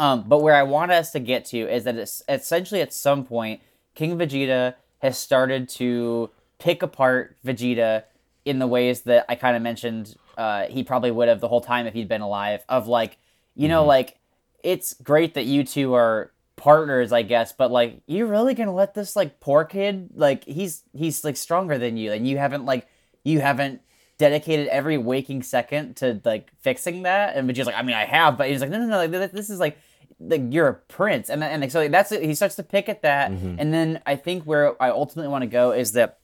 um, 0.00 0.24
but 0.26 0.42
where 0.42 0.56
I 0.56 0.64
want 0.64 0.90
us 0.90 1.12
to 1.12 1.20
get 1.20 1.44
to 1.46 1.58
is 1.58 1.84
that 1.84 1.94
it's 1.94 2.20
essentially 2.28 2.80
at 2.80 2.92
some 2.92 3.24
point, 3.24 3.60
King 3.94 4.18
Vegeta 4.18 4.74
has 4.98 5.16
started 5.16 5.68
to 5.68 6.30
pick 6.58 6.82
apart 6.82 7.36
Vegeta 7.46 8.02
in 8.44 8.58
the 8.58 8.66
ways 8.66 9.02
that 9.02 9.24
I 9.28 9.36
kind 9.36 9.54
of 9.54 9.62
mentioned 9.62 10.16
uh, 10.36 10.64
he 10.64 10.82
probably 10.82 11.12
would 11.12 11.28
have 11.28 11.40
the 11.40 11.48
whole 11.48 11.60
time 11.60 11.86
if 11.86 11.94
he'd 11.94 12.08
been 12.08 12.22
alive. 12.22 12.64
Of 12.68 12.88
like, 12.88 13.18
you 13.54 13.68
know, 13.68 13.84
like 13.84 14.18
it's 14.64 14.94
great 14.94 15.34
that 15.34 15.44
you 15.44 15.62
two 15.62 15.94
are 15.94 16.32
partners, 16.56 17.12
I 17.12 17.22
guess, 17.22 17.52
but 17.52 17.70
like, 17.70 18.02
you 18.06 18.26
really 18.26 18.54
gonna 18.54 18.74
let 18.74 18.94
this 18.94 19.14
like 19.14 19.40
poor 19.40 19.64
kid 19.64 20.10
like 20.14 20.44
he's 20.44 20.82
he's 20.92 21.24
like 21.24 21.36
stronger 21.36 21.78
than 21.78 21.96
you, 21.96 22.12
and 22.12 22.26
you 22.26 22.38
haven't 22.38 22.64
like 22.64 22.86
you 23.24 23.40
haven't 23.40 23.80
dedicated 24.18 24.68
every 24.68 24.96
waking 24.96 25.42
second 25.42 25.96
to 25.96 26.20
like 26.24 26.50
fixing 26.60 27.02
that 27.02 27.36
and 27.36 27.48
Vegeta's 27.48 27.66
like 27.66 27.74
I 27.74 27.82
mean 27.82 27.96
I 27.96 28.06
have 28.06 28.38
but 28.38 28.48
he's 28.48 28.62
like 28.62 28.70
no 28.70 28.78
no 28.78 28.86
no 28.86 28.96
like 28.96 29.30
this 29.30 29.50
is 29.50 29.60
like 29.60 29.76
like 30.18 30.40
you're 30.48 30.68
a 30.68 30.74
prince 30.74 31.28
and 31.28 31.44
and 31.44 31.70
so 31.70 31.86
that's 31.88 32.10
he 32.10 32.34
starts 32.34 32.56
to 32.56 32.62
pick 32.62 32.88
at 32.88 33.02
that 33.02 33.30
mm-hmm. 33.30 33.56
and 33.58 33.74
then 33.74 34.00
I 34.06 34.16
think 34.16 34.44
where 34.44 34.80
I 34.82 34.88
ultimately 34.88 35.30
want 35.30 35.42
to 35.42 35.48
go 35.48 35.72
is 35.72 35.92
that 35.92 36.18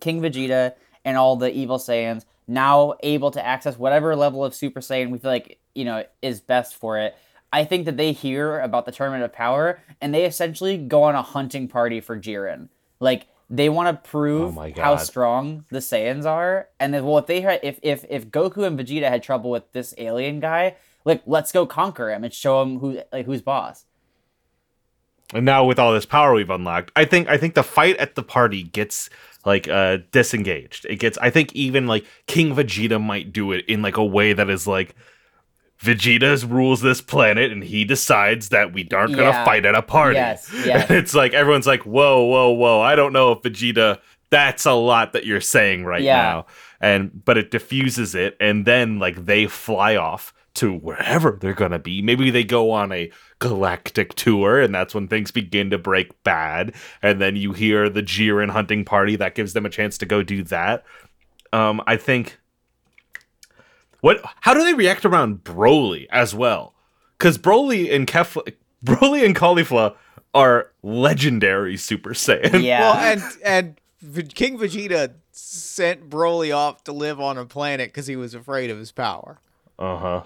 King 0.00 0.20
Vegeta 0.20 0.74
and 1.04 1.16
all 1.16 1.36
the 1.36 1.50
evil 1.50 1.78
Saiyans 1.78 2.24
now 2.46 2.94
able 3.02 3.30
to 3.30 3.44
access 3.44 3.78
whatever 3.78 4.14
level 4.16 4.44
of 4.44 4.54
Super 4.54 4.80
Saiyan 4.80 5.10
we 5.10 5.18
feel 5.18 5.30
like 5.30 5.58
you 5.74 5.84
know 5.84 6.04
is 6.20 6.40
best 6.40 6.76
for 6.76 6.98
it. 6.98 7.16
I 7.52 7.64
think 7.64 7.84
that 7.86 7.96
they 7.96 8.12
hear 8.12 8.60
about 8.60 8.86
the 8.86 8.92
Tournament 8.92 9.24
of 9.24 9.32
Power 9.32 9.80
and 10.00 10.14
they 10.14 10.24
essentially 10.24 10.76
go 10.76 11.02
on 11.02 11.14
a 11.14 11.22
hunting 11.22 11.66
party 11.68 12.00
for 12.00 12.18
Jiren. 12.18 12.68
Like 13.00 13.26
they 13.48 13.68
want 13.68 13.88
to 14.04 14.08
prove 14.10 14.56
Oh 14.56 14.72
how 14.76 14.96
strong 14.96 15.64
the 15.70 15.80
Saiyans 15.80 16.24
are, 16.24 16.68
and 16.78 16.94
then 16.94 17.04
well, 17.04 17.18
if 17.18 17.26
they 17.26 17.40
had, 17.40 17.58
if 17.64 17.80
if 17.82 18.04
if 18.08 18.28
Goku 18.28 18.64
and 18.64 18.78
Vegeta 18.78 19.08
had 19.08 19.22
trouble 19.24 19.50
with 19.50 19.72
this 19.72 19.92
alien 19.98 20.38
guy, 20.38 20.76
like 21.04 21.22
let's 21.26 21.50
go 21.50 21.66
conquer 21.66 22.10
him 22.10 22.22
and 22.22 22.32
show 22.32 22.62
him 22.62 22.78
who 22.78 23.00
like 23.12 23.26
who's 23.26 23.42
boss. 23.42 23.86
and 25.34 25.44
now 25.44 25.64
with 25.64 25.78
all 25.78 25.92
this 25.92 26.06
power 26.06 26.32
we've 26.34 26.50
unlocked 26.50 26.90
i 26.96 27.04
think 27.04 27.28
i 27.28 27.36
think 27.36 27.54
the 27.54 27.62
fight 27.62 27.96
at 27.98 28.14
the 28.14 28.22
party 28.22 28.62
gets 28.64 29.08
like 29.44 29.68
uh 29.68 29.98
disengaged 30.12 30.84
it 30.86 30.96
gets 30.96 31.16
i 31.18 31.30
think 31.30 31.52
even 31.54 31.86
like 31.86 32.04
king 32.26 32.54
vegeta 32.54 33.00
might 33.02 33.32
do 33.32 33.52
it 33.52 33.64
in 33.66 33.80
like 33.80 33.96
a 33.96 34.04
way 34.04 34.32
that 34.32 34.50
is 34.50 34.66
like 34.66 34.94
Vegeta 35.82 36.48
rules 36.50 36.82
this 36.82 37.00
planet 37.00 37.50
and 37.50 37.64
he 37.64 37.84
decides 37.84 38.50
that 38.50 38.72
we 38.72 38.86
aren't 38.92 39.12
gonna 39.16 39.30
Yeah. 39.30 39.44
fight 39.44 39.64
at 39.64 39.74
a 39.74 39.82
party. 39.82 40.16
Yes, 40.16 40.50
yes. 40.66 40.88
And 40.90 40.98
it's 40.98 41.14
like 41.14 41.32
everyone's 41.32 41.66
like, 41.66 41.82
whoa, 41.84 42.22
whoa, 42.24 42.50
whoa. 42.50 42.80
I 42.80 42.94
don't 42.96 43.12
know 43.12 43.32
if 43.32 43.40
Vegeta 43.42 43.98
that's 44.30 44.64
a 44.66 44.72
lot 44.72 45.12
that 45.14 45.24
you're 45.26 45.40
saying 45.40 45.84
right 45.84 46.02
Yeah. 46.02 46.16
now. 46.22 46.46
And 46.80 47.24
but 47.24 47.36
it 47.38 47.50
diffuses 47.50 48.14
it 48.14 48.36
and 48.40 48.64
then 48.66 48.98
like 48.98 49.24
they 49.24 49.46
fly 49.46 49.96
off 49.96 50.32
to 50.54 50.72
wherever 50.72 51.38
they're 51.40 51.54
gonna 51.54 51.78
be. 51.78 52.02
Maybe 52.02 52.30
they 52.30 52.44
go 52.44 52.70
on 52.72 52.92
a 52.92 53.10
galactic 53.38 54.14
tour 54.16 54.60
and 54.60 54.74
that's 54.74 54.94
when 54.94 55.08
things 55.08 55.30
begin 55.30 55.70
to 55.70 55.78
break 55.78 56.22
bad. 56.24 56.74
And 57.02 57.20
then 57.20 57.36
you 57.36 57.52
hear 57.54 57.88
the 57.88 58.02
Jiren 58.02 58.50
hunting 58.50 58.84
party 58.84 59.16
that 59.16 59.34
gives 59.34 59.54
them 59.54 59.64
a 59.64 59.70
chance 59.70 59.96
to 59.98 60.06
go 60.06 60.22
do 60.22 60.42
that. 60.44 60.84
Um, 61.52 61.80
I 61.86 61.96
think 61.96 62.38
what? 64.00 64.20
How 64.40 64.54
do 64.54 64.64
they 64.64 64.74
react 64.74 65.04
around 65.04 65.44
Broly 65.44 66.06
as 66.10 66.34
well? 66.34 66.74
Because 67.18 67.38
Broly 67.38 67.94
and 67.94 68.06
Kef, 68.06 68.36
Broly 68.84 69.24
and 69.24 69.34
Caulifla 69.36 69.94
are 70.34 70.70
legendary 70.82 71.76
Super 71.76 72.10
Saiyan. 72.10 72.62
Yeah. 72.62 72.80
Well, 72.80 72.94
and 72.94 73.22
and 74.12 74.34
King 74.34 74.58
Vegeta 74.58 75.12
sent 75.32 76.08
Broly 76.10 76.54
off 76.54 76.84
to 76.84 76.92
live 76.92 77.20
on 77.20 77.36
a 77.38 77.44
planet 77.44 77.88
because 77.90 78.06
he 78.06 78.16
was 78.16 78.34
afraid 78.34 78.70
of 78.70 78.78
his 78.78 78.92
power. 78.92 79.38
Uh 79.78 79.96
huh. 79.96 80.22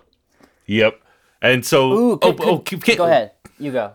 Yep. 0.67 1.01
And 1.43 1.65
so, 1.65 1.93
Ooh, 1.93 2.13
oh, 2.13 2.17
could- 2.33 2.41
oh, 2.41 2.59
could- 2.61 2.85
Ki- 2.85 2.97
go 2.97 3.05
ahead. 3.05 3.33
You 3.59 3.71
go. 3.73 3.93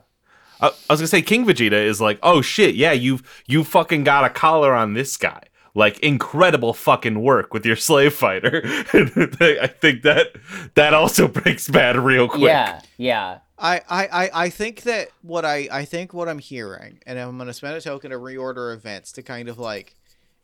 I, 0.61 0.67
I 0.67 0.69
was 0.93 0.99
gonna 0.99 1.07
say 1.07 1.21
King 1.21 1.45
Vegeta 1.45 1.71
is 1.73 1.99
like, 2.01 2.19
oh 2.21 2.41
shit, 2.41 2.75
yeah, 2.75 2.91
you've 2.91 3.23
you 3.47 3.63
fucking 3.63 4.03
got 4.03 4.25
a 4.25 4.29
collar 4.29 4.73
on 4.75 4.93
this 4.93 5.15
guy. 5.17 5.43
Like 5.79 5.97
incredible 5.99 6.73
fucking 6.73 7.21
work 7.21 7.53
with 7.53 7.65
your 7.65 7.77
slave 7.77 8.13
fighter. 8.13 8.61
I 8.65 9.67
think 9.67 10.03
that 10.03 10.27
that 10.75 10.93
also 10.93 11.27
breaks 11.39 11.69
bad 11.69 11.95
real 11.97 12.27
quick. 12.27 12.41
Yeah, 12.41 12.81
yeah. 12.97 13.37
I, 13.57 13.81
I, 13.89 14.07
I, 14.07 14.29
I 14.45 14.49
think 14.49 14.81
that 14.83 15.09
what 15.21 15.45
I, 15.45 15.67
I 15.71 15.85
think 15.85 16.13
what 16.13 16.27
I'm 16.29 16.39
hearing, 16.39 16.99
and 17.05 17.17
I'm 17.17 17.37
gonna 17.37 17.53
spend 17.53 17.75
a 17.75 17.81
token 17.81 18.11
to 18.11 18.17
reorder 18.17 18.73
events 18.73 19.13
to 19.13 19.21
kind 19.21 19.47
of 19.49 19.57
like 19.57 19.95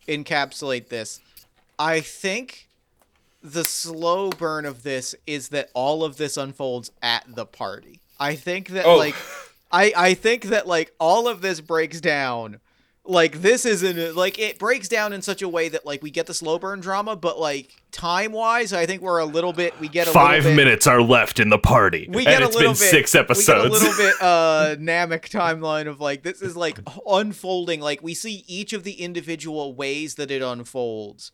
encapsulate 0.08 0.88
this. 0.88 1.19
I 1.78 2.00
think 2.00 2.69
the 3.43 3.65
slow 3.65 4.30
burn 4.30 4.65
of 4.65 4.84
this 4.84 5.15
is 5.28 5.50
that 5.50 5.69
all 5.74 6.04
of 6.04 6.17
this 6.17 6.38
unfolds 6.38 6.91
at 7.02 7.24
the 7.28 7.46
party. 7.46 8.00
I 8.19 8.36
think 8.36 8.69
that 8.69 8.86
Oh. 8.86 8.96
like 8.98 9.15
I 9.71 9.94
I 9.96 10.13
think 10.13 10.44
that 10.46 10.65
like 10.65 10.94
all 11.00 11.27
of 11.27 11.42
this 11.42 11.60
breaks 11.62 12.00
down. 12.00 12.60
Like 13.08 13.41
this 13.43 13.65
isn't 13.65 14.15
like 14.15 14.39
it 14.39 14.58
breaks 14.58 14.87
down 14.87 15.13
in 15.13 15.21
such 15.21 15.43
a 15.43 15.47
way 15.47 15.69
that 15.69 15.85
like 15.85 16.01
we 16.01 16.10
get 16.10 16.25
the 16.25 16.33
slow 16.33 16.58
burn 16.58 16.79
drama, 16.79 17.15
but 17.15 17.39
like 17.39 17.71
time 17.91 18.31
wise, 18.31 18.73
I 18.73 18.87
think 18.87 19.03
we're 19.03 19.19
a 19.19 19.25
little 19.25 19.53
bit 19.53 19.79
we 19.79 19.87
get 19.87 20.08
a 20.08 20.12
Five 20.12 20.43
little 20.43 20.58
bit, 20.58 20.65
minutes 20.65 20.87
are 20.87 21.01
left 21.03 21.39
in 21.39 21.49
the 21.49 21.60
party. 21.60 22.08
we 22.10 22.25
and 22.25 22.33
get 22.33 22.41
a 22.41 22.45
it's 22.47 22.56
little 22.56 22.71
been 22.73 22.79
bit 22.79 22.89
six 22.89 23.13
episodes. 23.13 23.73
We 23.73 23.79
get 23.79 23.87
a 23.87 23.89
little 23.91 24.06
bit 24.06 24.15
uh 24.21 24.75
Namek 24.79 25.29
timeline 25.29 25.87
of 25.87 25.99
like 26.01 26.23
this 26.23 26.41
is 26.41 26.58
like 26.58 26.79
unfolding. 27.06 27.79
Like 27.79 28.01
we 28.01 28.15
see 28.15 28.43
each 28.47 28.73
of 28.73 28.83
the 28.83 28.93
individual 28.93 29.75
ways 29.75 30.15
that 30.15 30.31
it 30.31 30.41
unfolds, 30.41 31.31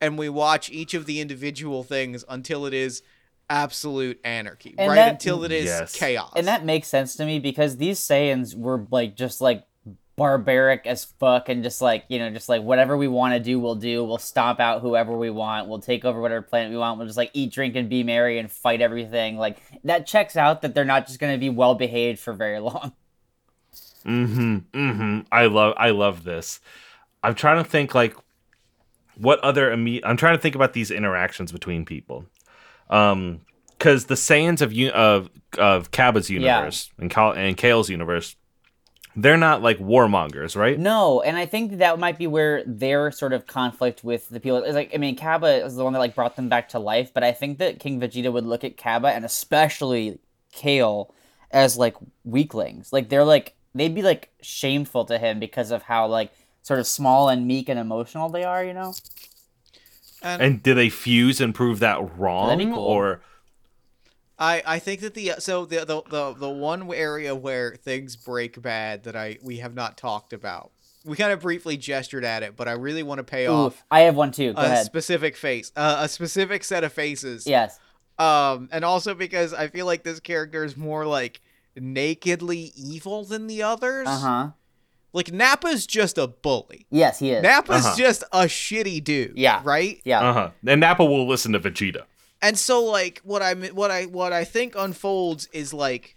and 0.00 0.16
we 0.16 0.30
watch 0.30 0.70
each 0.70 0.94
of 0.94 1.04
the 1.04 1.20
individual 1.20 1.82
things 1.84 2.24
until 2.30 2.64
it 2.64 2.72
is 2.72 3.02
absolute 3.50 4.20
anarchy, 4.24 4.74
And 4.78 4.88
right? 4.88 4.94
that- 4.96 5.10
until 5.12 5.44
it 5.44 5.52
is 5.52 5.64
Yes. 5.66 5.96
chaos. 5.96 6.32
And 6.36 6.46
that 6.46 6.64
makes 6.64 6.88
sense 6.88 7.16
to 7.16 7.26
me 7.26 7.40
because 7.40 7.76
these 7.76 7.98
Saiyans 8.00 8.54
were 8.56 8.86
like 8.90 9.16
just 9.16 9.40
like 9.40 9.64
barbaric 10.20 10.86
as 10.86 11.06
fuck 11.18 11.48
and 11.48 11.62
just 11.62 11.80
like 11.80 12.04
you 12.08 12.18
know 12.18 12.28
just 12.28 12.46
like 12.46 12.60
whatever 12.62 12.94
we 12.94 13.08
want 13.08 13.32
to 13.32 13.40
do 13.40 13.58
we'll 13.58 13.74
do 13.74 14.04
we'll 14.04 14.18
stomp 14.18 14.60
out 14.60 14.82
whoever 14.82 15.16
we 15.16 15.30
want 15.30 15.66
we'll 15.66 15.78
take 15.80 16.04
over 16.04 16.20
whatever 16.20 16.42
planet 16.42 16.70
we 16.70 16.76
want 16.76 16.98
we'll 16.98 17.06
just 17.06 17.16
like 17.16 17.30
eat 17.32 17.50
drink 17.50 17.74
and 17.74 17.88
be 17.88 18.02
merry 18.02 18.38
and 18.38 18.52
fight 18.52 18.82
everything 18.82 19.38
like 19.38 19.56
that 19.82 20.06
checks 20.06 20.36
out 20.36 20.60
that 20.60 20.74
they're 20.74 20.84
not 20.84 21.06
just 21.06 21.18
going 21.20 21.32
to 21.32 21.38
be 21.38 21.48
well 21.48 21.74
behaved 21.74 22.18
for 22.18 22.34
very 22.34 22.58
long 22.70 22.92
Mm-hmm. 24.04 24.56
Mm-hmm. 24.72 25.20
I 25.30 25.46
love 25.46 25.74
I 25.76 25.90
love 25.90 26.24
this. 26.24 26.60
I'm 27.22 27.34
trying 27.34 27.62
to 27.62 27.68
think 27.68 27.94
like 27.94 28.14
what 29.16 29.38
other 29.40 29.70
imme- 29.70 30.00
I'm 30.04 30.16
trying 30.16 30.36
to 30.36 30.40
think 30.40 30.54
about 30.54 30.72
these 30.72 30.90
interactions 30.90 31.52
between 31.52 31.84
people. 31.84 32.24
Um 32.88 33.40
because 33.78 34.06
the 34.06 34.14
Saiyans 34.14 34.60
of 34.62 34.72
of 34.94 35.30
of 35.58 35.90
Cabba's 35.90 36.30
universe 36.30 36.90
and 36.98 37.10
Cal- 37.10 37.32
and 37.32 37.56
Kale's 37.56 37.90
universe, 37.90 38.36
they're 39.22 39.36
not 39.36 39.62
like 39.62 39.78
warmongers, 39.78 40.56
right? 40.56 40.78
No, 40.78 41.20
and 41.22 41.36
I 41.36 41.46
think 41.46 41.78
that 41.78 41.98
might 41.98 42.18
be 42.18 42.26
where 42.26 42.62
their 42.66 43.10
sort 43.10 43.32
of 43.32 43.46
conflict 43.46 44.04
with 44.04 44.28
the 44.28 44.40
people 44.40 44.62
is 44.62 44.74
like. 44.74 44.92
I 44.94 44.98
mean, 44.98 45.16
Cabba 45.16 45.64
is 45.64 45.76
the 45.76 45.84
one 45.84 45.92
that 45.92 45.98
like 45.98 46.14
brought 46.14 46.36
them 46.36 46.48
back 46.48 46.68
to 46.70 46.78
life, 46.78 47.12
but 47.12 47.22
I 47.24 47.32
think 47.32 47.58
that 47.58 47.78
King 47.80 48.00
Vegeta 48.00 48.32
would 48.32 48.46
look 48.46 48.64
at 48.64 48.76
Cabba 48.76 49.08
and 49.08 49.24
especially 49.24 50.18
Kale 50.52 51.14
as 51.50 51.76
like 51.76 51.96
weaklings. 52.24 52.92
Like 52.92 53.08
they're 53.08 53.24
like 53.24 53.54
they'd 53.74 53.94
be 53.94 54.02
like 54.02 54.30
shameful 54.42 55.04
to 55.06 55.18
him 55.18 55.38
because 55.40 55.70
of 55.70 55.82
how 55.82 56.06
like 56.06 56.32
sort 56.62 56.80
of 56.80 56.86
small 56.86 57.28
and 57.28 57.46
meek 57.46 57.68
and 57.68 57.78
emotional 57.78 58.28
they 58.28 58.44
are. 58.44 58.64
You 58.64 58.74
know? 58.74 58.94
And, 60.22 60.42
And 60.42 60.62
do 60.62 60.74
they 60.74 60.90
fuse 60.90 61.40
and 61.40 61.54
prove 61.54 61.78
that 61.80 62.18
wrong, 62.18 62.58
cool. 62.72 62.78
or 62.78 63.22
I 64.40 64.62
I 64.66 64.78
think 64.78 65.00
that 65.02 65.14
the 65.14 65.34
so 65.38 65.66
the, 65.66 65.84
the 65.84 66.02
the 66.08 66.34
the 66.34 66.48
one 66.50 66.92
area 66.94 67.34
where 67.36 67.76
things 67.76 68.16
break 68.16 68.60
bad 68.60 69.04
that 69.04 69.14
I 69.14 69.38
we 69.42 69.58
have 69.58 69.74
not 69.74 69.96
talked 69.98 70.32
about. 70.32 70.72
We 71.04 71.16
kind 71.16 71.32
of 71.32 71.40
briefly 71.40 71.76
gestured 71.76 72.24
at 72.24 72.42
it, 72.42 72.56
but 72.56 72.68
I 72.68 72.72
really 72.72 73.02
want 73.02 73.18
to 73.20 73.24
pay 73.24 73.46
Ooh, 73.46 73.52
off 73.52 73.84
I 73.90 74.00
have 74.00 74.16
one 74.16 74.32
too. 74.32 74.52
Go 74.52 74.60
a 74.60 74.64
ahead. 74.64 74.86
specific 74.86 75.36
face, 75.36 75.72
uh, 75.76 75.98
a 76.00 76.08
specific 76.08 76.64
set 76.64 76.84
of 76.84 76.92
faces. 76.92 77.46
yes. 77.46 77.78
Um, 78.18 78.68
and 78.70 78.84
also 78.84 79.14
because 79.14 79.54
I 79.54 79.68
feel 79.68 79.86
like 79.86 80.02
this 80.04 80.20
character 80.20 80.62
is 80.62 80.76
more 80.76 81.06
like 81.06 81.40
nakedly 81.74 82.72
evil 82.76 83.24
than 83.24 83.46
the 83.46 83.62
others. 83.62 84.06
Uh 84.08 84.18
huh. 84.18 84.48
Like 85.12 85.32
Nappa's 85.32 85.86
just 85.86 86.18
a 86.18 86.28
bully. 86.28 86.86
Yes, 86.90 87.18
he 87.18 87.32
is. 87.32 87.42
Nappa's 87.42 87.84
Uh-huh. 87.84 87.96
just 87.96 88.22
a 88.32 88.42
shitty 88.44 89.02
dude. 89.02 89.36
Yeah. 89.36 89.60
Right. 89.64 90.00
yeah. 90.04 90.20
uh 90.20 90.32
huh? 90.32 90.50
And 90.66 90.80
Nappa 90.80 91.04
will 91.04 91.26
listen 91.26 91.52
to 91.52 91.60
Vegeta. 91.60 92.02
And 92.42 92.58
so 92.58 92.82
like 92.82 93.20
what 93.22 93.42
I 93.42 93.54
what 93.54 93.90
I 93.90 94.04
what 94.06 94.32
I 94.32 94.44
think 94.44 94.74
unfolds 94.76 95.48
is 95.52 95.74
like 95.74 96.16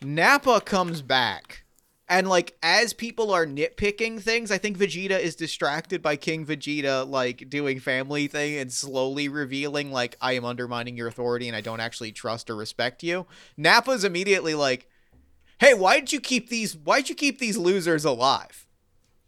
Nappa 0.00 0.60
comes 0.60 1.02
back. 1.02 1.64
And 2.10 2.26
like 2.26 2.56
as 2.62 2.94
people 2.94 3.30
are 3.32 3.44
nitpicking 3.44 4.22
things, 4.22 4.50
I 4.50 4.56
think 4.56 4.78
Vegeta 4.78 5.18
is 5.20 5.36
distracted 5.36 6.00
by 6.00 6.16
King 6.16 6.46
Vegeta 6.46 7.06
like 7.06 7.50
doing 7.50 7.80
family 7.80 8.28
thing 8.28 8.56
and 8.58 8.72
slowly 8.72 9.28
revealing 9.28 9.92
like 9.92 10.16
I 10.20 10.32
am 10.32 10.44
undermining 10.44 10.96
your 10.96 11.08
authority 11.08 11.48
and 11.48 11.56
I 11.56 11.60
don't 11.60 11.80
actually 11.80 12.12
trust 12.12 12.48
or 12.48 12.56
respect 12.56 13.02
you. 13.02 13.26
Nappa's 13.58 14.04
immediately 14.04 14.54
like, 14.54 14.88
"Hey, 15.58 15.74
why 15.74 16.00
did 16.00 16.12
you 16.12 16.20
keep 16.20 16.48
these 16.48 16.76
why'd 16.76 17.08
you 17.08 17.14
keep 17.14 17.40
these 17.40 17.58
losers 17.58 18.04
alive? 18.06 18.66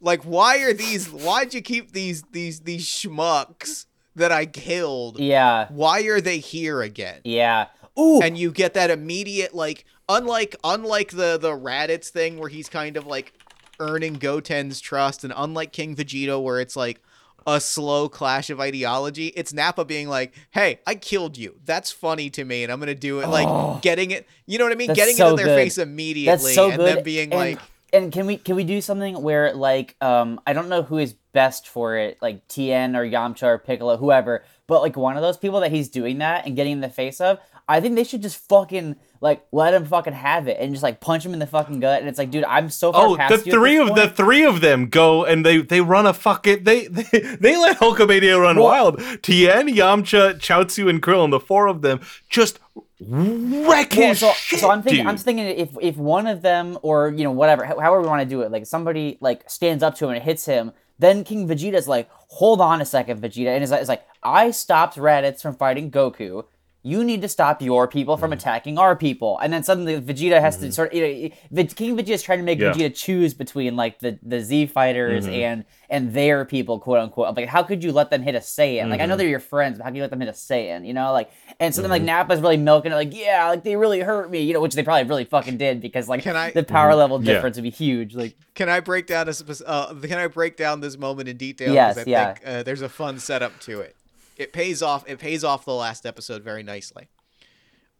Like 0.01 0.23
why 0.23 0.61
are 0.63 0.73
these 0.73 1.11
why'd 1.11 1.53
you 1.53 1.61
keep 1.61 1.93
these 1.93 2.23
these 2.31 2.61
these 2.61 2.87
schmucks 2.87 3.85
that 4.17 4.33
I 4.33 4.47
killed? 4.47 5.19
Yeah. 5.19 5.67
why 5.71 6.03
are 6.03 6.21
they 6.21 6.39
here 6.39 6.83
again 6.83 7.21
Yeah. 7.25 7.67
Ooh. 7.99 8.21
and 8.23 8.37
you 8.39 8.51
get 8.53 8.75
that 8.75 8.91
immediate 8.91 9.55
like 9.55 9.85
unlike 10.09 10.57
unlike 10.65 11.11
the 11.13 11.39
the 11.39 11.51
raditz 11.53 12.09
thing 12.09 12.39
where 12.39 12.49
he's 12.49 12.69
kind 12.69 12.97
of 12.97 13.07
like 13.07 13.33
earning 13.79 14.17
goten's 14.17 14.81
trust 14.81 15.25
and 15.25 15.33
unlike 15.37 15.73
king 15.73 15.97
vegeta 15.97 16.41
where 16.43 16.61
it's 16.61 16.77
like 16.77 17.03
a 17.47 17.59
slow 17.61 18.09
clash 18.09 18.51
of 18.51 18.61
ideology 18.61 19.29
it's 19.29 19.53
nappa 19.53 19.85
being 19.85 20.07
like 20.09 20.35
hey 20.51 20.79
i 20.87 20.95
killed 20.95 21.37
you 21.39 21.55
that's 21.65 21.91
funny 21.91 22.29
to 22.31 22.45
me 22.45 22.63
and 22.63 22.71
i'm 22.73 22.79
gonna 22.79 22.95
do 22.95 23.21
it 23.21 23.29
like 23.29 23.49
Oh. 23.49 23.79
getting 23.83 24.11
it 24.11 24.27
you 24.47 24.59
know 24.59 24.65
what 24.65 24.73
i 24.73 24.77
mean 24.77 24.93
getting 24.93 25.17
so 25.17 25.29
it 25.29 25.31
in 25.31 25.37
their 25.37 25.47
good. 25.47 25.57
face 25.57 25.79
immediately 25.79 26.43
That's 26.43 26.55
so 26.55 26.69
and 26.69 26.77
good. 26.79 26.97
then 26.97 27.05
being 27.05 27.33
and, 27.33 27.39
like 27.41 27.59
and 27.93 28.13
can 28.13 28.27
we 28.27 28.37
can 28.37 28.57
we 28.57 28.65
do 28.65 28.81
something 28.81 29.21
where 29.23 29.53
like 29.55 29.97
um 30.01 30.41
I 30.47 30.53
don't 30.53 30.69
know 30.69 30.83
who 30.83 30.99
is 30.99 31.15
best 31.33 31.69
for 31.69 31.97
it, 31.97 32.19
like 32.21 32.47
Tien 32.49 32.97
or 32.97 33.05
Yamcha 33.07 33.45
or 33.45 33.59
Piccolo, 33.59 33.97
whoever, 33.97 34.45
but 34.67 34.83
like 34.83 34.97
one 34.97 35.17
of 35.17 35.23
those 35.23 35.37
people 35.37 35.61
that 35.61 35.71
he's 35.73 35.89
doing 35.89 36.19
that 36.19 36.47
and 36.47 36.57
getting 36.57 36.73
in 36.75 36.81
the 36.81 36.89
face 36.89 37.21
of, 37.21 37.39
I 37.69 37.81
think 37.81 37.95
they 37.95 38.05
should 38.05 38.23
just 38.23 38.49
fucking 38.49 38.97
like 39.21 39.45
let 39.53 39.75
him 39.75 39.85
fucking 39.85 40.13
have 40.15 40.49
it 40.49 40.57
and 40.59 40.73
just 40.73 40.83
like 40.83 41.01
punch 41.01 41.25
him 41.27 41.33
in 41.35 41.39
the 41.39 41.47
fucking 41.47 41.79
gut. 41.81 42.01
And 42.01 42.09
it's 42.09 42.19
like, 42.19 42.31
dude, 42.31 42.45
I'm 42.45 42.69
so 42.71 42.93
far 42.93 43.07
Oh, 43.07 43.17
past 43.17 43.45
the 43.45 43.51
three 43.51 43.79
of 43.79 43.95
the 43.95 44.09
three 44.09 44.45
of 44.45 44.61
them 44.61 44.87
go 44.89 45.25
and 45.25 45.45
they 45.47 45.59
they 45.59 45.81
run 45.81 46.07
a 46.07 46.13
fucking 46.13 46.65
they 46.65 46.87
they, 46.89 47.03
they 47.37 47.57
let 47.57 47.79
Hulkamania 47.79 48.41
run 48.41 48.57
Well- 48.57 48.65
wild. 48.65 48.99
Tien, 49.23 49.69
Yamcha, 49.69 50.35
Chaozu, 50.41 50.89
and 50.91 51.01
Krillin, 51.03 51.31
the 51.31 51.39
four 51.41 51.67
of 51.69 51.83
them, 51.83 52.01
just 52.29 52.59
wreck 53.01 53.95
Well, 53.97 54.15
so, 54.15 54.33
shit, 54.33 54.61
so 54.61 54.71
I'm 54.71 54.83
thinking, 54.83 55.05
dude. 55.05 55.07
I'm 55.09 55.17
thinking 55.17 55.47
if 55.47 55.71
if 55.81 55.97
one 55.97 56.27
of 56.27 56.43
them 56.43 56.79
or 56.83 57.11
you 57.11 57.25
know 57.25 57.31
whatever, 57.31 57.65
ho- 57.65 57.79
however 57.81 58.03
we 58.03 58.09
want 58.09 58.23
to 58.23 58.29
do 58.29 58.43
it, 58.43 58.51
like 58.51 58.67
somebody 58.67 59.17
like 59.21 59.49
stands 59.49 59.83
up 59.83 59.95
to 59.97 60.07
him 60.07 60.13
and 60.15 60.23
hits 60.23 60.45
him, 60.45 60.73
then 61.01 61.25
King 61.25 61.49
Vegeta's 61.49 61.89
like, 61.89 62.09
hold 62.29 62.61
on 62.61 62.81
a 62.81 62.85
second, 62.85 63.21
Vegeta, 63.21 63.49
and 63.49 63.65
is 63.65 63.71
like, 63.71 63.83
is 63.83 63.89
like, 63.89 64.07
I 64.23 64.51
stopped 64.51 64.97
Raditz 64.97 65.41
from 65.41 65.57
fighting 65.57 65.91
Goku. 65.91 66.45
You 66.83 67.05
need 67.05 67.21
to 67.23 67.29
stop 67.29 67.61
your 67.61 67.87
people 67.87 68.17
Mm. 68.17 68.21
from 68.21 68.33
attacking 68.33 68.79
our 68.79 68.97
people, 68.97 69.39
and 69.43 69.53
then 69.53 69.63
suddenly 69.63 70.01
Vegeta 70.01 70.41
has 70.41 70.57
to 70.59 70.73
sort 70.73 70.89
of. 70.93 70.95
You 70.95 71.03
know, 71.29 71.35
V- 71.51 71.65
King 71.75 71.97
Vegeta 71.97 72.09
is 72.11 72.23
trying 72.23 72.39
to 72.39 72.45
make 72.45 72.59
Mm-hmm. 72.59 72.81
Yeah. 72.81 72.89
Vegeta 72.89 72.95
choose 72.97 73.35
between 73.35 73.77
like 73.77 73.99
the 73.99 74.19
the 74.23 74.41
Z 74.41 74.67
fighters 74.67 75.25
Mm-hmm. 75.27 75.35
and 75.35 75.65
and 75.91 76.15
their 76.15 76.45
people, 76.45 76.79
quote 76.79 77.01
unquote. 77.01 77.29
I'm 77.29 77.35
like, 77.35 77.49
how 77.49 77.63
could 77.63 77.85
you 77.85 77.93
let 77.93 78.11
them 78.11 78.23
hit 78.23 78.35
a 78.35 78.39
Saiyan? 78.39 78.89
Like, 78.89 79.01
I 79.01 79.03
Mm-hmm. 79.03 79.11
know 79.11 79.17
they're 79.17 79.29
your 79.29 79.41
friends, 79.41 79.77
but 79.77 79.85
how 79.85 79.91
can 79.91 79.97
you 79.97 80.03
let 80.03 80.11
them 80.11 80.21
hit 80.21 80.29
a 80.31 80.33
Saiyan? 80.33 80.87
You 80.87 80.95
know, 80.95 81.13
like, 81.13 81.31
and 81.59 81.75
so 81.75 81.83
then 81.83 81.91
like 81.91 82.03
Nappa's 82.03 82.41
really 82.41 82.57
milking 82.57 82.93
it, 82.93 82.95
like, 82.95 83.15
yeah, 83.15 83.49
like 83.49 83.63
they 83.65 83.77
really 83.77 84.01
hurt 84.01 84.31
me, 84.31 84.41
you 84.41 84.55
know, 84.55 84.61
which 84.61 84.75
they 84.75 84.83
probably 84.83 85.09
really 85.09 85.25
fucking 85.27 85.59
did 85.59 85.81
because 85.83 86.09
like 86.09 86.23
Can 86.23 86.37
I- 86.37 86.51
the 86.53 86.63
power 86.63 86.95
level 86.95 87.19
Mm-hmm. 87.19 87.27
Yeah. 87.27 87.35
difference 87.35 87.57
would 87.57 87.65
be 87.65 87.71
huge. 87.71 88.15
Like, 88.15 88.37
Can 88.55 88.69
I 88.71 88.81
break 88.81 89.07
down 89.07 89.29
a 89.29 89.35
uh, 89.67 89.95
Can 90.01 90.19
I 90.19 90.29
break 90.29 90.57
down 90.57 90.81
this 90.81 90.97
moment 90.97 91.29
in 91.29 91.37
detail? 91.37 91.75
Yes, 91.75 91.99
I 91.99 92.05
yeah. 92.07 92.33
think 92.35 92.47
uh, 92.47 92.63
there's 92.63 92.83
a 92.83 92.89
fun 92.89 93.19
setup 93.19 93.59
to 93.61 93.81
it. 93.81 93.97
It 94.41 94.55
pays 94.55 94.81
off. 94.81 95.05
It 95.07 95.19
pays 95.19 95.45
off 95.45 95.67
the 95.67 95.75
last 95.75 96.07
episode 96.07 96.43
very 96.43 96.63
nicely. 96.63 97.09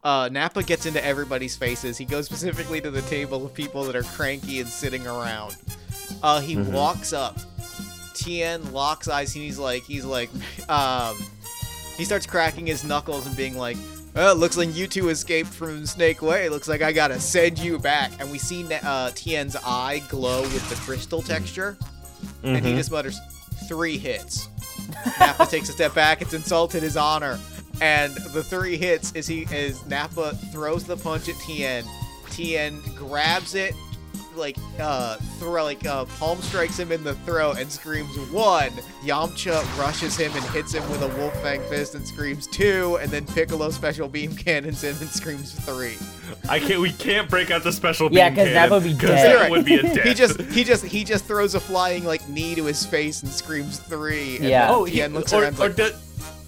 Uh, 0.03 0.31
Nappa 0.33 0.63
gets 0.63 0.87
into 0.87 1.05
everybody's 1.05 1.55
faces. 1.55 1.99
He 1.99 2.07
goes 2.07 2.25
specifically 2.33 2.81
to 2.81 2.91
the 2.91 3.03
table 3.03 3.45
of 3.45 3.53
people 3.53 3.85
that 3.85 3.95
are 3.95 4.03
cranky 4.03 4.61
and 4.61 4.69
sitting 4.69 5.07
around. 5.07 5.57
Uh, 6.23 6.41
he 6.41 6.57
walks 6.57 7.13
up. 7.13 7.39
Tien 8.15 8.73
locks 8.73 9.07
eyes. 9.07 9.35
And 9.35 9.45
he's 9.45 9.59
like, 9.59 9.83
he's 9.83 10.07
like, 10.07 10.31
um, 10.71 11.15
he 11.99 12.07
starts 12.07 12.25
cracking 12.25 12.67
his 12.67 12.85
knuckles 12.85 13.27
and 13.27 13.37
being 13.37 13.59
like, 13.59 13.77
"Oh, 14.17 14.33
looks 14.33 14.57
like 14.57 14.75
you 14.75 14.87
two 14.87 15.11
escaped 15.11 15.51
from 15.51 15.85
Snake 15.85 16.23
Way. 16.23 16.49
Looks 16.49 16.69
like 16.69 16.81
I 16.81 16.93
gotta 16.93 17.21
send 17.21 17.59
you 17.59 17.79
back." 17.79 18.13
And 18.19 18.31
we 18.31 18.39
see 18.39 18.67
uh, 18.83 19.11
Tien's 19.15 19.57
eye 19.57 20.03
glow 20.09 20.41
with 20.41 20.67
the 20.71 20.77
crystal 20.77 21.21
texture, 21.21 21.77
and 22.43 22.65
he 22.65 22.73
just 22.75 22.91
mutters, 22.91 23.21
three 23.69 23.99
hits." 23.99 24.49
Nappa 25.19 25.47
takes 25.47 25.69
a 25.69 25.73
step 25.73 25.95
back. 25.95 26.23
It's 26.23 26.35
insulted 26.35 26.83
his 26.83 26.97
honor, 26.97 27.39
and 27.81 28.15
the 28.33 28.43
three 28.43 28.77
hits 28.77 29.13
is 29.13 29.27
he 29.27 29.47
is 29.53 29.85
Nappa 29.87 30.35
throws 30.53 30.85
the 30.85 30.97
punch 30.97 31.29
at 31.29 31.37
Tien. 31.37 31.85
Tien 32.31 32.81
grabs 32.97 33.55
it, 33.55 33.75
like 34.37 34.57
uh 34.79 35.17
throw 35.39 35.65
like 35.65 35.85
uh 35.87 36.05
palm 36.05 36.41
strikes 36.43 36.79
him 36.79 36.93
in 36.93 37.03
the 37.05 37.15
throat 37.27 37.59
and 37.59 37.71
screams 37.71 38.17
one. 38.31 38.71
Yamcha 39.05 39.63
rushes 39.79 40.17
him 40.17 40.33
and 40.35 40.45
hits 40.47 40.73
him 40.75 40.89
with 40.91 41.03
a 41.03 41.09
wolf 41.19 41.35
fang 41.43 41.61
fist 41.69 41.95
and 41.95 42.07
screams 42.07 42.47
two, 42.47 42.99
and 43.01 43.11
then 43.11 43.27
Piccolo 43.27 43.71
special 43.71 44.09
beam 44.09 44.35
cannons 44.35 44.83
him 44.85 44.97
and 45.01 45.09
screams 45.09 45.53
three. 45.65 45.97
I 46.49 46.59
can't. 46.61 46.81
We 46.81 46.93
can't 46.93 47.29
break 47.29 47.51
out 47.51 47.63
the 47.65 47.73
special. 47.73 48.11
Yeah, 48.13 48.29
beam 48.31 48.37
'cause 48.45 48.55
that 48.55 48.71
would 48.71 48.83
be 48.85 48.93
'cause 48.93 49.09
dead. 49.11 49.41
That 49.41 49.51
would 49.51 49.65
be 49.65 49.75
a 49.77 49.83
death. 49.83 50.05
He 50.07 50.15
just 50.15 50.41
he 50.43 50.65
just 50.65 50.85
he 50.85 51.05
just 51.05 51.25
throws 51.25 51.55
a 51.55 51.61
flying 51.61 52.05
like 52.05 52.27
knee 52.29 52.55
to 52.55 52.65
his 52.65 52.85
face 52.87 53.23
and 53.23 53.31
screams 53.33 53.79
three. 53.79 54.37
And 54.37 54.45
Yeah. 54.47 54.67
then 54.67 54.75
Oh, 54.75 54.85
he, 54.85 54.97
Tien 54.97 55.13
looks 55.15 55.33
or, 55.33 55.43
around 55.43 55.55
or 55.59 55.69
like 55.69 55.77
do- 55.77 55.91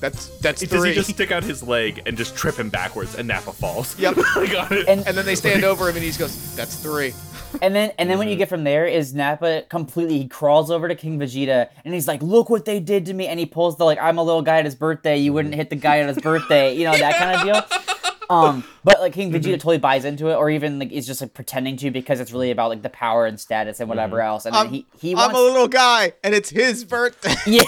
that's 0.01 0.27
that's 0.41 0.61
does 0.63 0.83
he 0.85 0.93
just 0.95 1.11
stick 1.11 1.31
out 1.31 1.45
his 1.45 1.63
leg 1.63 2.03
and 2.07 2.17
just 2.17 2.35
trip 2.37 2.57
him 2.57 2.69
backwards 2.71 3.15
and 3.15 3.29
Nappa 3.29 3.53
falls? 3.53 3.97
Yep. 3.99 4.17
Like, 4.37 4.55
on 4.59 4.73
it. 4.79 4.89
and 4.89 5.07
and 5.07 5.17
then 5.17 5.25
they 5.25 5.35
stand 5.37 5.63
over 5.65 5.89
him 5.89 5.95
and 5.97 6.03
he 6.05 6.11
just 6.11 6.19
goes, 6.19 6.55
"That's 6.57 6.75
three. 6.77 7.13
and 7.63 7.75
then 7.75 7.91
and 7.99 8.09
then 8.09 8.15
Mm-hmm. 8.15 8.19
when 8.19 8.29
you 8.29 8.37
get 8.37 8.49
from 8.49 8.65
there 8.65 8.87
is 8.87 9.13
Nappa 9.15 9.63
completely 9.69 10.19
he 10.19 10.29
crawls 10.29 10.71
over 10.71 10.89
to 10.89 10.95
King 10.95 11.19
Vegeta 11.19 11.69
and 11.85 11.93
he's 11.93 12.09
like, 12.09 12.23
look 12.23 12.49
what 12.51 12.65
they 12.65 12.81
did 12.81 13.07
to 13.07 13.15
me, 13.15 13.27
and 13.27 13.39
he 13.39 13.47
pulls 13.47 13.77
the 13.77 13.85
like, 13.85 13.99
I'm 14.01 14.19
a 14.19 14.23
little 14.23 14.43
guy 14.43 14.59
at 14.59 14.65
his 14.65 14.75
birthday, 14.75 15.19
you 15.19 15.33
wouldn't 15.33 15.55
hit 15.55 15.71
the 15.71 15.77
guy 15.77 15.99
at 15.99 16.09
his 16.09 16.19
birthday, 16.19 16.75
you 16.75 16.85
know 16.85 16.97
that 16.97 17.17
kind 17.17 17.37
of 17.37 17.43
deal. 17.71 17.79
Um, 18.31 18.65
but 18.83 18.99
like 19.01 19.13
King 19.13 19.31
Vegeta 19.31 19.55
totally 19.57 19.77
buys 19.77 20.07
into 20.07 20.29
it, 20.29 20.37
or 20.37 20.49
even 20.49 20.79
like 20.79 20.91
is 20.91 21.07
just 21.07 21.21
like 21.21 21.35
pretending 21.35 21.77
to 21.79 21.91
because 21.91 22.19
it's 22.19 22.33
really 22.33 22.51
about 22.51 22.71
like 22.71 22.81
the 22.81 22.89
power 22.89 23.27
and 23.27 23.39
status 23.39 23.79
and 23.79 23.91
whatever 23.91 24.23
else. 24.23 24.47
And 24.47 24.55
then 24.55 24.67
I'm, 24.69 24.73
he 24.73 24.87
he 24.99 25.15
I'm 25.15 25.35
a 25.35 25.39
little 25.39 25.69
guy 25.69 26.15
and 26.25 26.35
it's 26.35 26.49
his 26.49 26.83
birthday." 26.87 27.35
yeah. 27.47 27.65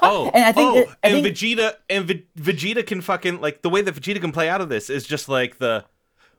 Oh, 0.00 0.30
And 0.32 0.44
I 0.46 0.52
think 0.52 0.70
oh, 0.70 0.74
that- 0.76 0.88
I 1.04 1.08
and 1.08 1.22
think- 1.22 1.36
Vegeta 1.36 1.74
and 1.90 2.06
Ve- 2.06 2.26
Vegeta 2.38 2.86
can 2.86 3.02
fucking 3.02 3.42
like 3.42 3.60
the 3.60 3.68
way 3.68 3.82
that 3.82 3.94
Vegeta 3.94 4.18
can 4.18 4.32
play 4.32 4.48
out 4.48 4.62
of 4.62 4.70
this 4.70 4.88
is 4.88 5.04
just 5.06 5.28
like 5.28 5.58
the 5.58 5.84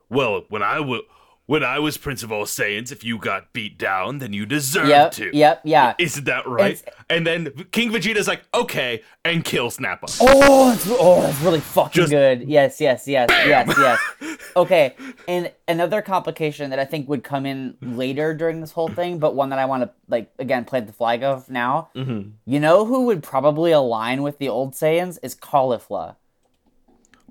well 0.09 0.45
when 0.49 0.63
I 0.63 0.79
was 0.79 1.01
when 1.45 1.63
I 1.63 1.77
was 1.79 1.97
Prince 1.97 2.23
of 2.23 2.31
All 2.31 2.45
Saiyans, 2.45 2.91
if 2.91 3.03
you 3.03 3.17
got 3.17 3.51
beat 3.51 3.77
down, 3.77 4.19
then 4.19 4.31
you 4.31 4.45
deserved 4.45 4.87
Yep, 4.89 5.11
to. 5.13 5.35
yep, 5.35 5.61
yeah. 5.65 5.93
Isn't 5.99 6.23
that 6.25 6.47
right? 6.47 6.73
It's- 6.75 6.95
and 7.09 7.27
then 7.27 7.49
King 7.71 7.91
Vegeta's 7.91 8.27
like, 8.29 8.43
okay, 8.53 9.01
and 9.25 9.43
kills 9.43 9.79
Nappa. 9.79 10.07
Oh, 10.21 10.71
it's, 10.73 10.87
oh, 10.89 11.21
that's 11.21 11.39
really 11.41 11.59
fucking 11.59 11.91
Just- 12.03 12.11
good. 12.11 12.43
Yes, 12.47 12.79
yes, 12.79 13.07
yes, 13.07 13.27
yes, 13.29 13.75
yes. 13.77 14.37
Okay, 14.55 14.93
and 15.27 15.51
another 15.67 16.03
complication 16.03 16.69
that 16.69 16.77
I 16.77 16.85
think 16.85 17.09
would 17.09 17.23
come 17.23 17.47
in 17.47 17.75
later 17.81 18.35
during 18.35 18.61
this 18.61 18.71
whole 18.71 18.87
thing, 18.87 19.17
but 19.17 19.33
one 19.33 19.49
that 19.49 19.57
I 19.57 19.65
want 19.65 19.81
to 19.81 19.89
like 20.07 20.31
again 20.37 20.63
plant 20.63 20.85
the 20.85 20.93
flag 20.93 21.23
of 21.23 21.49
now. 21.49 21.89
Mm-hmm. 21.95 22.29
You 22.45 22.59
know 22.59 22.85
who 22.85 23.05
would 23.07 23.23
probably 23.23 23.71
align 23.71 24.21
with 24.21 24.37
the 24.37 24.49
old 24.49 24.73
Saiyans 24.73 25.17
is 25.23 25.33
Caulifla 25.33 26.17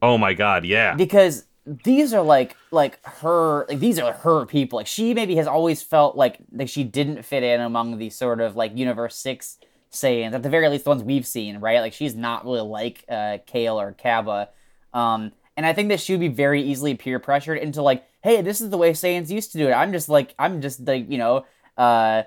Oh 0.01 0.19
my 0.19 0.35
god, 0.35 0.65
yeah. 0.65 0.97
because 0.97 1.45
these 1.67 2.13
are 2.13 2.23
like 2.23 2.57
like 2.71 3.05
her 3.05 3.67
like 3.69 3.79
these 3.79 3.99
are 3.99 4.13
her 4.13 4.47
people. 4.47 4.79
Like 4.79 4.87
she 4.87 5.15
maybe 5.15 5.37
has 5.37 5.47
always 5.47 5.83
felt 5.83 6.17
like 6.17 6.39
like 6.53 6.69
she 6.69 6.85
didn't 6.85 7.23
fit 7.23 7.43
in 7.43 7.61
among 7.61 7.99
these 7.99 8.17
sort 8.17 8.41
of 8.41 8.57
like 8.57 8.77
Universe 8.77 9.17
Six 9.17 9.59
Saiyans 9.93 10.33
at 10.33 10.43
the 10.43 10.51
very 10.51 10.69
least 10.69 10.85
the 10.85 10.91
ones 10.91 11.05
we've 11.05 11.27
seen, 11.27 11.59
right? 11.59 11.81
Like 11.81 11.93
she's 11.93 12.17
not 12.17 12.45
really 12.45 12.63
like 12.63 13.05
uh, 13.09 13.39
Kale 13.47 13.81
or 13.81 13.93
Cabba. 13.93 14.49
Um, 14.93 15.33
and 15.57 15.65
I 15.65 15.73
think 15.73 15.91
that 15.91 16.01
she 16.01 16.15
would 16.15 16.21
be 16.21 16.29
very 16.29 16.63
easily 16.63 16.95
peer 16.95 17.19
pressured 17.19 17.59
into 17.59 17.83
like, 17.83 18.05
hey, 18.23 18.43
this 18.43 18.61
is 18.61 18.71
the 18.71 18.79
way 18.79 18.93
Saiyans 18.93 19.31
used 19.31 19.53
to 19.53 19.59
do 19.59 19.69
it. 19.69 19.73
I'm 19.73 19.93
just 19.93 20.09
like 20.09 20.35
I'm 20.39 20.61
just 20.61 20.87
like 20.87 21.11
you 21.11 21.19
know. 21.19 21.45
Uh, 21.77 22.25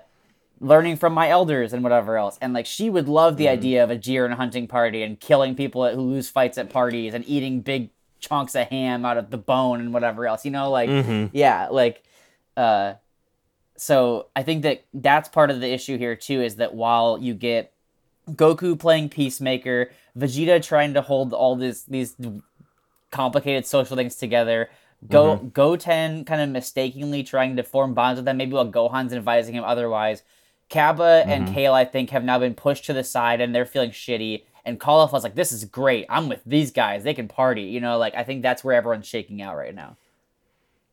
learning 0.58 0.96
from 0.96 1.12
my 1.12 1.28
elders 1.28 1.74
and 1.74 1.82
whatever 1.82 2.16
else. 2.16 2.38
And 2.40 2.54
like 2.54 2.64
she 2.64 2.88
would 2.88 3.08
love 3.08 3.36
the 3.36 3.46
idea 3.46 3.84
of 3.84 3.90
a 3.90 3.96
Jiren 3.96 4.32
hunting 4.32 4.66
party 4.66 5.02
and 5.02 5.20
killing 5.20 5.54
people 5.54 5.86
who 5.86 6.00
lose 6.00 6.30
fights 6.30 6.56
at 6.56 6.70
parties 6.70 7.12
and 7.12 7.28
eating 7.28 7.60
big 7.60 7.90
chunks 8.26 8.54
of 8.54 8.68
ham 8.68 9.04
out 9.04 9.16
of 9.16 9.30
the 9.30 9.38
bone 9.38 9.80
and 9.80 9.92
whatever 9.92 10.26
else. 10.26 10.44
You 10.44 10.50
know, 10.50 10.70
like 10.70 10.88
mm-hmm. 10.88 11.26
yeah, 11.36 11.68
like 11.70 12.02
uh 12.56 12.94
so 13.76 14.28
I 14.34 14.42
think 14.42 14.62
that 14.62 14.84
that's 14.94 15.28
part 15.28 15.50
of 15.50 15.60
the 15.60 15.70
issue 15.70 15.98
here 15.98 16.16
too 16.16 16.40
is 16.40 16.56
that 16.56 16.74
while 16.74 17.18
you 17.18 17.34
get 17.34 17.72
Goku 18.30 18.78
playing 18.78 19.10
peacemaker, 19.10 19.90
Vegeta 20.18 20.62
trying 20.62 20.94
to 20.94 21.02
hold 21.02 21.32
all 21.32 21.56
this 21.56 21.82
these 21.82 22.16
complicated 23.10 23.66
social 23.66 23.96
things 23.96 24.16
together. 24.16 24.70
Go 25.08 25.36
mm-hmm. 25.36 25.48
Goten 25.48 26.24
kind 26.24 26.40
of 26.40 26.48
mistakenly 26.48 27.22
trying 27.22 27.56
to 27.56 27.62
form 27.62 27.94
bonds 27.94 28.18
with 28.18 28.24
them, 28.24 28.38
maybe 28.38 28.52
while 28.52 28.70
Gohan's 28.70 29.12
advising 29.12 29.54
him 29.54 29.64
otherwise. 29.64 30.22
Cabba 30.68 31.22
and 31.26 31.44
mm-hmm. 31.44 31.54
Kale, 31.54 31.74
I 31.74 31.84
think, 31.84 32.10
have 32.10 32.24
now 32.24 32.38
been 32.38 32.54
pushed 32.54 32.86
to 32.86 32.92
the 32.92 33.04
side 33.04 33.40
and 33.40 33.54
they're 33.54 33.66
feeling 33.66 33.90
shitty. 33.90 34.44
And 34.66 34.78
Caulifla's 34.78 35.22
like, 35.24 35.34
this 35.36 35.52
is 35.52 35.64
great. 35.64 36.04
I'm 36.10 36.28
with 36.28 36.42
these 36.44 36.72
guys. 36.72 37.04
They 37.04 37.14
can 37.14 37.28
party. 37.28 37.62
You 37.62 37.80
know, 37.80 37.96
like 37.98 38.14
I 38.14 38.24
think 38.24 38.42
that's 38.42 38.62
where 38.62 38.74
everyone's 38.74 39.06
shaking 39.06 39.40
out 39.40 39.56
right 39.56 39.74
now. 39.74 39.96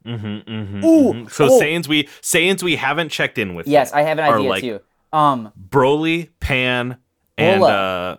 Mm-hmm, 0.05 0.25
mm-hmm, 0.51 0.85
Ooh, 0.85 1.13
mhm. 1.13 1.31
So 1.31 1.45
oh. 1.45 1.59
Saiyans 1.61 1.87
we 1.87 2.03
Saiyans 2.21 2.61
we 2.61 2.75
haven't 2.75 3.09
checked 3.09 3.37
in 3.37 3.55
with. 3.55 3.67
Yes, 3.67 3.91
yet 3.91 3.97
I 3.97 4.01
have 4.03 4.19
an 4.19 4.25
idea 4.33 4.49
like, 4.49 4.61
too. 4.61 4.79
Um, 5.11 5.51
Broly, 5.69 6.29
Pan, 6.39 6.97
and 7.37 7.59
Bulla. 7.59 7.71
uh 8.13 8.17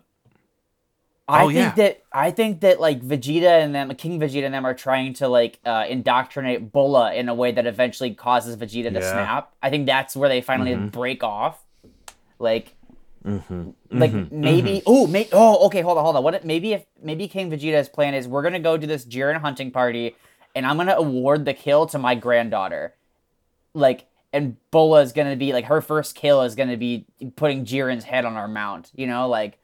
I 1.27 1.43
Oh, 1.45 1.47
think 1.47 1.57
yeah. 1.59 1.75
that 1.77 2.03
I 2.13 2.31
think 2.31 2.61
that 2.61 2.81
like 2.81 3.01
Vegeta 3.01 3.63
and 3.63 3.75
them, 3.75 3.95
King 3.97 4.21
Vegeta 4.21 4.45
and 4.45 4.53
them 4.55 4.67
are 4.67 4.75
trying 4.75 5.15
to 5.15 5.29
like 5.29 5.59
uh, 5.65 5.85
indoctrinate 5.89 6.71
Bulla 6.71 7.15
in 7.15 7.29
a 7.31 7.35
way 7.35 7.51
that 7.53 7.67
eventually 7.67 8.13
causes 8.15 8.57
Vegeta 8.57 8.93
to 8.93 9.01
Yeah. 9.01 9.13
snap. 9.13 9.53
I 9.63 9.71
think 9.71 9.87
that's 9.87 10.15
where 10.15 10.29
they 10.29 10.41
finally 10.43 10.75
break 10.75 11.23
off. 11.25 11.63
Like, 12.39 12.75
Mm-hmm. 13.25 13.71
like 13.91 14.13
mm-hmm. 14.13 14.39
maybe 14.39 14.83
oh 14.85 15.07
may- 15.07 15.31
oh 15.33 15.65
okay 15.67 15.81
hold 15.81 15.97
on 15.97 16.05
hold 16.05 16.15
on 16.17 16.23
what 16.23 16.35
if, 16.35 16.45
maybe 16.45 16.75
if 16.75 16.85
maybe 17.03 17.27
King 17.27 17.51
Vegeta's 17.51 17.89
plan 17.89 18.13
is 18.13 18.29
we're 18.29 18.43
gonna 18.43 18.61
go 18.61 18.77
to 18.77 18.87
this 18.87 19.07
Jiren 19.07 19.41
hunting 19.41 19.71
party 19.71 20.15
and 20.55 20.67
I'm 20.67 20.77
gonna 20.77 20.95
award 20.95 21.47
the 21.47 21.55
kill 21.55 21.87
to 21.87 21.99
my 21.99 22.15
granddaughter, 22.15 22.95
like 23.73 24.07
and 24.33 24.57
Bulla 24.71 25.01
is 25.01 25.13
gonna 25.13 25.37
be 25.37 25.55
like 25.55 25.65
her 25.67 25.81
first 25.81 26.15
kill 26.15 26.43
is 26.43 26.55
gonna 26.55 26.77
be 26.77 27.07
putting 27.37 27.65
Jiren's 27.65 28.05
head 28.05 28.27
on 28.27 28.37
our 28.37 28.47
mount. 28.47 28.91
You 28.95 29.07
know 29.07 29.27
like 29.27 29.59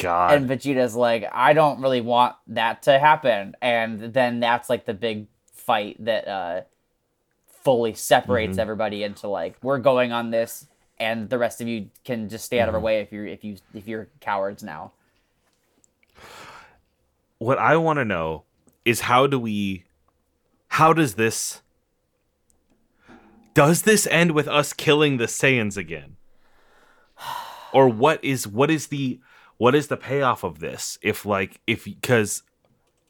God. 0.00 0.34
and 0.34 0.48
Vegeta's 0.48 0.96
like, 0.96 1.28
I 1.32 1.52
don't 1.52 1.80
really 1.80 2.00
want 2.00 2.34
that 2.48 2.82
to 2.84 2.98
happen. 2.98 3.54
And 3.60 4.12
then 4.12 4.40
that's 4.40 4.68
like 4.68 4.86
the 4.86 4.94
big 4.94 5.26
fight 5.52 6.02
that 6.04 6.26
uh, 6.26 6.62
fully 7.62 7.94
separates 7.94 8.58
everybody 8.58 9.02
into 9.02 9.28
like, 9.28 9.56
we're 9.62 9.78
going 9.78 10.10
on 10.12 10.30
this, 10.30 10.66
and 11.00 11.30
the 11.30 11.38
rest 11.38 11.60
of 11.60 11.66
you 11.66 11.88
can 12.04 12.28
just 12.28 12.44
stay 12.44 12.60
out 12.60 12.68
of 12.68 12.74
our 12.74 12.78
mm-hmm. 12.78 12.84
way 12.84 13.00
if 13.00 13.10
you're 13.10 13.26
if 13.26 13.42
you 13.42 13.56
if 13.74 13.88
you're 13.88 14.08
cowards 14.20 14.62
now. 14.62 14.92
what 17.38 17.58
I 17.58 17.76
want 17.78 17.98
to 17.98 18.04
know 18.04 18.44
is 18.84 19.00
how 19.00 19.26
do 19.26 19.40
we 19.40 19.84
how 20.68 20.92
does 20.92 21.14
this 21.14 21.62
does 23.54 23.82
this 23.82 24.06
end 24.08 24.32
with 24.32 24.46
us 24.46 24.72
killing 24.72 25.16
the 25.16 25.24
Saiyans 25.24 25.76
again? 25.76 26.16
Or 27.72 27.88
what 27.88 28.24
is 28.24 28.48
what 28.48 28.68
is 28.68 28.88
the 28.88 29.20
what 29.56 29.76
is 29.76 29.86
the 29.86 29.96
payoff 29.96 30.42
of 30.42 30.58
this? 30.58 30.98
If 31.02 31.24
like 31.24 31.60
if 31.68 31.84
because 31.84 32.42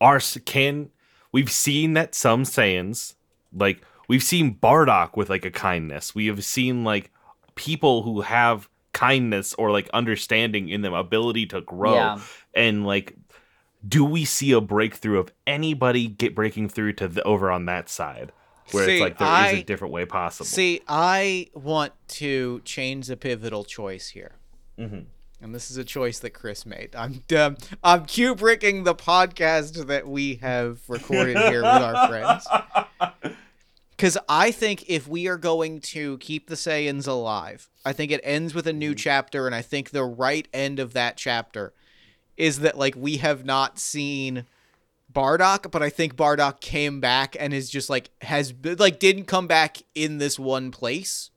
our 0.03 0.21
can 0.45 0.91
we've 1.33 1.51
seen 1.51 1.95
that 1.95 2.15
some 2.15 2.43
Saiyans 2.43 3.15
like 3.55 3.81
we've 4.07 4.23
seen 4.23 4.55
Bardock 4.55 5.17
with 5.17 5.31
like 5.31 5.47
a 5.47 5.51
kindness. 5.51 6.15
We 6.15 6.27
have 6.27 6.45
seen 6.45 6.85
like 6.85 7.11
people 7.61 8.03
who 8.03 8.23
have 8.23 8.69
kindness 8.93 9.55
or 9.55 9.71
like 9.71 9.91
understanding 9.91 10.71
in 10.71 10.81
them, 10.81 10.95
ability 10.95 11.45
to 11.47 11.61
grow, 11.61 11.95
Yeah. 11.95 12.21
and 12.55 12.87
like 12.87 13.15
do 13.87 14.05
we 14.05 14.25
see 14.25 14.53
a 14.53 14.61
breakthrough 14.61 15.19
of 15.19 15.33
anybody 15.47 16.07
get 16.07 16.35
breaking 16.35 16.69
through 16.69 16.93
to 16.95 17.09
the 17.09 17.23
over 17.23 17.51
on 17.51 17.65
that 17.67 17.89
side 17.89 18.33
where 18.73 18.85
See, 18.85 18.93
it's 18.95 19.01
like 19.01 19.19
there 19.19 19.47
is 19.55 19.61
a 19.61 19.63
different 19.63 19.93
way 19.95 20.05
possible 20.05 20.47
See, 20.47 20.81
I 20.87 21.49
want 21.55 21.93
to 22.09 22.61
change 22.65 23.07
the 23.07 23.17
pivotal 23.17 23.65
choice 23.65 24.09
here. 24.09 24.33
Mm-hmm. 24.79 25.01
And 25.43 25.55
this 25.55 25.71
is 25.71 25.77
a 25.79 25.85
choice 25.85 26.19
that 26.19 26.31
Chris 26.31 26.67
made. 26.67 26.95
I'm 26.95 27.23
um, 27.37 27.57
I'm 27.83 28.05
Kubricking 28.05 28.85
the 28.85 28.95
podcast 28.95 29.87
that 29.87 30.07
we 30.07 30.37
have 30.37 30.81
recorded 30.89 31.37
here 31.37 31.63
with 31.63 31.83
our 31.83 32.09
friends. 32.09 32.47
Because 34.01 34.17
I 34.31 34.51
think 34.51 34.89
if 34.89 35.07
we 35.07 35.29
are 35.29 35.37
going 35.37 35.81
to 35.81 36.17
keep 36.19 36.49
the 36.49 36.55
Saiyans 36.55 37.07
alive, 37.07 37.69
I 37.85 37.93
think 37.93 38.11
it 38.11 38.23
ends 38.25 38.55
with 38.55 38.67
a 38.67 38.73
new 38.73 38.95
chapter, 38.95 39.45
and 39.45 39.55
I 39.55 39.61
think 39.61 39.91
the 39.91 40.05
right 40.05 40.49
end 40.55 40.79
of 40.79 40.95
that 40.95 41.19
chapter 41.19 41.75
is 42.39 42.61
that 42.61 42.79
like 42.79 42.95
we 42.97 43.19
have 43.19 43.45
not 43.45 43.79
seen 43.79 44.47
Bardock, 45.13 45.71
but 45.71 45.83
I 45.83 45.91
think 45.91 46.17
Bardock 46.17 46.63
came 46.63 46.99
back 46.99 47.37
and 47.39 47.53
is 47.53 47.69
just 47.69 47.91
like 47.91 48.09
has 48.23 48.53
been, 48.53 48.79
like 48.79 49.01
didn't 49.01 49.25
come 49.27 49.47
back 49.47 49.83
in 49.95 50.17
this 50.17 50.39
one 50.39 50.71
place, 50.71 51.31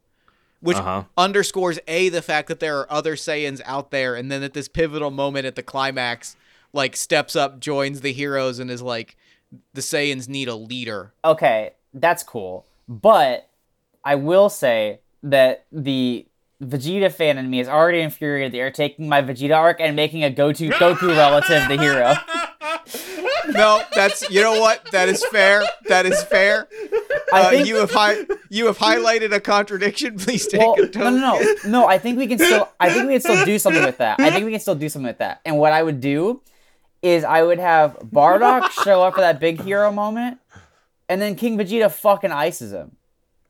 which 0.61 0.77
Uh-huh. 0.77 1.03
underscores 1.17 1.79
a 1.85 2.07
the 2.07 2.21
fact 2.21 2.47
that 2.47 2.61
there 2.61 2.79
are 2.79 2.89
other 2.89 3.17
Saiyans 3.17 3.59
out 3.65 3.91
there, 3.91 4.15
and 4.15 4.31
then 4.31 4.41
at 4.41 4.53
this 4.53 4.69
pivotal 4.69 5.11
moment 5.11 5.45
at 5.45 5.55
the 5.55 5.63
climax, 5.63 6.37
like 6.71 6.95
steps 6.95 7.35
up, 7.35 7.59
joins 7.59 7.99
the 7.99 8.13
heroes, 8.13 8.57
and 8.57 8.71
is 8.71 8.81
like, 8.81 9.17
the 9.73 9.81
Saiyans 9.81 10.29
need 10.29 10.47
a 10.47 10.55
leader. 10.55 11.11
Okay, 11.25 11.73
that's 11.93 12.23
cool, 12.23 12.65
but 12.87 13.49
I 14.03 14.15
will 14.15 14.49
say 14.49 14.99
that 15.23 15.65
the 15.71 16.25
Vegeta 16.61 17.11
fan 17.11 17.37
in 17.37 17.49
me 17.49 17.59
is 17.59 17.67
already 17.67 17.99
infuriated 17.99 18.53
that 18.53 18.57
you're 18.57 18.71
taking 18.71 19.09
my 19.09 19.21
Vegeta 19.21 19.55
arc 19.55 19.79
and 19.81 19.95
making 19.95 20.23
a 20.23 20.29
go-to 20.29 20.69
Goku 20.69 21.09
relative 21.17 21.67
the 21.67 21.77
hero. 21.77 22.13
No, 23.49 23.81
that's 23.93 24.29
you 24.29 24.41
know 24.41 24.59
what 24.61 24.89
that 24.91 25.09
is 25.09 25.23
fair. 25.25 25.63
That 25.87 26.05
is 26.05 26.23
fair. 26.23 26.67
I 27.33 27.41
Uh, 27.41 27.49
think 27.49 27.67
you 27.67 27.75
have 27.75 27.91
hi- 27.91 28.25
you 28.49 28.67
have 28.67 28.77
highlighted 28.77 29.33
a 29.33 29.39
contradiction. 29.41 30.17
Please 30.17 30.47
take 30.47 30.61
well, 30.61 30.75
it. 30.75 30.95
no, 30.95 31.09
no, 31.09 31.17
no, 31.39 31.55
no. 31.65 31.87
I 31.87 31.97
think 31.97 32.17
we 32.17 32.27
can 32.27 32.37
still. 32.39 32.69
I 32.79 32.89
think 32.89 33.05
we 33.07 33.13
can 33.13 33.21
still 33.21 33.45
do 33.45 33.59
something 33.59 33.83
with 33.83 33.97
that. 33.97 34.19
I 34.21 34.31
think 34.31 34.45
we 34.45 34.51
can 34.51 34.59
still 34.61 34.75
do 34.75 34.87
something 34.87 35.07
with 35.07 35.17
that. 35.17 35.41
And 35.45 35.57
what 35.57 35.73
I 35.73 35.83
would 35.83 35.99
do 35.99 36.41
is 37.01 37.25
I 37.25 37.43
would 37.43 37.59
have 37.59 37.97
Bardock 37.99 38.69
show 38.83 39.03
up 39.03 39.15
for 39.15 39.21
that 39.21 39.39
big 39.41 39.61
hero 39.61 39.91
moment, 39.91 40.39
and 41.09 41.21
then 41.21 41.35
King 41.35 41.57
Vegeta 41.57 41.91
fucking 41.91 42.31
ices 42.31 42.71
him. 42.73 42.95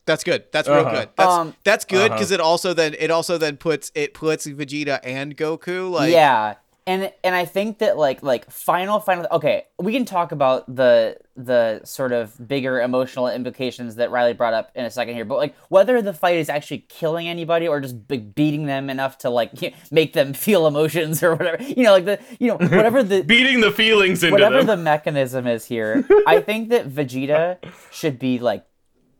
That's 0.06 0.22
good. 0.22 0.44
That's 0.52 0.68
real 0.68 0.80
Uh-huh. 0.80 0.90
good. 1.00 1.08
That's 1.16 1.32
Um, 1.32 1.54
that's 1.64 1.84
good 1.86 2.10
Uh-huh. 2.10 2.18
because 2.18 2.30
it 2.30 2.40
also 2.40 2.74
then 2.74 2.94
it 2.98 3.10
also 3.10 3.38
then 3.38 3.56
puts 3.56 3.90
it 3.94 4.12
puts 4.12 4.46
Vegeta 4.46 5.00
and 5.02 5.34
Goku 5.36 5.90
like 5.90 6.12
yeah, 6.12 6.54
and 6.86 7.10
and 7.22 7.34
I 7.34 7.46
think 7.46 7.78
that 7.78 7.96
like 7.96 8.22
like 8.22 8.50
final 8.50 9.00
final. 9.00 9.26
Okay, 9.32 9.64
we 9.78 9.92
can 9.92 10.04
talk 10.04 10.32
about 10.32 10.74
the 10.74 11.16
the 11.34 11.80
sort 11.84 12.12
of 12.12 12.46
bigger 12.46 12.80
emotional 12.80 13.28
implications 13.28 13.96
that 13.96 14.10
Riley 14.10 14.34
brought 14.34 14.52
up 14.52 14.70
in 14.74 14.84
a 14.84 14.90
second 14.90 15.14
here, 15.14 15.24
but 15.24 15.38
like 15.38 15.56
whether 15.70 16.02
the 16.02 16.12
fight 16.12 16.36
is 16.36 16.50
actually 16.50 16.80
killing 16.88 17.26
anybody 17.26 17.66
or 17.66 17.80
just 17.80 18.06
be- 18.06 18.18
beating 18.18 18.66
them 18.66 18.90
enough 18.90 19.18
to 19.18 19.30
like 19.30 19.52
make 19.90 20.12
them 20.12 20.34
feel 20.34 20.66
emotions 20.66 21.22
or 21.22 21.34
whatever, 21.34 21.62
you 21.62 21.84
know, 21.84 21.92
like 21.92 22.04
the 22.04 22.20
you 22.38 22.48
know 22.48 22.56
whatever 22.56 23.02
the 23.02 23.22
beating 23.26 23.60
the 23.60 23.72
feelings 23.72 24.22
into 24.22 24.32
whatever 24.32 24.58
them 24.58 24.66
the 24.66 24.76
mechanism 24.76 25.46
is 25.46 25.64
here, 25.64 26.06
I 26.26 26.40
think 26.40 26.68
that 26.68 26.88
Vegeta 26.88 27.58
should 27.90 28.18
be 28.18 28.38
like 28.38 28.66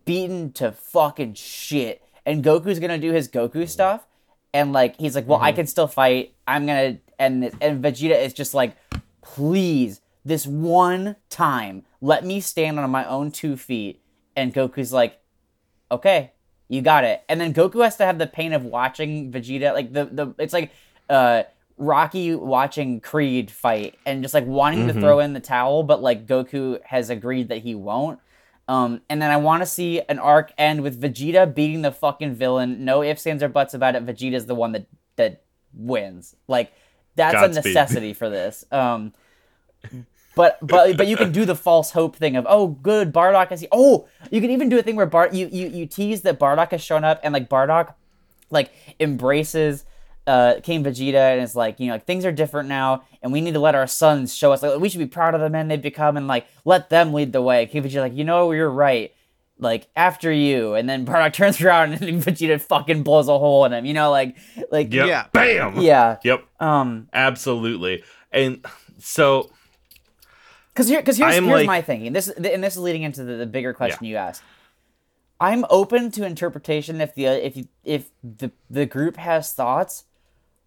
beaten 0.05 0.53
to 0.53 0.73
fucking 0.73 1.33
shit, 1.33 2.03
and 2.27 2.45
Goku's 2.45 2.79
gonna 2.79 2.99
do 2.99 3.13
his 3.13 3.27
Goku 3.27 3.67
stuff, 3.67 4.07
and 4.53 4.75
like 4.75 4.97
he's 4.99 5.15
like, 5.15 5.27
well, 5.27 5.41
I 5.41 5.51
mm-hmm. 5.51 5.57
can 5.57 5.67
still 5.67 5.89
fight. 5.89 6.35
I'm 6.47 6.67
gonna 6.67 6.99
end 7.19 7.43
this, 7.43 7.55
and 7.61 7.83
Vegeta 7.83 8.21
is 8.21 8.33
just 8.33 8.55
like, 8.55 8.77
please, 9.23 10.01
this 10.25 10.47
one 10.47 11.17
time, 11.31 11.85
let 12.01 12.25
me 12.25 12.41
stand 12.41 12.79
on 12.79 12.91
my 12.91 13.05
own 13.07 13.31
two 13.31 13.57
feet 13.57 14.01
and 14.37 14.55
Goku's 14.55 14.93
like, 14.93 15.21
"Okay, 15.91 16.33
you 16.69 16.83
got 16.83 17.05
it." 17.05 17.23
And 17.29 17.41
then 17.41 17.55
Goku 17.55 17.83
has 17.85 17.97
to 17.97 18.05
have 18.05 18.19
the 18.19 18.27
pain 18.27 18.53
of 18.53 18.65
watching 18.65 19.33
Vegeta 19.33 19.73
like 19.73 19.93
the 19.93 20.07
the 20.07 20.35
it's 20.39 20.53
like 20.53 20.73
uh 21.09 21.45
Rocky 21.77 22.35
watching 22.35 23.01
Creed 23.01 23.51
fight 23.51 23.97
and 24.07 24.23
just 24.23 24.35
like 24.35 24.47
wanting 24.47 24.87
to 24.87 24.95
throw 24.95 25.19
in 25.19 25.33
the 25.33 25.41
towel, 25.41 25.83
but 25.83 26.01
like 26.01 26.27
Goku 26.27 26.79
has 26.85 27.11
agreed 27.11 27.49
that 27.49 27.59
he 27.59 27.75
won't. 27.75 28.21
Um, 28.69 29.03
and 29.11 29.21
then 29.21 29.31
I 29.31 29.37
want 29.37 29.63
to 29.63 29.67
see 29.67 30.01
an 30.09 30.19
arc 30.19 30.53
end 30.57 30.83
with 30.83 31.01
Vegeta 31.01 31.53
beating 31.53 31.83
the 31.83 31.91
fucking 31.93 32.35
villain. 32.35 32.85
No 32.85 33.03
ifs, 33.03 33.27
ands, 33.27 33.43
or 33.43 33.49
buts 33.49 33.75
about 33.75 33.97
it. 33.97 34.07
Vegeta's 34.07 34.47
the 34.47 34.55
one 34.55 34.73
that 34.73 34.87
that 35.17 35.43
wins. 35.75 36.37
Like 36.49 36.73
that's 37.17 37.35
a 37.35 37.49
necessity 37.49 38.13
for 38.13 38.29
this. 38.29 38.65
Um, 38.71 39.13
but 40.35 40.59
but 40.61 40.97
but 40.97 41.07
you 41.07 41.17
can 41.17 41.33
do 41.33 41.45
the 41.45 41.55
false 41.55 41.93
hope 41.93 42.17
thing 42.17 42.37
of 42.37 42.47
oh 42.49 42.69
good 42.69 43.13
Bardock 43.13 43.53
is 43.53 43.67
oh 43.73 44.09
you 44.31 44.41
can 44.41 44.51
even 44.51 44.69
do 44.69 44.79
a 44.79 44.83
thing 44.83 44.97
where 44.97 45.07
Bart 45.07 45.33
you 45.33 45.49
you 45.53 45.69
you 45.69 45.87
tease 45.87 46.23
that 46.23 46.39
Bardock 46.39 46.71
has 46.71 46.83
shown 46.83 47.05
up 47.05 47.21
and 47.23 47.33
like 47.33 47.49
Bardock 47.49 47.95
like 48.51 48.73
embraces 48.99 49.85
uh 50.27 50.55
King 50.63 50.83
Vegeta 50.83 51.33
and 51.33 51.43
is 51.43 51.55
like 51.55 51.79
you 51.79 51.87
know 51.87 51.95
like 51.95 52.07
things 52.07 52.25
are 52.25 52.33
different 52.33 52.69
now 52.69 53.05
and 53.23 53.33
we 53.33 53.41
need 53.41 53.55
to 53.55 53.61
let 53.61 53.75
our 53.75 53.87
sons 53.87 54.35
show 54.35 54.53
us 54.53 54.63
like 54.63 54.79
we 54.81 54.89
should 54.89 54.99
be 54.99 55.07
proud 55.07 55.35
of 55.35 55.41
the 55.41 55.51
men 55.51 55.69
they've 55.69 55.81
become 55.81 56.17
and 56.17 56.27
like 56.27 56.47
let 56.65 56.91
them 56.91 57.13
lead 57.13 57.33
the 57.33 57.43
way. 57.43 57.67
King 57.67 57.83
Vegeta 57.85 58.01
like 58.01 58.15
you 58.15 58.25
know 58.25 58.51
you're 58.53 58.71
right 58.71 59.13
like 59.59 59.87
after 59.97 60.33
you 60.33 60.75
and 60.75 60.89
then 60.89 61.07
Bardock 61.07 61.33
turns 61.35 61.61
around 61.61 61.93
and 61.95 62.23
Vegeta 62.23 62.61
fucking 62.61 63.03
blows 63.03 63.29
a 63.29 63.39
hole 63.39 63.65
in 63.65 63.73
him 63.73 63.85
you 63.87 63.95
know 63.95 64.11
like 64.11 64.37
like 64.71 64.93
Yep. 64.93 65.07
Yeah. 65.07 65.27
Bam. 65.33 65.81
yeah 65.81 66.17
Yep. 66.25 66.45
um 66.61 67.09
Absolutely. 67.13 68.03
And 68.33 68.65
so 68.99 69.51
Because 70.73 70.89
here, 70.89 71.01
because 71.01 71.17
here's, 71.19 71.37
I'm 71.37 71.45
here's 71.45 71.59
like- 71.61 71.67
my 71.67 71.83
thinking. 71.83 72.13
This 72.13 72.29
and 72.29 72.63
this 72.65 72.75
is 72.75 72.81
leading 72.81 73.03
into 73.03 73.23
the, 73.23 73.35
the 73.37 73.47
bigger 73.47 73.73
question 73.73 74.05
you 74.07 74.17
asked. 74.17 74.43
I'm 75.41 75.65
open 75.71 76.11
to 76.13 76.25
interpretation 76.25 77.01
if 77.01 77.15
the 77.15 77.27
if 77.27 77.57
you, 77.57 77.69
if 77.85 78.11
the 78.23 78.51
the 78.71 78.87
group 78.87 79.17
has 79.17 79.53
thoughts. 79.53 80.05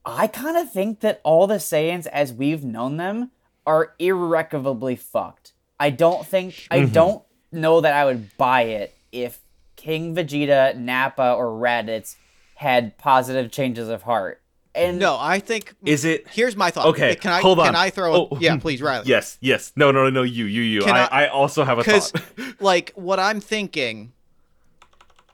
I 0.05 0.27
kind 0.27 0.55
of 0.55 0.71
think 0.71 1.01
that 1.01 1.19
all 1.23 1.47
the 1.47 1.55
Saiyans 1.55 2.07
as 2.07 2.31
we've 2.31 2.63
known 2.63 2.95
them 2.95 3.31
are 3.65 3.93
irrecoverably 3.99 4.95
fucked. 4.95 5.51
I 5.79 5.89
don't 5.89 6.25
think 6.25 6.67
I 6.71 6.85
don't 6.85 7.21
know 7.57 7.81
that 7.81 7.93
I 7.93 8.05
would 8.05 8.35
buy 8.37 8.61
it 8.63 8.95
if 9.11 9.39
King 9.75 10.15
Vegeta, 10.15 10.75
Nappa, 10.77 11.33
or 11.33 11.47
Raditz 11.47 12.15
had 12.55 12.97
positive 12.97 13.51
changes 13.51 13.89
of 13.89 14.03
heart. 14.03 14.41
And 14.73 14.99
No, 14.99 15.17
I 15.19 15.39
think 15.39 15.73
is 15.85 16.05
it 16.05 16.27
here's 16.29 16.55
my 16.55 16.69
thought. 16.69 16.85
Okay, 16.87 17.15
can 17.15 17.31
I 17.31 17.41
hold 17.41 17.57
on. 17.59 17.65
can 17.65 17.75
I 17.75 17.89
throw? 17.89 18.13
A, 18.13 18.17
Oh, 18.19 18.37
yeah, 18.39 18.57
please, 18.57 18.79
Riley. 18.81 19.05
Yes, 19.07 19.37
yes. 19.41 19.71
No, 19.75 19.91
no, 19.91 20.07
no, 20.09 20.21
you, 20.21 20.45
you, 20.45 20.61
you. 20.61 20.83
I, 20.83 21.03
I- 21.05 21.23
I 21.23 21.27
also 21.29 21.63
have 21.63 21.79
a 21.79 21.81
because 21.81 22.11
thought. 22.11 22.61
like 22.61 22.91
what 22.95 23.19
I'm 23.19 23.39
thinking 23.39 24.13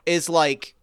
is 0.06 0.30
like 0.30 0.76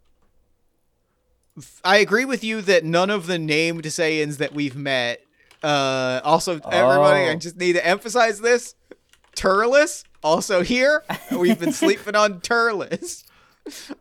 I 1.85 1.99
agree 1.99 2.25
with 2.25 2.43
you 2.45 2.61
that 2.63 2.85
none 2.85 3.11
of 3.11 3.27
the 3.27 3.39
named 3.39 3.85
Saiyans 3.85 4.39
that 4.39 4.55
we've 4.55 4.77
met 4.77 5.21
uh 5.63 6.21
also 6.25 6.55
everybody 6.55 7.25
I 7.27 7.31
Oh. 7.33 7.37
just 7.37 7.57
need 7.57 7.75
to 7.75 7.87
emphasize 7.87 8.41
this 8.41 8.75
Turles 9.35 10.05
also 10.23 10.63
here 10.63 11.03
we've 11.33 11.59
been 11.59 11.73
sleeping 11.73 12.15
on 12.15 12.41
Turles 12.41 13.25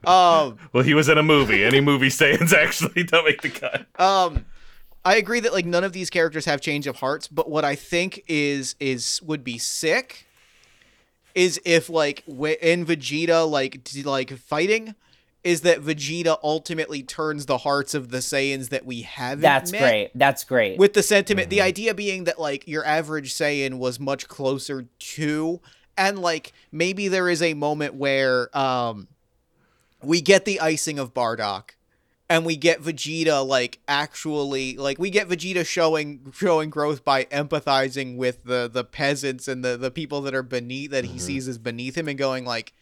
um 0.06 0.58
well, 0.74 0.84
he 0.84 0.94
was 0.94 1.10
in 1.10 1.18
a 1.18 1.24
movie. 1.24 1.64
Any 1.64 1.82
movie 1.82 2.10
Saiyans 2.10 2.54
actually 2.54 3.04
don't 3.04 3.26
make 3.26 3.42
the 3.42 3.50
cut. 3.50 3.86
um 4.00 4.46
I 5.06 5.16
agree 5.16 5.40
that 5.40 5.54
like 5.54 5.66
none 5.66 5.84
of 5.84 5.94
these 5.94 6.10
characters 6.10 6.46
have 6.46 6.62
change 6.62 6.86
of 6.86 6.98
hearts, 6.98 7.28
but 7.28 7.50
what 7.50 7.66
I 7.66 7.76
think 7.76 8.24
is 8.28 8.76
is 8.80 9.22
would 9.24 9.44
be 9.44 9.58
sick 9.58 10.28
is 11.36 11.60
if 11.66 11.90
like 11.90 12.24
in 12.28 12.86
Vegeta 12.86 13.50
like 13.50 13.82
like 14.04 14.38
fighting 14.38 14.96
is 15.44 15.62
that 15.62 15.80
Vegeta 15.82 16.38
ultimately 16.44 17.02
turns 17.02 17.46
the 17.46 17.60
hearts 17.60 17.94
of 17.94 18.10
the 18.10 18.18
Saiyans 18.18 18.70
that 18.70 18.86
we 18.86 19.04
haven't 19.04 19.42
that's 19.42 19.72
met 19.72 19.80
great. 19.80 20.12
That's 20.16 20.44
great. 20.44 20.78
with 20.78 20.94
the 20.94 21.04
sentiment 21.04 21.50
the 21.50 21.62
idea 21.62 21.94
being 21.94 22.26
that 22.26 22.40
like 22.40 22.68
your 22.68 22.86
average 22.86 23.34
Saiyan 23.34 23.76
was 23.76 24.00
much 24.00 24.28
closer 24.28 24.88
to 25.00 25.62
and 26.00 26.18
like 26.18 26.54
maybe 26.72 27.10
there 27.10 27.30
is 27.30 27.44
a 27.44 27.54
moment 27.54 27.94
where 27.94 28.56
um 28.58 29.08
we 30.02 30.22
get 30.22 30.46
the 30.46 30.62
icing 30.62 30.98
of 30.98 31.14
Bardock 31.14 31.72
and 32.30 32.46
we 32.46 32.56
get 32.56 32.82
Vegeta 32.82 33.46
like 33.46 33.80
actually 33.88 34.78
like 34.78 34.98
we 34.98 35.10
get 35.10 35.28
Vegeta 35.28 35.66
showing 35.66 36.32
showing 36.34 36.70
growth 36.70 37.04
by 37.04 37.26
empathizing 37.26 38.16
with 38.16 38.46
the 38.46 38.70
the 38.72 38.86
peasants 38.86 39.48
and 39.48 39.64
the 39.64 39.76
the 39.78 39.92
people 39.92 40.22
that 40.22 40.34
are 40.34 40.42
beneath 40.42 40.92
that 40.92 41.06
he 41.06 41.20
sees 41.20 41.48
as 41.48 41.58
beneath 41.58 41.98
him 41.98 42.08
and 42.08 42.18
going 42.18 42.46
like 42.46 42.74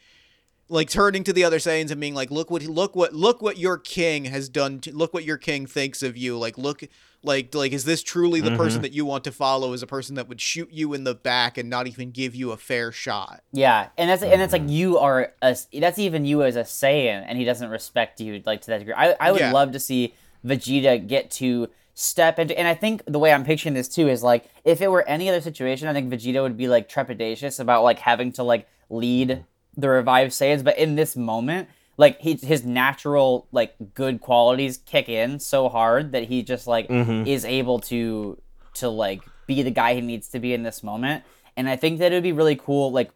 like 0.69 0.89
turning 0.89 1.23
to 1.23 1.33
the 1.33 1.43
other 1.43 1.59
Saiyans 1.59 1.91
and 1.91 2.01
being 2.01 2.13
like, 2.13 2.31
"Look 2.31 2.51
what 2.51 2.63
look 2.63 2.95
what 2.95 3.13
look 3.13 3.41
what 3.41 3.57
your 3.57 3.77
king 3.77 4.25
has 4.25 4.49
done. 4.49 4.79
To, 4.81 4.95
look 4.95 5.13
what 5.13 5.23
your 5.23 5.37
king 5.37 5.65
thinks 5.65 6.03
of 6.03 6.17
you. 6.17 6.37
Like 6.37 6.57
look 6.57 6.83
like 7.23 7.53
like 7.55 7.71
is 7.71 7.85
this 7.85 8.03
truly 8.03 8.41
the 8.41 8.55
person 8.55 8.77
mm-hmm. 8.77 8.81
that 8.83 8.93
you 8.93 9.05
want 9.05 9.23
to 9.25 9.31
follow? 9.31 9.73
Is 9.73 9.81
a 9.81 9.87
person 9.87 10.15
that 10.15 10.27
would 10.27 10.41
shoot 10.41 10.69
you 10.71 10.93
in 10.93 11.03
the 11.03 11.15
back 11.15 11.57
and 11.57 11.69
not 11.69 11.87
even 11.87 12.11
give 12.11 12.35
you 12.35 12.51
a 12.51 12.57
fair 12.57 12.91
shot? 12.91 13.43
Yeah, 13.51 13.89
and 13.97 14.09
that's 14.09 14.23
and 14.23 14.41
it's 14.41 14.53
like 14.53 14.63
mm-hmm. 14.63 14.71
you 14.71 14.97
are 14.97 15.33
a 15.41 15.55
that's 15.73 15.99
even 15.99 16.25
you 16.25 16.43
as 16.43 16.55
a 16.55 16.63
Saiyan, 16.63 17.23
and 17.27 17.37
he 17.37 17.45
doesn't 17.45 17.69
respect 17.69 18.19
you 18.19 18.41
like 18.45 18.61
to 18.61 18.67
that 18.67 18.79
degree. 18.79 18.93
I 18.95 19.15
I 19.19 19.31
would 19.31 19.41
Yeah. 19.41 19.51
love 19.51 19.71
to 19.71 19.79
see 19.79 20.13
Vegeta 20.45 21.05
get 21.05 21.31
to 21.31 21.69
step 21.93 22.39
into, 22.39 22.57
and 22.57 22.67
I 22.67 22.73
think 22.73 23.03
the 23.07 23.19
way 23.19 23.31
I'm 23.31 23.43
picturing 23.43 23.73
this 23.73 23.87
too 23.87 24.07
is 24.07 24.21
like 24.21 24.49
if 24.65 24.81
it 24.81 24.89
were 24.89 25.07
any 25.07 25.29
other 25.29 25.41
situation, 25.41 25.87
I 25.87 25.93
think 25.93 26.11
Vegeta 26.11 26.41
would 26.41 26.57
be 26.57 26.67
like 26.67 26.89
trepidatious 26.89 27.59
about 27.59 27.83
like 27.83 27.99
having 27.99 28.31
to 28.33 28.43
like 28.43 28.67
lead 28.89 29.45
the 29.77 29.89
revived 29.89 30.31
Saiyans, 30.31 30.63
but 30.63 30.77
in 30.77 30.95
this 30.95 31.15
moment. 31.15 31.69
Like 31.99 32.21
he, 32.21 32.35
his 32.35 32.63
natural 32.63 33.47
like 33.51 33.73
good 33.95 34.21
qualities 34.21 34.77
kick 34.77 35.09
in 35.09 35.39
so 35.39 35.67
hard 35.67 36.11
that 36.11 36.25
he 36.25 36.43
just 36.43 36.67
like 36.67 36.85
is 37.27 37.43
able 37.43 37.79
to 37.79 38.39
to 38.75 38.87
like 38.87 39.23
be 39.47 39.63
the 39.63 39.71
guy 39.71 39.95
he 39.95 40.01
needs 40.01 40.27
to 40.29 40.39
be 40.39 40.53
in 40.53 40.61
this 40.61 40.83
moment. 40.83 41.23
And 41.55 41.67
I 41.67 41.75
think 41.75 41.97
that 41.97 42.11
it 42.11 42.15
would 42.15 42.23
be 42.23 42.33
really 42.33 42.55
cool, 42.55 42.91
like 42.91 43.09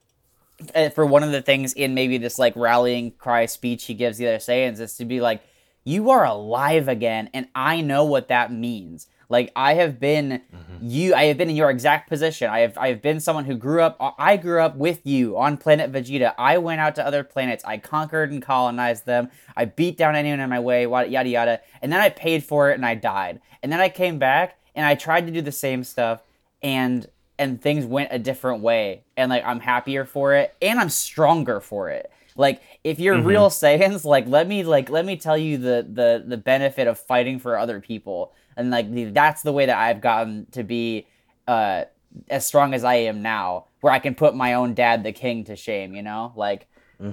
uh, 0.73 0.89
for 0.89 1.05
one 1.05 1.21
of 1.23 1.31
the 1.31 1.41
things 1.43 1.73
in 1.73 1.93
maybe 1.93 2.17
this 2.17 2.39
like 2.39 2.55
rallying 2.55 3.11
cry 3.11 3.45
speech 3.45 3.85
he 3.85 3.93
gives 3.93 4.17
the 4.17 4.27
other 4.27 4.37
Saiyans 4.37 4.79
is 4.79 4.95
to 4.97 5.05
be 5.05 5.21
like, 5.21 5.43
"You 5.83 6.09
are 6.09 6.25
alive 6.25 6.87
again, 6.87 7.29
and 7.33 7.47
I 7.53 7.81
know 7.81 8.03
what 8.05 8.29
that 8.29 8.51
means." 8.51 9.07
Like 9.31 9.51
I 9.55 9.75
have 9.75 9.99
been 9.99 10.41
mm-hmm. 10.53 10.77
you, 10.81 11.15
I 11.15 11.23
have 11.25 11.37
been 11.37 11.49
in 11.49 11.55
your 11.55 11.69
exact 11.69 12.09
position. 12.09 12.49
I 12.49 12.59
have 12.59 12.77
I 12.77 12.89
have 12.89 13.01
been 13.01 13.19
someone 13.19 13.45
who 13.45 13.55
grew 13.55 13.81
up. 13.81 13.97
I 14.19 14.37
grew 14.37 14.61
up 14.61 14.75
with 14.75 15.05
you 15.05 15.37
on 15.37 15.57
planet 15.57 15.91
Vegeta. 15.91 16.33
I 16.37 16.57
went 16.57 16.81
out 16.81 16.95
to 16.95 17.05
other 17.05 17.23
planets. 17.23 17.63
I 17.65 17.77
conquered 17.77 18.31
and 18.31 18.41
colonized 18.41 19.05
them. 19.05 19.29
I 19.55 19.65
beat 19.65 19.97
down 19.97 20.15
anyone 20.15 20.39
in 20.39 20.49
my 20.49 20.59
way. 20.59 20.83
Yada 20.83 21.29
yada. 21.29 21.61
And 21.81 21.91
then 21.91 22.01
I 22.01 22.09
paid 22.09 22.43
for 22.43 22.69
it 22.69 22.75
and 22.75 22.85
I 22.85 22.95
died. 22.95 23.39
And 23.63 23.71
then 23.71 23.79
I 23.79 23.89
came 23.89 24.19
back 24.19 24.59
and 24.75 24.85
I 24.85 24.95
tried 24.95 25.25
to 25.27 25.31
do 25.31 25.41
the 25.41 25.51
same 25.51 25.83
stuff 25.83 26.21
and 26.61 27.07
and 27.39 27.59
things 27.59 27.85
went 27.85 28.09
a 28.11 28.19
different 28.19 28.61
way 28.61 29.03
and 29.17 29.29
like 29.29 29.43
i'm 29.45 29.59
happier 29.59 30.05
for 30.05 30.35
it 30.35 30.53
and 30.61 30.79
i'm 30.79 30.89
stronger 30.89 31.59
for 31.59 31.89
it 31.89 32.11
like 32.35 32.61
if 32.83 32.99
you're 32.99 33.15
mm-hmm. 33.15 33.27
real 33.27 33.49
saiyans 33.49 34.05
like 34.05 34.27
let 34.27 34.47
me 34.47 34.63
like 34.63 34.89
let 34.89 35.05
me 35.05 35.17
tell 35.17 35.37
you 35.37 35.57
the 35.57 35.85
the 35.91 36.23
the 36.25 36.37
benefit 36.37 36.87
of 36.87 36.99
fighting 36.99 37.39
for 37.39 37.57
other 37.57 37.79
people 37.79 38.31
and 38.57 38.69
like 38.71 38.87
that's 39.13 39.41
the 39.43 39.51
way 39.51 39.65
that 39.65 39.77
i've 39.77 40.01
gotten 40.01 40.45
to 40.51 40.63
be 40.63 41.05
uh 41.47 41.83
as 42.29 42.45
strong 42.45 42.73
as 42.73 42.83
i 42.83 42.95
am 42.95 43.21
now 43.21 43.65
where 43.81 43.93
i 43.93 43.99
can 43.99 44.13
put 44.15 44.35
my 44.35 44.53
own 44.53 44.73
dad 44.73 45.03
the 45.03 45.11
king 45.11 45.43
to 45.43 45.55
shame 45.55 45.95
you 45.95 46.01
know 46.01 46.31
like 46.35 46.67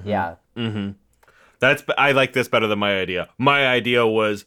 yeah 0.05 0.35
Mm-hmm. 0.57 0.91
That's 1.59 1.83
I 1.97 2.11
like 2.11 2.33
this 2.33 2.47
better 2.47 2.67
than 2.67 2.79
my 2.79 2.99
idea. 2.99 3.27
My 3.37 3.67
idea 3.67 4.05
was 4.07 4.45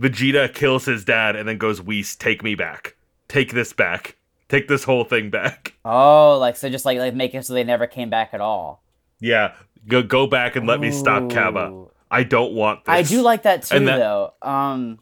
Vegeta 0.00 0.52
kills 0.52 0.84
his 0.86 1.04
dad 1.04 1.36
and 1.36 1.46
then 1.48 1.58
goes, 1.58 1.80
"Whis, 1.80 2.16
take 2.16 2.42
me 2.42 2.54
back. 2.54 2.96
Take 3.28 3.52
this 3.52 3.72
back. 3.72 4.16
Take 4.48 4.68
this 4.68 4.84
whole 4.84 5.04
thing 5.04 5.30
back." 5.30 5.74
oh 5.84 6.38
like 6.38 6.56
so 6.56 6.68
just 6.68 6.84
like 6.84 6.98
like 6.98 7.14
make 7.14 7.34
it 7.34 7.44
so 7.44 7.54
they 7.54 7.64
never 7.64 7.86
came 7.86 8.10
back 8.10 8.30
at 8.32 8.40
all 8.40 8.82
Yeah, 9.20 9.54
go 9.86 10.02
go 10.02 10.26
back 10.26 10.56
and 10.56 10.66
let 10.66 10.80
me 10.80 10.90
stop 10.90 11.30
Cabba. 11.30 11.86
I 12.10 12.22
don't 12.24 12.52
want 12.52 12.84
this. 12.84 12.92
i 12.92 13.02
do 13.02 13.22
like 13.22 13.42
that 13.44 13.62
too 13.62 13.76
And 13.76 13.88
that- 13.88 13.98
though 13.98 14.34
um 14.42 14.98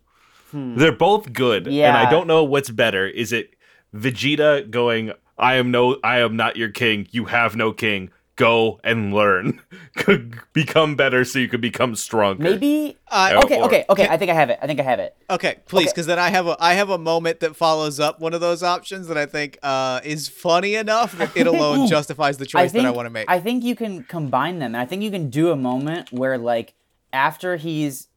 They're 0.52 0.92
both 0.92 1.32
good, 1.32 1.66
and 1.68 1.96
I 1.96 2.10
don't 2.10 2.26
know 2.26 2.44
what's 2.44 2.70
better. 2.70 3.06
Is 3.06 3.32
it 3.32 3.54
Vegeta 3.94 4.70
going, 4.70 5.12
"I 5.38 5.54
am 5.56 5.70
no, 5.70 5.98
I 6.04 6.20
am 6.20 6.36
not 6.36 6.56
your 6.56 6.70
king. 6.70 7.06
You 7.10 7.26
have 7.26 7.56
no 7.56 7.72
king. 7.72 8.10
Go 8.36 8.80
and 8.82 9.12
learn. 9.12 9.60
become 10.54 10.96
better, 10.96 11.24
so 11.24 11.38
you 11.38 11.48
can 11.48 11.60
become 11.60 11.94
stronger." 11.94 12.42
maybe 12.42 12.96
Uh, 13.10 13.40
okay 13.44 13.58
or- 13.60 13.64
okay 13.64 13.84
okay 13.90 14.06
i 14.08 14.16
think 14.16 14.30
i 14.30 14.34
have 14.34 14.48
it 14.50 14.58
i 14.62 14.66
think 14.66 14.80
i 14.80 14.82
have 14.82 14.98
it 15.00 15.14
Okay, 15.28 15.56
please, 15.66 15.84
Okay. 15.86 15.92
because 15.92 16.06
then 16.06 16.18
I 16.18 16.30
have 16.30 16.46
a 16.48 16.56
I 16.58 16.74
have 16.74 16.90
a 16.90 16.98
moment 16.98 17.40
that 17.40 17.54
follows 17.54 18.00
up 18.00 18.18
one 18.20 18.32
of 18.34 18.40
those 18.40 18.62
options 18.62 19.06
that 19.08 19.16
I 19.18 19.26
think 19.26 19.58
uh, 19.62 20.00
is 20.04 20.28
funny 20.28 20.74
enough 20.74 21.16
that 21.18 21.36
it 21.36 21.46
alone 21.46 21.86
justifies 21.96 22.36
the 22.38 22.46
choice 22.46 22.72
that 22.72 22.84
I 22.84 22.90
want 22.90 23.06
to 23.06 23.10
make. 23.10 23.26
I 23.30 23.38
think 23.40 23.62
you 23.62 23.76
can 23.76 24.02
combine 24.04 24.58
them, 24.58 24.74
and 24.74 24.82
I 24.82 24.86
think 24.86 25.02
you 25.02 25.10
can 25.12 25.30
do 25.30 25.50
a 25.52 25.56
moment 25.56 26.12
where, 26.12 26.36
like, 26.38 26.74
after 27.12 27.56
he's 27.56 28.08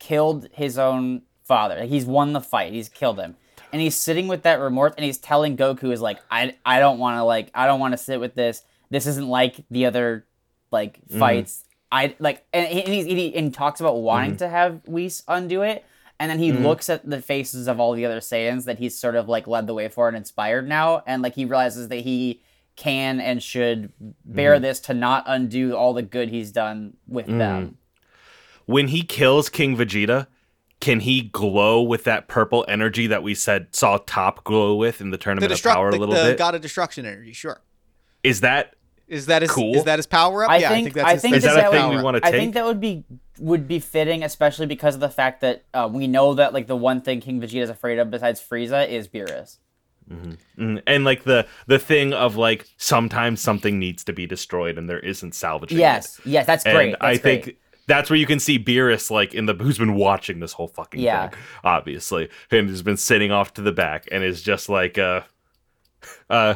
killed 0.00 0.48
his 0.52 0.78
own 0.78 1.22
father, 1.48 1.76
like 1.80 1.88
he's 1.88 2.04
won 2.04 2.32
the 2.34 2.40
fight, 2.40 2.72
he's 2.72 2.88
killed 2.88 3.18
him, 3.18 3.34
and 3.72 3.82
he's 3.82 3.96
sitting 3.96 4.28
with 4.28 4.42
that 4.42 4.60
remorse, 4.60 4.92
and 4.96 5.04
he's 5.04 5.18
telling 5.18 5.56
Goku, 5.56 5.90
"Is 5.92 6.00
like, 6.00 6.18
I, 6.30 6.54
I 6.64 6.78
don't 6.78 6.98
want 6.98 7.16
to, 7.16 7.24
like, 7.24 7.50
I 7.54 7.66
don't 7.66 7.80
want 7.80 7.92
to 7.92 7.98
sit 7.98 8.20
with 8.20 8.34
this. 8.34 8.62
This 8.90 9.06
isn't 9.06 9.28
like 9.28 9.64
the 9.70 9.86
other 9.86 10.24
like 10.70 11.00
Mm-hmm. 11.08 11.18
fights. 11.18 11.64
I 11.90 12.14
like, 12.18 12.44
and 12.52 12.68
he, 12.68 12.82
and, 12.84 12.92
he's, 12.92 13.06
he, 13.06 13.34
and 13.34 13.52
talks 13.52 13.80
about 13.80 13.96
wanting 13.96 14.30
Mm-hmm. 14.32 14.38
to 14.38 14.48
have 14.48 14.80
Whis 14.86 15.22
undo 15.26 15.62
it, 15.62 15.84
and 16.20 16.30
then 16.30 16.38
he 16.38 16.52
looks 16.52 16.90
at 16.90 17.08
the 17.08 17.22
faces 17.22 17.66
of 17.66 17.80
all 17.80 17.94
the 17.94 18.04
other 18.04 18.20
Saiyans 18.20 18.64
that 18.66 18.78
he's 18.78 18.94
sort 18.98 19.14
of 19.16 19.28
like 19.28 19.46
led 19.46 19.66
the 19.66 19.74
way 19.74 19.88
for 19.88 20.06
and 20.08 20.16
inspired 20.16 20.68
now, 20.68 21.02
and 21.06 21.22
like 21.22 21.34
he 21.34 21.44
realizes 21.46 21.88
that 21.88 22.00
he 22.00 22.42
can 22.76 23.20
and 23.20 23.42
should 23.42 23.92
bear 24.24 24.54
Mm-hmm. 24.54 24.62
this 24.62 24.80
to 24.80 24.94
not 24.94 25.24
undo 25.26 25.74
all 25.74 25.94
the 25.94 26.02
good 26.02 26.28
he's 26.28 26.52
done 26.52 26.96
with 27.08 27.26
them. 27.26 27.78
when 28.66 28.88
he 28.88 29.02
kills 29.02 29.48
King 29.48 29.76
Vegeta, 29.76 30.26
can 30.80 31.00
he 31.00 31.22
glow 31.22 31.82
with 31.82 32.04
that 32.04 32.28
purple 32.28 32.64
energy 32.68 33.06
that 33.08 33.22
we 33.22 33.34
said 33.34 33.74
saw 33.74 33.98
Top 34.06 34.44
glow 34.44 34.76
with 34.76 35.00
in 35.00 35.10
the 35.10 35.16
The, 35.16 35.22
tournament 35.22 35.52
of 35.52 35.58
destruct, 35.58 35.72
power 35.74 35.88
a 35.88 35.96
little 35.96 36.14
the 36.14 36.22
bit? 36.22 36.38
god 36.38 36.54
of 36.54 36.60
destruction 36.60 37.04
energy, 37.06 37.32
sure. 37.32 37.60
Is 38.22 38.40
that 38.42 38.74
Is 39.08 39.26
that 39.26 39.42
his 39.42 39.50
Cool. 39.50 39.74
is 39.76 39.84
that 39.84 39.98
his 39.98 40.06
power 40.06 40.44
up? 40.44 40.50
I 40.50 40.58
yeah, 40.58 40.68
think- 40.70 40.78
I 40.78 40.82
think 40.90 40.94
that's 40.94 41.08
I 41.08 41.16
think 41.16 41.36
is 41.36 41.42
that 41.44 41.54
that 41.54 41.58
a 41.58 41.62
that 41.62 41.70
thing 41.72 41.88
would- 41.88 41.96
we 41.96 42.02
want 42.02 42.14
to 42.16 42.20
take. 42.20 42.34
I 42.34 42.38
think 42.38 42.54
that 42.54 42.64
would 42.64 42.80
be 42.80 43.04
would 43.38 43.66
be 43.68 43.78
fitting, 43.80 44.22
especially 44.24 44.66
because 44.66 44.94
of 44.96 45.00
the 45.00 45.08
fact 45.08 45.40
that 45.42 45.64
uh, 45.72 45.88
we 45.90 46.06
know 46.08 46.34
that 46.34 46.52
like 46.52 46.66
the 46.66 46.76
one 46.76 47.00
thing 47.00 47.20
King 47.20 47.40
Vegeta 47.40 47.62
is 47.62 47.70
afraid 47.70 47.98
of 47.98 48.10
besides 48.10 48.40
Frieza 48.40 48.88
is 48.88 49.06
Beerus. 49.08 49.58
Mm, 50.10 50.82
and 50.86 51.04
like 51.04 51.24
the 51.24 51.46
the 51.66 51.78
thing 51.78 52.12
of 52.14 52.36
like 52.36 52.66
sometimes 52.78 53.40
something 53.40 53.78
needs 53.78 54.02
to 54.04 54.12
be 54.12 54.26
destroyed 54.26 54.78
and 54.78 54.88
there 54.88 54.98
isn't 55.00 55.34
salvaging 55.34 55.76
it. 55.78 55.80
Yes, 55.82 56.20
yes, 56.24 56.46
that's 56.46 56.64
and 56.64 56.74
great. 56.74 56.94
I 57.00 57.12
That's 57.12 57.22
think 57.22 57.44
great. 57.44 57.58
That's 57.88 58.08
where 58.10 58.16
you 58.18 58.26
can 58.26 58.38
see 58.38 58.58
Beerus 58.58 59.10
like 59.10 59.34
in 59.34 59.46
the 59.46 59.54
who's 59.54 59.78
been 59.78 59.94
watching 59.96 60.38
this 60.38 60.52
whole 60.52 60.68
fucking 60.68 61.00
Yeah. 61.00 61.28
thing, 61.30 61.38
obviously, 61.64 62.28
and 62.52 62.68
has 62.68 62.82
been 62.82 62.96
sitting 62.96 63.32
off 63.32 63.54
to 63.54 63.62
the 63.62 63.72
back 63.72 64.06
and 64.12 64.22
is 64.22 64.40
just 64.42 64.68
like 64.68 64.96
uh 64.98 65.22
uh 66.30 66.54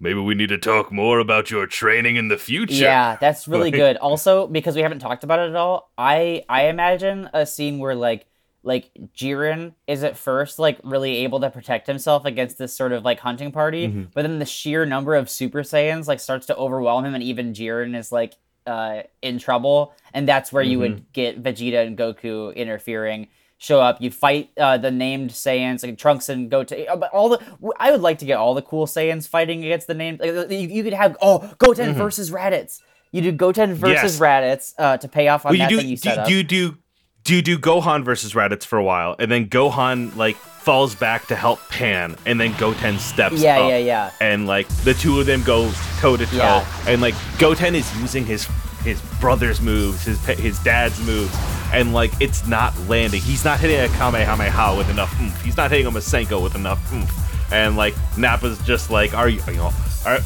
maybe 0.00 0.20
we 0.20 0.34
need 0.34 0.48
to 0.50 0.58
talk 0.58 0.92
more 0.92 1.18
about 1.18 1.50
your 1.50 1.66
training 1.66 2.16
in 2.16 2.28
the 2.28 2.36
future. 2.36 2.74
Yeah, 2.74 3.16
that's 3.20 3.48
really 3.48 3.70
Like- 3.70 3.74
good. 3.80 3.96
Also, 3.96 4.46
because 4.46 4.74
we 4.76 4.82
haven't 4.82 4.98
talked 4.98 5.24
about 5.24 5.38
it 5.38 5.48
at 5.50 5.56
all, 5.56 5.90
I 5.96 6.44
I 6.48 6.66
imagine 6.66 7.30
a 7.32 7.46
scene 7.46 7.78
where 7.78 7.94
like 7.94 8.26
like 8.66 8.90
Jiren 9.14 9.74
is 9.86 10.02
at 10.02 10.16
first 10.16 10.58
like 10.58 10.78
really 10.82 11.16
able 11.18 11.38
to 11.40 11.50
protect 11.50 11.86
himself 11.86 12.24
against 12.24 12.56
this 12.58 12.74
sort 12.74 12.92
of 12.92 13.04
like 13.04 13.20
hunting 13.20 13.52
party, 13.52 13.88
Mm-hmm. 13.88 14.02
but 14.14 14.22
then 14.22 14.38
the 14.38 14.46
sheer 14.46 14.86
number 14.86 15.14
of 15.14 15.28
Super 15.28 15.60
Saiyans 15.60 16.06
like 16.08 16.18
starts 16.20 16.46
to 16.46 16.56
overwhelm 16.56 17.04
him, 17.04 17.14
and 17.14 17.22
even 17.22 17.52
Jiren 17.52 17.96
is 17.96 18.10
like 18.10 18.34
uh 18.66 19.02
in 19.22 19.38
trouble, 19.38 19.92
and 20.12 20.28
that's 20.28 20.52
where 20.52 20.62
you 20.62 20.78
Mm-hmm. 20.78 20.94
would 20.94 21.12
get 21.12 21.42
Vegeta 21.42 21.86
and 21.86 21.96
Goku 21.98 22.54
interfering. 22.54 23.28
Show 23.58 23.80
up, 23.80 24.02
you 24.02 24.10
fight 24.10 24.50
uh, 24.58 24.76
the 24.78 24.90
named 24.90 25.30
Saiyans 25.30 25.82
like 25.84 25.96
Trunks 25.96 26.28
and 26.28 26.50
Goten. 26.50 26.84
uh, 26.88 26.96
But 26.96 27.10
all 27.12 27.28
the 27.30 27.40
I 27.78 27.92
would 27.92 28.00
like 28.02 28.18
to 28.18 28.26
get 28.26 28.36
all 28.36 28.52
the 28.54 28.62
cool 28.62 28.86
Saiyans 28.86 29.26
fighting 29.28 29.64
against 29.64 29.86
the 29.86 29.94
named. 29.94 30.20
Like, 30.20 30.50
you, 30.50 30.68
you 30.68 30.82
could 30.82 30.92
have 30.92 31.16
oh 31.22 31.54
Goten 31.58 31.94
versus 31.94 32.30
Raditz. 32.30 32.80
You 33.12 33.22
do 33.22 33.32
Goten 33.32 33.74
versus 33.74 34.18
Mm-hmm. 34.18 34.24
Yes. 34.24 34.74
Raditz 34.74 34.74
uh, 34.76 34.96
to 34.98 35.08
pay 35.08 35.28
off 35.28 35.46
on 35.46 35.50
Well, 35.50 35.56
you 35.56 35.64
that 35.64 35.68
do, 35.70 35.76
thing 35.78 35.88
you 35.88 35.96
do, 35.96 36.10
up. 36.10 36.26
do 36.26 36.34
you 36.34 36.42
do 36.42 36.76
do 37.24 37.34
you 37.34 37.42
do 37.42 37.58
Gohan 37.58 38.04
versus 38.04 38.34
Raditz 38.34 38.64
for 38.64 38.78
a 38.78 38.84
while, 38.84 39.16
and 39.18 39.30
then 39.30 39.48
Gohan 39.48 40.14
like 40.16 40.36
falls 40.36 40.94
back 40.94 41.26
to 41.26 41.36
help 41.36 41.58
Pan, 41.68 42.16
and 42.26 42.40
then 42.40 42.54
Goten 42.58 42.98
steps 42.98 43.40
Yeah, 43.40 43.60
up, 43.60 43.70
yeah, 43.70 43.78
yeah. 43.78 44.10
and 44.20 44.46
like 44.46 44.68
the 44.84 44.94
two 44.94 45.20
of 45.20 45.26
them 45.26 45.42
go 45.42 45.70
toe 46.00 46.16
to 46.16 46.26
toe, 46.26 46.64
and 46.86 47.00
like 47.02 47.14
Goten 47.38 47.74
is 47.74 48.00
using 48.00 48.24
his 48.24 48.46
his 48.82 49.00
brother's 49.20 49.60
moves, 49.60 50.04
his 50.04 50.24
his 50.26 50.58
dad's 50.60 51.00
moves, 51.06 51.34
and 51.72 51.92
like 51.94 52.12
it's 52.20 52.46
not 52.46 52.78
landing. 52.88 53.20
He's 53.22 53.44
not 53.44 53.58
hitting 53.58 53.80
a 53.80 53.88
Kamehameha 53.96 54.76
with 54.76 54.90
enough 54.90 55.18
oomph. 55.20 55.40
He's 55.42 55.56
not 55.56 55.70
hitting 55.70 55.86
a 55.86 55.90
Masenko 55.90 56.42
with 56.42 56.54
enough 56.54 56.92
oomph. 56.92 57.10
And 57.52 57.76
like 57.76 57.94
Nappa's 58.16 58.58
just 58.66 58.90
like, 58.90 59.14
are 59.14 59.28
you, 59.28 59.40
you 59.46 59.54
know, 59.54 59.70
are 60.06 60.18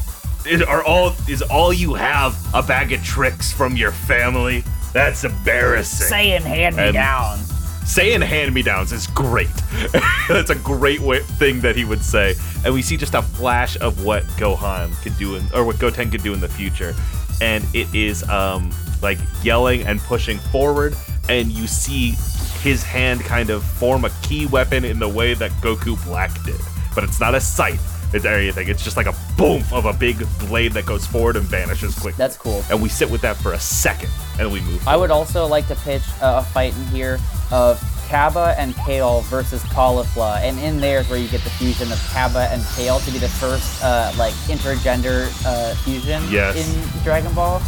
is, 0.45 0.61
are 0.61 0.83
all 0.83 1.13
is 1.27 1.41
all 1.43 1.71
you 1.73 1.93
have 1.93 2.35
a 2.53 2.63
bag 2.63 2.91
of 2.93 3.03
tricks 3.03 3.51
from 3.51 3.75
your 3.75 3.91
family? 3.91 4.63
That's 4.93 5.23
embarrassing. 5.23 6.07
Saying 6.07 6.41
hand 6.41 6.75
me 6.75 6.91
downs. 6.91 7.51
saying 7.89 8.21
hand 8.21 8.53
me 8.53 8.61
downs 8.61 8.91
is 8.91 9.07
great. 9.07 9.49
That's 10.27 10.49
a 10.49 10.55
great 10.55 10.99
way, 10.99 11.19
thing 11.19 11.59
that 11.61 11.75
he 11.75 11.85
would 11.85 12.03
say. 12.03 12.35
And 12.65 12.73
we 12.73 12.81
see 12.81 12.97
just 12.97 13.13
a 13.13 13.21
flash 13.21 13.79
of 13.79 14.03
what 14.03 14.23
Gohan 14.37 14.99
could 15.01 15.17
do, 15.17 15.35
in, 15.35 15.43
or 15.53 15.63
what 15.63 15.79
Goten 15.79 16.09
could 16.09 16.23
do 16.23 16.33
in 16.33 16.39
the 16.39 16.47
future. 16.47 16.95
And 17.41 17.63
it 17.73 17.93
is 17.93 18.27
um, 18.29 18.71
like 19.01 19.19
yelling 19.43 19.83
and 19.83 19.99
pushing 20.01 20.37
forward. 20.37 20.95
And 21.29 21.51
you 21.51 21.67
see 21.67 22.15
his 22.61 22.83
hand 22.83 23.21
kind 23.21 23.49
of 23.49 23.63
form 23.63 24.05
a 24.05 24.09
ki 24.23 24.47
weapon 24.47 24.83
in 24.83 24.99
the 24.99 25.07
way 25.07 25.33
that 25.35 25.51
Goku 25.61 26.03
Black 26.05 26.31
did. 26.43 26.59
But 26.95 27.03
it's 27.03 27.19
not 27.19 27.35
a 27.35 27.39
sight. 27.39 27.79
It's 28.13 28.25
anything. 28.25 28.67
It's 28.69 28.83
just 28.83 28.97
like 28.97 29.05
a 29.05 29.15
boom 29.37 29.63
of 29.71 29.85
a 29.85 29.93
big 29.93 30.25
blade 30.39 30.71
that 30.73 30.85
goes 30.85 31.05
forward 31.05 31.35
and 31.35 31.45
vanishes 31.45 31.93
quickly. 31.93 32.17
That's 32.17 32.35
cool. 32.37 32.63
And 32.71 32.81
we 32.81 32.89
sit 32.89 33.09
with 33.09 33.21
that 33.21 33.37
for 33.37 33.53
a 33.53 33.59
second, 33.59 34.09
and 34.39 34.51
we 34.51 34.61
move. 34.61 34.87
I 34.87 34.97
would 34.97 35.11
also 35.11 35.45
like 35.45 35.67
to 35.67 35.75
pitch 35.75 36.01
a 36.21 36.43
fight 36.43 36.75
in 36.75 36.85
here 36.87 37.19
of 37.51 37.79
Cabba 38.07 38.55
and 38.57 38.75
Kale 38.77 39.21
versus 39.21 39.61
Caulifla, 39.65 40.37
and 40.41 40.57
in 40.59 40.79
there 40.79 40.99
is 41.01 41.09
where 41.09 41.19
you 41.19 41.27
get 41.27 41.41
the 41.41 41.51
fusion 41.51 41.91
of 41.91 41.99
Cabba 42.11 42.49
and 42.51 42.63
Kale 42.75 42.99
to 42.99 43.11
be 43.11 43.19
the 43.19 43.29
first 43.29 43.83
uh, 43.83 44.11
like 44.17 44.33
intergender 44.49 45.27
uh, 45.45 45.75
fusion 45.83 46.23
Yes. 46.31 46.55
in 46.57 47.03
Dragon 47.03 47.31
Ball. 47.35 47.61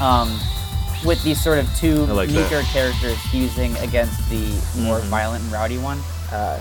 Um, 0.00 0.36
with 1.04 1.22
these 1.22 1.40
sort 1.40 1.58
of 1.58 1.68
two 1.76 2.06
like 2.06 2.30
that. 2.30 2.50
characters 2.72 3.18
fusing 3.30 3.76
against 3.76 4.28
the 4.30 4.40
more 4.82 4.98
Mm-hmm. 4.98 5.08
violent 5.10 5.44
and 5.44 5.52
rowdy 5.52 5.78
one. 5.78 6.00
Uh, 6.32 6.58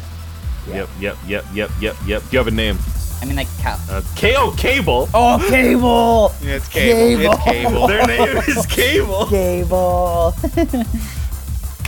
Yep, 0.68 0.88
yep, 1.00 1.18
yep, 1.28 1.46
yep, 1.54 1.70
yep, 1.82 1.96
yep. 2.06 2.24
You 2.32 2.38
have 2.38 2.48
a 2.48 2.52
name. 2.52 2.78
I 3.24 3.26
mean, 3.26 3.38
like, 3.38 3.48
Ka- 3.62 3.80
Uh, 3.90 4.02
KO 4.18 4.52
Cable. 4.58 5.08
oh, 5.14 5.38
Cable, 5.50 6.36
Yeah, 6.44 6.56
it's 6.58 6.68
cable. 6.68 7.32
It's 7.32 7.44
cable. 7.46 7.88
Their 7.88 8.06
name 8.06 8.38
is 8.50 8.66
Cable. 8.70 9.26
Cable. 9.28 10.36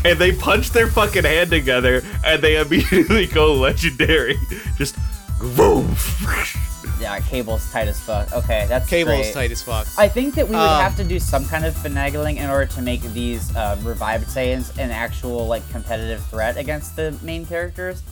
And 0.06 0.20
they 0.20 0.34
punch 0.34 0.70
their 0.70 0.86
fucking 0.88 1.24
hand 1.24 1.50
together 1.50 2.04
and 2.24 2.40
they 2.40 2.58
immediately 2.58 3.26
go 3.26 3.54
legendary. 3.56 4.38
Just 4.78 4.96
boom. 5.58 5.96
yeah, 7.02 7.20
Cable's 7.22 7.68
tight 7.72 7.88
as 7.88 8.00
fuck. 8.00 8.32
Okay, 8.32 8.68
that's 8.70 8.88
Cable's 8.88 9.22
great. 9.22 9.34
tight 9.34 9.52
as 9.52 9.64
fuck. 9.64 9.88
I 9.98 10.08
think 10.08 10.36
that 10.36 10.48
we 10.48 10.52
would 10.56 10.62
Um, 10.62 10.80
have 10.84 10.96
to 10.98 11.04
do 11.04 11.20
some 11.20 11.44
kind 11.48 11.66
of 11.66 11.74
finagling 11.74 12.38
in 12.38 12.52
order 12.52 12.68
to 12.76 12.82
make 12.84 13.02
these 13.14 13.54
uh, 13.56 13.78
revived 13.82 14.28
Saiyans 14.28 14.78
an 14.78 14.92
actual 14.92 15.48
like 15.48 15.68
competitive 15.72 16.24
threat 16.28 16.56
against 16.56 16.96
the 16.96 17.18
main 17.24 17.44
characters. 17.48 18.04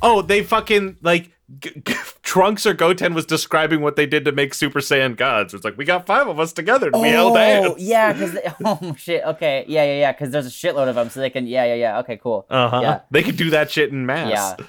Oh, 0.00 0.22
they 0.22 0.44
fucking 0.44 0.98
like 1.02 1.32
G- 1.58 1.82
G- 1.84 1.94
Trunks 2.22 2.64
or 2.64 2.74
Goten 2.74 3.12
was 3.14 3.26
describing 3.26 3.80
what 3.80 3.96
they 3.96 4.06
did 4.06 4.24
to 4.26 4.32
make 4.32 4.54
Super 4.54 4.78
Saiyan 4.80 5.16
gods. 5.16 5.52
It's 5.52 5.64
like 5.64 5.76
we 5.76 5.84
got 5.84 6.06
five 6.06 6.28
of 6.28 6.38
us 6.38 6.52
together 6.52 6.90
and 6.92 7.00
we 7.02 7.08
held 7.08 7.36
hands. 7.36 7.66
Oh, 7.70 7.74
yeah, 7.78 8.12
because 8.12 8.38
oh 8.64 8.94
shit, 8.96 9.24
okay, 9.24 9.64
yeah, 9.66 9.84
yeah, 9.84 9.98
yeah, 10.00 10.12
because 10.12 10.30
there's 10.30 10.46
a 10.46 10.50
shitload 10.50 10.88
of 10.88 10.94
them, 10.94 11.10
so 11.10 11.18
they 11.20 11.30
can, 11.30 11.46
yeah, 11.46 11.64
yeah, 11.64 11.74
yeah, 11.74 11.98
okay, 12.00 12.16
cool, 12.16 12.46
Uh 12.48 12.68
huh. 12.68 12.80
yeah, 12.82 13.00
They 13.10 13.22
could 13.22 13.36
do 13.36 13.50
that 13.50 13.70
shit 13.70 13.90
in 13.90 14.06
mass. 14.06 14.30
yeah. 14.30 14.66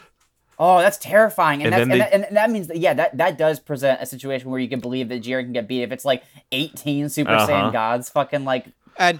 Oh, 0.64 0.78
that's 0.80 0.98
terrifying, 0.98 1.64
and, 1.64 1.74
And 1.74 1.74
that's, 1.74 1.80
then 1.90 1.92
and, 1.92 2.02
they- 2.14 2.18
that, 2.20 2.28
and 2.30 2.38
that 2.38 2.50
means 2.52 2.68
that 2.68 2.78
yeah, 2.78 2.94
that 2.94 3.18
that 3.18 3.38
does 3.38 3.60
present 3.60 4.00
a 4.02 4.06
situation 4.06 4.50
where 4.52 4.60
you 4.60 4.70
can 4.70 4.80
believe 4.80 5.10
that 5.10 5.24
Jiren 5.24 5.44
can 5.46 5.54
get 5.54 5.68
beat 5.68 5.82
if 5.84 5.92
it's 5.92 6.06
like 6.06 6.24
18 6.52 7.10
Super 7.10 7.32
Uh-huh. 7.32 7.48
Saiyan 7.48 7.72
gods, 7.74 8.10
fucking 8.10 8.46
like 8.46 8.68
And 8.98 9.20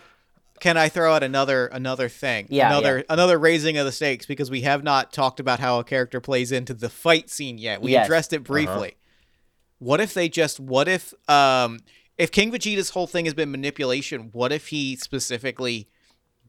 can 0.62 0.78
I 0.78 0.88
throw 0.88 1.14
out 1.14 1.24
another 1.24 1.66
another 1.68 2.08
thing? 2.08 2.48
Yeah, 2.50 2.68
Another 2.68 3.00
yeah. 3.00 3.04
another 3.10 3.38
raising 3.38 3.78
of 3.78 3.86
the 3.86 3.92
stakes 3.92 4.26
because 4.26 4.50
we 4.50 4.62
have 4.62 4.84
not 4.84 5.12
talked 5.12 5.42
about 5.42 5.60
how 5.60 5.80
a 5.80 5.84
character 5.84 6.22
plays 6.22 6.54
into 6.54 6.74
the 6.74 6.90
fight 6.90 7.30
scene 7.30 7.58
yet. 7.58 7.82
We 7.82 7.92
Yes. 7.92 8.06
addressed 8.06 8.32
it 8.32 8.44
briefly. 8.44 8.96
What 9.80 10.00
if 10.00 10.14
they 10.14 10.30
just 10.30 10.60
what 10.60 10.88
if 10.88 11.14
um 11.30 11.80
if 12.18 12.32
King 12.32 12.52
Vegeta's 12.52 12.92
whole 12.92 13.08
thing 13.08 13.26
has 13.26 13.34
been 13.34 13.52
manipulation, 13.52 14.30
what 14.32 14.52
if 14.52 14.68
he 14.68 14.96
specifically 14.96 15.88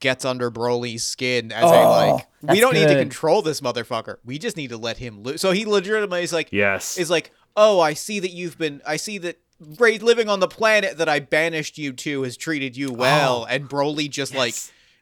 gets 0.00 0.24
under 0.24 0.50
Broly's 0.50 1.04
skin 1.04 1.50
as 1.52 1.64
a 1.70 1.74
Oh, 1.74 1.90
like 1.90 2.26
we 2.42 2.60
don't 2.60 2.74
need 2.74 2.88
to 2.88 2.98
control 2.98 3.40
this 3.40 3.60
motherfucker. 3.60 4.16
We 4.24 4.38
just 4.38 4.56
need 4.56 4.68
to 4.70 4.76
let 4.76 4.98
him 4.98 5.22
loose. 5.22 5.40
So 5.40 5.52
he 5.52 5.64
legitimately 5.64 6.22
is 6.22 6.32
like 6.32 6.52
Yes. 6.52 6.98
is 6.98 7.08
like, 7.08 7.30
"Oh, 7.56 7.80
I 7.80 7.94
see 7.94 8.18
that 8.20 8.32
you've 8.32 8.58
been 8.58 8.82
I 8.86 8.96
see 8.96 9.16
that 9.18 9.38
Ray 9.51 9.51
living 9.78 10.28
on 10.28 10.40
the 10.40 10.48
planet 10.48 10.98
that 10.98 11.08
I 11.08 11.20
banished 11.20 11.78
you 11.78 11.92
to 11.92 12.22
has 12.22 12.36
treated 12.36 12.76
you 12.76 12.92
well." 12.92 13.42
Oh, 13.42 13.46
and 13.46 13.68
Broly 13.68 14.10
just 14.10 14.34
like 14.34 14.54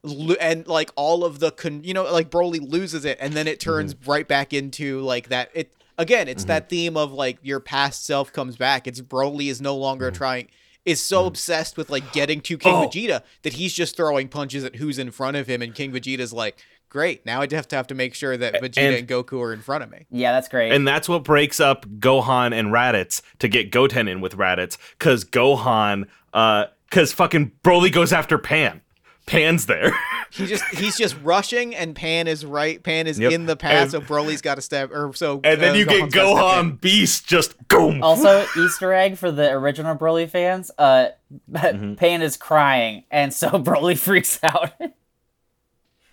lo- 0.03 0.37
and 0.41 0.67
like 0.67 0.91
all 0.97 1.25
of 1.25 1.39
the 1.39 1.51
con- 1.51 1.85
you 1.85 1.95
know 1.95 2.11
like 2.13 2.31
Broly 2.31 2.61
loses 2.61 3.05
it 3.05 3.19
and 3.21 3.35
then 3.35 3.47
it 3.47 3.61
turns 3.61 3.95
mm-hmm. 3.95 4.11
right 4.11 4.29
back 4.29 4.53
into 4.53 5.01
like 5.01 5.29
that 5.29 5.51
it 5.55 5.73
again, 5.99 6.29
it's 6.29 6.45
that 6.45 6.65
mm-hmm. 6.65 6.71
theme 6.71 6.97
of 6.97 7.13
like 7.13 7.39
your 7.43 7.61
past 7.61 8.05
self 8.05 8.33
comes 8.33 8.57
back. 8.57 8.87
It's 8.87 9.01
Broly 9.01 9.49
is 9.49 9.61
no 9.61 9.77
longer 9.77 10.07
mm-hmm. 10.09 10.17
trying 10.17 10.49
is 10.85 11.01
so 11.01 11.27
obsessed 11.27 11.77
with 11.77 11.91
like 11.91 12.13
getting 12.13 12.41
to 12.41 12.57
King 12.57 12.75
Oh. 12.75 12.89
Vegeta 12.89 13.23
that 13.43 13.55
he's 13.55 13.75
just 13.75 13.97
throwing 13.97 14.29
punches 14.29 14.65
at 14.65 14.77
who's 14.77 14.99
in 14.99 15.11
front 15.11 15.37
of 15.37 15.47
him 15.47 15.63
and 15.63 15.75
King 15.75 15.93
Vegeta's 15.93 16.33
like, 16.33 16.59
"Great, 16.91 17.25
now 17.25 17.41
I 17.41 17.49
have 17.53 17.67
to 17.69 17.77
have 17.77 17.87
to 17.87 17.95
make 17.95 18.15
sure 18.15 18.37
that 18.37 18.55
Vegeta 18.63 18.77
and, 18.79 18.95
and- 18.97 19.09
Goku 19.09 19.41
are 19.41 19.55
in 19.55 19.63
front 19.63 19.83
of 19.85 19.91
me." 19.91 20.05
yeah, 20.11 20.33
that's 20.33 20.49
great. 20.49 20.73
And 20.73 20.87
that's 20.87 21.09
what 21.09 21.25
breaks 21.25 21.59
up 21.61 21.87
Gohan 21.87 22.53
and 22.53 22.69
Raditz 22.69 23.23
to 23.39 23.49
get 23.49 23.71
Goten 23.71 24.07
in 24.09 24.21
with 24.21 24.37
Raditz. 24.37 24.77
Cause 24.99 25.25
Gohan, 25.25 26.05
uh, 26.35 26.67
cause 26.91 27.13
fucking 27.13 27.53
Broly 27.65 27.91
goes 27.91 28.13
after 28.13 28.37
Pan. 28.37 28.83
Pan's 29.27 29.65
there. 29.67 29.93
He 30.33 30.47
just 30.47 30.63
he's 30.67 30.97
just 30.97 31.17
rushing, 31.25 31.75
and 31.75 31.93
Pan 31.93 32.29
is 32.29 32.47
right. 32.47 32.81
Pan 32.81 33.09
is 33.09 33.19
Yep. 33.19 33.33
in 33.33 33.47
the 33.47 33.57
path, 33.57 33.83
And- 33.83 33.91
so 33.91 34.01
Broly's 34.01 34.41
got 34.41 34.55
to 34.55 34.61
step, 34.61 34.93
or 34.93 35.13
so. 35.13 35.41
and 35.43 35.61
then 35.61 35.73
uh, 35.73 35.79
you 35.79 35.85
get 35.85 36.03
Gohan's 36.03 36.15
gotta 36.15 36.29
step 36.37 36.65
in. 36.65 36.71
Gohan 36.77 36.81
Beast 36.81 37.27
just 37.27 37.69
boom. 37.69 38.01
Also, 38.01 38.47
Easter 38.57 38.93
egg 38.93 39.17
for 39.19 39.33
the 39.33 39.51
original 39.51 39.97
Broly 39.97 40.31
fans. 40.31 40.71
Uh, 40.79 41.09
but 41.49 41.75
Mm-hmm. 41.75 41.95
Panda's 41.95 42.37
crying, 42.37 43.03
and 43.11 43.35
so 43.35 43.49
Broly 43.51 43.99
freaks 43.99 44.39
out. 44.45 44.71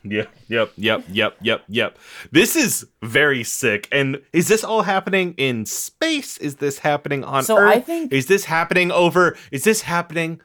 Yep, 0.04 0.30
yep, 0.48 0.72
yep, 0.78 1.04
yep, 1.10 1.36
yep, 1.42 1.64
yep. 1.68 1.98
This 2.32 2.56
is 2.56 2.86
very 3.02 3.44
sick. 3.44 3.88
And 3.92 4.22
is 4.32 4.48
this 4.48 4.64
all 4.64 4.84
happening 4.84 5.34
in 5.38 5.66
space? 5.66 6.38
Is 6.38 6.56
this 6.56 6.80
happening 6.80 7.24
on 7.24 7.44
So 7.44 7.58
Earth? 7.58 7.74
I 7.76 7.80
think- 7.82 8.14
Is 8.14 8.28
this 8.28 8.46
happening 8.46 8.92
over 8.92 9.36
is 9.52 9.64
this 9.64 9.82
happening 9.82 10.40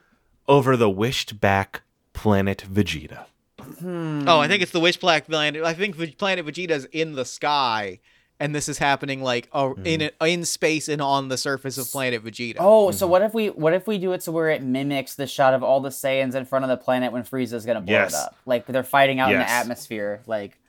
over 0.47 0.75
the 0.75 0.89
wished 0.89 1.39
back 1.39 1.81
planet 2.13 2.65
Vegeta? 2.71 3.25
Hmm. 3.79 4.27
Oh, 4.27 4.39
I 4.39 4.47
think 4.49 4.61
it's 4.61 4.71
the 4.73 4.79
Wish 4.81 4.97
Black 4.97 5.25
planet. 5.25 5.63
I 5.63 5.73
think 5.73 5.95
Ve- 5.95 6.11
planet 6.11 6.45
Vegeta's 6.45 6.85
in 6.91 7.13
the 7.13 7.23
sky, 7.23 7.99
and 8.43 8.53
this 8.53 8.67
is 8.67 8.77
happening 8.77 9.23
like 9.23 9.47
uh, 9.53 9.71
in 9.85 10.01
mm-hmm. 10.01 10.01
it 10.01 10.15
in 10.21 10.43
space 10.43 10.89
and 10.89 11.01
on 11.01 11.29
the 11.29 11.37
surface 11.37 11.77
of 11.77 11.89
planet 11.89 12.25
Vegeta. 12.25 12.57
Oh, 12.59 12.91
so 12.91 13.05
mm-hmm. 13.05 13.11
what 13.11 13.21
if 13.21 13.33
we 13.33 13.47
what 13.47 13.73
if 13.73 13.87
we 13.87 13.97
do 13.97 14.11
it 14.11 14.21
so 14.21 14.33
where 14.33 14.49
it 14.49 14.61
mimics 14.61 15.15
the 15.15 15.25
shot 15.25 15.53
of 15.53 15.63
all 15.63 15.79
the 15.79 15.89
Saiyans 15.89 16.35
in 16.35 16.43
front 16.43 16.65
of 16.65 16.69
the 16.69 16.75
planet 16.75 17.13
when 17.13 17.23
Frieza's 17.23 17.65
gonna 17.65 17.79
blow 17.79 17.93
Yes. 17.93 18.13
it 18.13 18.17
up? 18.17 18.35
Like 18.45 18.65
they're 18.65 18.83
fighting 18.83 19.21
out 19.21 19.31
in 19.31 19.39
the 19.39 19.49
atmosphere. 19.49 20.21
Like 20.27 20.59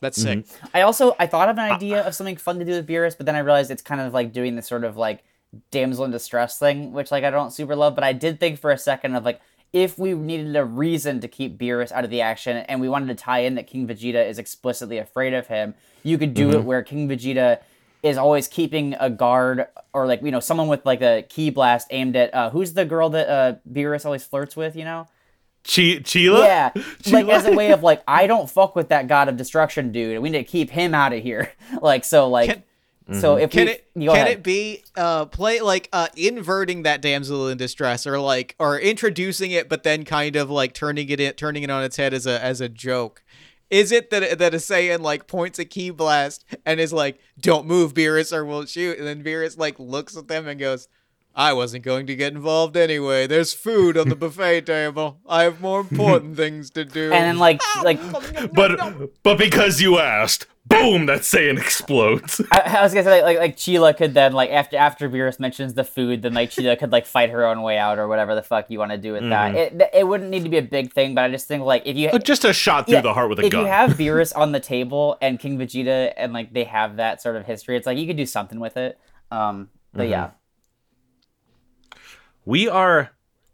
That's 0.00 0.18
mm-hmm. 0.18 0.48
sick. 0.48 0.60
I 0.72 0.80
also 0.80 1.14
I 1.18 1.26
thought 1.26 1.50
of 1.50 1.58
an 1.58 1.64
ah, 1.64 1.72
ah. 1.72 1.76
idea 1.76 2.06
of 2.06 2.14
something 2.14 2.36
fun 2.36 2.58
to 2.58 2.64
do 2.64 2.72
with 2.72 2.88
Beerus, 2.88 3.18
but 3.18 3.26
then 3.26 3.36
I 3.36 3.40
realized 3.40 3.70
it's 3.70 3.82
kind 3.82 4.00
of 4.00 4.14
like 4.14 4.32
doing 4.32 4.56
this 4.56 4.66
sort 4.66 4.84
of 4.84 4.96
like 4.96 5.22
damsel 5.70 6.06
in 6.06 6.10
distress 6.10 6.58
thing, 6.58 6.94
which 6.94 7.10
like 7.10 7.22
I 7.22 7.30
don't 7.30 7.52
super 7.52 7.76
love. 7.76 7.94
But 7.94 8.04
I 8.04 8.14
did 8.14 8.40
think 8.40 8.58
for 8.58 8.70
a 8.70 8.78
second 8.78 9.14
of 9.14 9.26
like 9.26 9.42
if 9.74 9.98
we 9.98 10.14
needed 10.14 10.56
a 10.56 10.64
reason 10.64 11.20
to 11.20 11.28
keep 11.28 11.58
Beerus 11.58 11.92
out 11.92 12.04
of 12.04 12.10
the 12.10 12.22
action 12.22 12.56
and 12.56 12.80
we 12.80 12.88
wanted 12.88 13.08
to 13.08 13.22
tie 13.22 13.40
in 13.40 13.56
that 13.56 13.66
King 13.66 13.86
Vegeta 13.86 14.26
is 14.26 14.38
explicitly 14.38 14.96
afraid 14.96 15.34
of 15.34 15.48
him, 15.48 15.74
you 16.02 16.18
could 16.18 16.34
do 16.34 16.50
it 16.50 16.64
where 16.64 16.82
King 16.82 17.08
Vegeta 17.08 17.60
is 18.02 18.16
always 18.16 18.48
keeping 18.48 18.94
a 18.98 19.08
guard 19.08 19.66
or 19.92 20.06
like 20.06 20.22
you 20.22 20.30
know 20.30 20.40
someone 20.40 20.68
with 20.68 20.84
like 20.84 21.02
a 21.02 21.22
ki 21.28 21.50
blast 21.50 21.86
aimed 21.90 22.16
at 22.16 22.34
uh, 22.34 22.50
who's 22.50 22.72
the 22.74 22.84
girl 22.84 23.10
that 23.10 23.28
uh, 23.28 23.54
Beerus 23.70 24.04
always 24.04 24.24
flirts 24.24 24.56
with, 24.56 24.74
you 24.76 24.84
know? 24.84 25.06
Chi 25.64 26.02
Chila? 26.02 26.44
Yeah, 26.44 26.70
like 27.12 27.28
as 27.28 27.46
a 27.46 27.52
way 27.52 27.70
of 27.70 27.84
like, 27.84 28.02
I 28.08 28.26
don't 28.26 28.50
fuck 28.50 28.74
with 28.74 28.88
that 28.88 29.06
god 29.06 29.28
of 29.28 29.36
destruction, 29.36 29.92
dude. 29.92 30.20
We 30.20 30.30
need 30.30 30.38
to 30.38 30.44
keep 30.44 30.70
him 30.70 30.94
out 30.94 31.12
of 31.12 31.22
here. 31.22 31.52
Like 31.80 32.04
so, 32.04 32.28
like 32.28 32.48
Can- 33.06 33.20
so 33.20 33.36
if 33.36 33.50
Can 33.50 33.66
we 33.66 33.72
it 33.72 33.86
can 33.94 34.08
ahead. 34.08 34.28
it 34.28 34.42
be 34.42 34.82
uh 34.96 35.26
play 35.26 35.60
like 35.60 35.88
uh 35.92 36.08
inverting 36.16 36.82
that 36.84 37.00
damsel 37.02 37.48
in 37.48 37.58
distress 37.58 38.06
or 38.06 38.18
like 38.20 38.54
or 38.58 38.78
introducing 38.78 39.50
it 39.50 39.68
but 39.68 39.82
then 39.82 40.04
kind 40.04 40.36
of 40.36 40.48
like 40.50 40.72
turning 40.72 41.08
it 41.08 41.18
in, 41.18 41.32
turning 41.34 41.62
it 41.64 41.70
on 41.70 41.82
its 41.82 41.96
head 41.96 42.14
as 42.14 42.26
a 42.26 42.42
as 42.42 42.60
a 42.60 42.68
joke? 42.68 43.22
Is 43.72 43.90
it 43.90 44.10
that 44.10 44.38
that 44.38 44.52
a 44.52 44.58
Saiyan 44.58 45.00
like 45.00 45.26
points 45.26 45.58
a 45.58 45.64
ki 45.64 45.88
blast 45.90 46.44
and 46.66 46.78
is 46.78 46.92
like, 46.92 47.18
"Don't 47.40 47.66
move, 47.66 47.94
Beerus, 47.94 48.30
or 48.30 48.44
we'll 48.44 48.66
shoot," 48.66 48.98
and 48.98 49.06
then 49.06 49.24
Beerus 49.24 49.56
like 49.56 49.78
looks 49.78 50.14
at 50.14 50.28
them 50.28 50.46
and 50.46 50.60
goes, 50.60 50.88
"I 51.34 51.52
wasn't 51.52 51.84
going 51.84 52.06
to 52.06 52.14
get 52.16 52.32
involved 52.32 52.76
anyway. 52.76 53.26
There's 53.26 53.52
food 53.52 53.96
on 53.96 54.08
the 54.08 54.16
buffet 54.22 54.62
table. 54.62 55.18
I 55.28 55.42
have 55.44 55.60
more 55.60 55.80
important 55.80 56.36
things 56.42 56.70
to 56.70 56.84
do." 56.84 57.12
and 57.12 57.24
then 57.24 57.38
like 57.38 57.60
like 57.82 58.00
But 58.52 59.22
but 59.22 59.38
because 59.38 59.80
you 59.80 59.98
asked, 59.98 60.46
boom, 60.66 61.06
that 61.06 61.20
Saiyan 61.20 61.58
explodes. 61.58 62.40
I, 62.52 62.78
I 62.78 62.82
was 62.82 62.92
gonna 62.92 63.04
say 63.04 63.10
like, 63.10 63.24
like 63.24 63.38
like 63.38 63.58
Sheila 63.58 63.94
could 63.94 64.14
then 64.14 64.32
like 64.32 64.50
after 64.50 64.76
after 64.76 65.08
Beerus 65.08 65.40
mentions 65.40 65.74
the 65.74 65.84
food, 65.84 66.22
then 66.22 66.34
like 66.34 66.50
Sheila 66.50 66.76
could 66.76 66.92
like 66.92 67.06
fight 67.06 67.30
her 67.30 67.44
own 67.46 67.62
way 67.62 67.78
out 67.78 67.98
or 67.98 68.08
whatever 68.08 68.34
the 68.34 68.42
fuck 68.42 68.70
you 68.70 68.78
want 68.78 68.92
to 68.92 68.98
do 68.98 69.12
with 69.12 69.28
that. 69.28 69.54
It 69.54 69.82
it 69.92 70.06
wouldn't 70.06 70.30
need 70.30 70.44
to 70.44 70.48
be 70.50 70.58
a 70.58 70.62
big 70.62 70.92
thing, 70.92 71.14
but 71.14 71.24
I 71.24 71.30
just 71.30 71.48
think 71.48 71.64
like 71.64 71.82
if 71.86 71.96
you 71.96 72.08
Uh, 72.08 72.18
Just 72.18 72.44
a 72.44 72.52
shot 72.52 72.86
through 72.86 72.96
yeah, 72.96 73.00
the 73.00 73.14
heart 73.14 73.28
with 73.28 73.40
a 73.40 73.46
if 73.46 73.52
gun. 73.52 73.62
If 73.62 73.66
you 73.66 73.72
have 73.72 73.90
Beerus 73.92 74.36
on 74.36 74.52
the 74.52 74.60
table 74.60 75.16
and 75.20 75.38
King 75.38 75.58
Vegeta 75.58 76.12
and 76.16 76.32
like 76.32 76.52
they 76.52 76.64
have 76.64 76.96
that 76.96 77.20
sort 77.22 77.36
of 77.36 77.46
history, 77.46 77.76
it's 77.76 77.86
like 77.86 77.98
you 77.98 78.06
could 78.06 78.16
do 78.16 78.26
something 78.26 78.60
with 78.60 78.76
it. 78.76 78.98
Um, 79.30 79.68
but 79.92 80.08
yeah. 80.08 80.30
We 82.44 82.68
are 82.68 83.10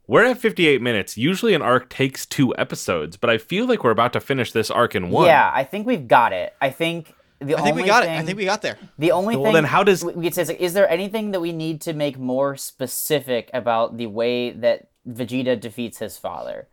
we're 0.07 0.25
at 0.25 0.39
58 0.39 0.81
minutes. 0.81 1.19
Usually 1.19 1.53
an 1.55 1.61
arc 1.63 1.91
takes 1.91 2.25
two 2.25 2.57
episodes, 2.57 3.17
but 3.19 3.29
I 3.29 3.37
feel 3.37 3.67
like 3.67 3.85
we're 3.85 3.91
about 3.91 4.15
to 4.15 4.21
finish 4.21 4.53
this 4.53 4.71
arc 4.71 4.95
in 4.95 5.11
one. 5.11 5.27
Yeah, 5.27 5.51
I 5.55 5.65
think 5.65 5.87
we've 5.87 6.09
got 6.09 6.33
it. 6.33 6.55
I 6.63 6.71
think 6.71 7.13
the 7.41 7.57
I 7.57 7.63
think 7.63 7.77
we 7.77 7.85
got 7.85 8.05
thing, 8.05 8.15
it. 8.15 8.19
I 8.19 8.23
think 8.25 8.39
we 8.39 8.45
got 8.47 8.63
there. 8.63 8.79
the 8.99 9.13
only 9.13 9.37
Well, 9.37 9.45
thing. 9.47 9.53
then 9.55 9.65
how 9.65 9.83
does- 9.85 10.05
we 10.05 10.13
we 10.15 10.25
could 10.25 10.35
say 10.35 10.43
is, 10.43 10.49
like, 10.49 10.61
is 10.61 10.73
there 10.73 10.89
anything 10.91 11.31
that 11.33 11.41
we 11.41 11.53
need 11.53 11.81
to 11.83 11.93
make 11.93 12.19
more 12.19 12.57
specific 12.57 13.51
about 13.55 13.97
the 13.99 14.07
way 14.07 14.51
that 14.51 14.89
Vegeta 15.09 15.59
defeats 15.61 15.99
his 15.99 16.17
father? 16.19 16.69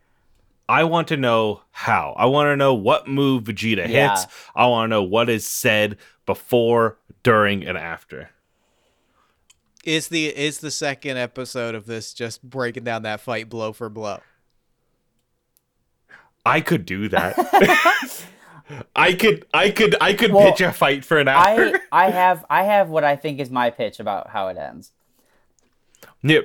I 0.68 0.84
want 0.86 1.08
to 1.10 1.18
know 1.18 1.62
how. 1.72 2.16
I 2.18 2.26
want 2.26 2.48
to 2.48 2.56
know 2.56 2.74
what 2.74 3.08
move 3.08 3.44
Vegeta 3.44 3.86
hits. 3.86 4.26
I 4.56 4.66
want 4.66 4.86
to 4.86 4.90
know 4.90 5.04
what 5.04 5.30
is 5.30 5.46
said 5.46 5.98
before, 6.26 6.98
during, 7.22 7.64
and 7.68 7.78
after. 7.78 8.32
Is 9.86 10.08
the 10.08 10.26
is 10.36 10.60
the 10.60 10.72
second 10.72 11.18
episode 11.18 11.76
of 11.76 11.86
this 11.86 12.14
just 12.14 12.42
breaking 12.44 12.84
down 12.84 13.04
that 13.04 13.22
fight 13.22 13.50
blow 13.50 13.72
for 13.72 13.88
blow? 13.88 14.20
I 16.46 16.62
could 16.62 16.86
do 16.86 17.08
that. 17.10 17.36
I 18.96 19.14
could 19.14 19.46
I 19.54 19.70
could 19.70 19.96
I 20.02 20.14
could 20.14 20.34
Well, 20.34 20.52
pitch 20.52 20.62
a 20.62 20.74
fight 20.74 21.06
for 21.06 21.20
an 21.20 21.28
hour. 21.28 21.40
I 21.46 21.80
I 21.92 22.10
have 22.10 22.46
I 22.50 22.64
have 22.64 22.90
what 22.90 23.04
I 23.04 23.16
think 23.16 23.40
is 23.40 23.50
my 23.52 23.70
pitch 23.70 24.00
about 24.00 24.30
how 24.30 24.48
it 24.48 24.58
ends. 24.58 24.92
yeah, 26.24 26.40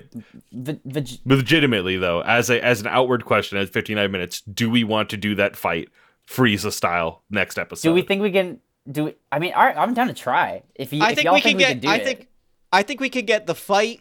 V- 0.52 0.80
Veg- 0.84 1.18
legitimately 1.24 1.96
though, 1.96 2.20
as 2.22 2.50
a 2.50 2.62
as 2.62 2.80
an 2.82 2.86
outward 2.88 3.24
question 3.24 3.56
at 3.56 3.70
59 3.70 4.10
minutes, 4.10 4.42
do 4.42 4.68
we 4.70 4.84
want 4.84 5.08
to 5.10 5.16
do 5.16 5.34
that 5.36 5.56
fight 5.56 5.88
Frieza 6.28 6.72
style 6.72 7.22
next 7.30 7.58
episode? 7.58 7.88
do 7.88 7.94
we 7.94 8.02
think 8.02 8.20
we 8.20 8.30
can 8.30 8.60
do? 8.90 9.08
it? 9.08 9.20
I 9.32 9.38
mean, 9.38 9.54
all 9.54 9.64
right, 9.64 9.76
I'm 9.76 9.94
down 9.94 10.08
to 10.08 10.14
try. 10.14 10.62
If 10.74 10.92
you, 10.92 11.02
I 11.02 11.10
if 11.10 11.14
think 11.16 11.24
y'all 11.24 11.34
we 11.34 11.40
think 11.40 11.52
can 11.52 11.56
we 11.58 11.62
get. 11.64 11.68
can 11.70 11.78
do 11.80 11.88
I 11.88 11.96
it. 11.96 12.04
think. 12.04 12.26
I 12.72 12.82
think 12.82 13.00
we 13.00 13.10
could 13.10 13.26
get 13.26 13.46
the 13.46 13.54
fight 13.54 14.00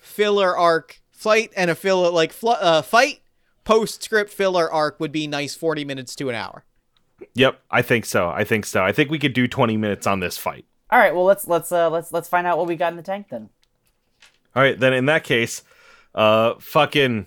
filler 0.00 0.56
arc, 0.56 1.00
fight 1.12 1.52
and 1.56 1.70
a 1.70 1.74
filler 1.74 2.10
like 2.10 2.32
fl- 2.32 2.50
uh, 2.50 2.82
fight 2.82 3.20
postscript 3.64 4.32
filler 4.32 4.70
arc 4.70 4.98
would 4.98 5.12
be 5.12 5.26
nice. 5.26 5.54
Forty 5.54 5.84
minutes 5.84 6.16
to 6.16 6.28
an 6.28 6.34
hour. 6.34 6.64
Yep, 7.34 7.60
I 7.70 7.82
think 7.82 8.04
so. 8.04 8.28
I 8.28 8.44
think 8.44 8.64
so. 8.64 8.82
I 8.82 8.92
think 8.92 9.10
we 9.10 9.18
could 9.18 9.32
do 9.32 9.48
20 9.48 9.76
minutes 9.76 10.06
on 10.06 10.20
this 10.20 10.38
fight. 10.38 10.64
All 10.90 10.98
right, 10.98 11.14
well 11.14 11.24
let's 11.24 11.46
let's 11.46 11.70
uh 11.72 11.90
let's 11.90 12.12
let's 12.12 12.28
find 12.28 12.46
out 12.46 12.58
what 12.58 12.66
we 12.66 12.76
got 12.76 12.92
in 12.92 12.96
the 12.96 13.02
tank 13.02 13.26
then. 13.30 13.50
All 14.56 14.62
right, 14.62 14.78
then 14.78 14.92
in 14.92 15.06
that 15.06 15.24
case, 15.24 15.62
uh, 16.14 16.54
fucking 16.58 17.26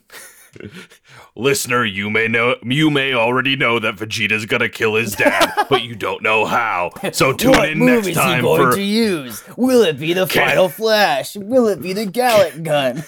listener, 1.36 1.86
you 1.86 2.10
may 2.10 2.28
know, 2.28 2.56
you 2.64 2.90
may 2.90 3.14
already 3.14 3.56
know 3.56 3.80
that 3.80 3.96
Vegeta's 3.96 4.46
gonna 4.46 4.70
kill 4.70 4.96
his 4.96 5.16
dad, 5.16 5.66
but 5.70 5.84
you 5.84 5.96
don't 5.96 6.22
know 6.22 6.46
how. 6.46 6.92
So 7.12 7.34
tune 7.34 7.64
in 7.66 7.86
next 7.86 8.14
time 8.14 8.44
for 8.44 8.72
to 8.72 8.82
use? 8.82 9.44
Will 9.58 9.84
it 9.84 10.00
be 10.00 10.14
the 10.14 10.28
Final 10.28 10.70
Flash? 10.70 11.36
Will 11.36 11.68
it 11.68 11.82
be 11.82 11.94
the 11.94 12.06
Galick 12.06 12.64
gun? 12.64 13.04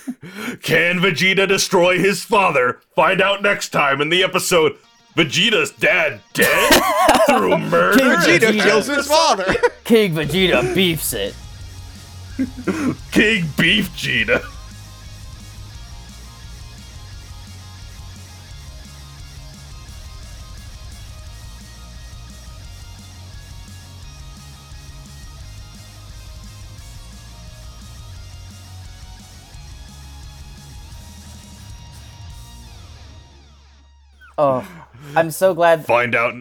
Can 0.61 0.99
Vegeta 0.99 1.47
destroy 1.47 1.99
his 1.99 2.23
father? 2.23 2.79
Find 2.95 3.21
out 3.21 3.41
next 3.41 3.69
time 3.69 4.01
in 4.01 4.09
the 4.09 4.23
episode. 4.23 4.77
Vegeta's 5.15 5.71
dad 5.71 6.21
dead 6.33 6.69
through 7.27 7.57
murder. 7.59 7.99
Vegeta 7.99 8.51
Vegeta. 8.51 8.63
kills 8.63 8.87
his 8.87 9.07
father. 9.07 9.53
King 9.83 10.13
Vegeta 10.15 10.73
beefs 10.73 11.13
it. 11.13 11.35
King 13.11 13.47
Beef 13.57 13.91
Vegeta. 13.91 14.43
Oh, 34.43 34.85
I'm 35.15 35.31
so 35.31 35.53
glad. 35.53 35.85
Find 35.97 36.15
out. 36.15 36.35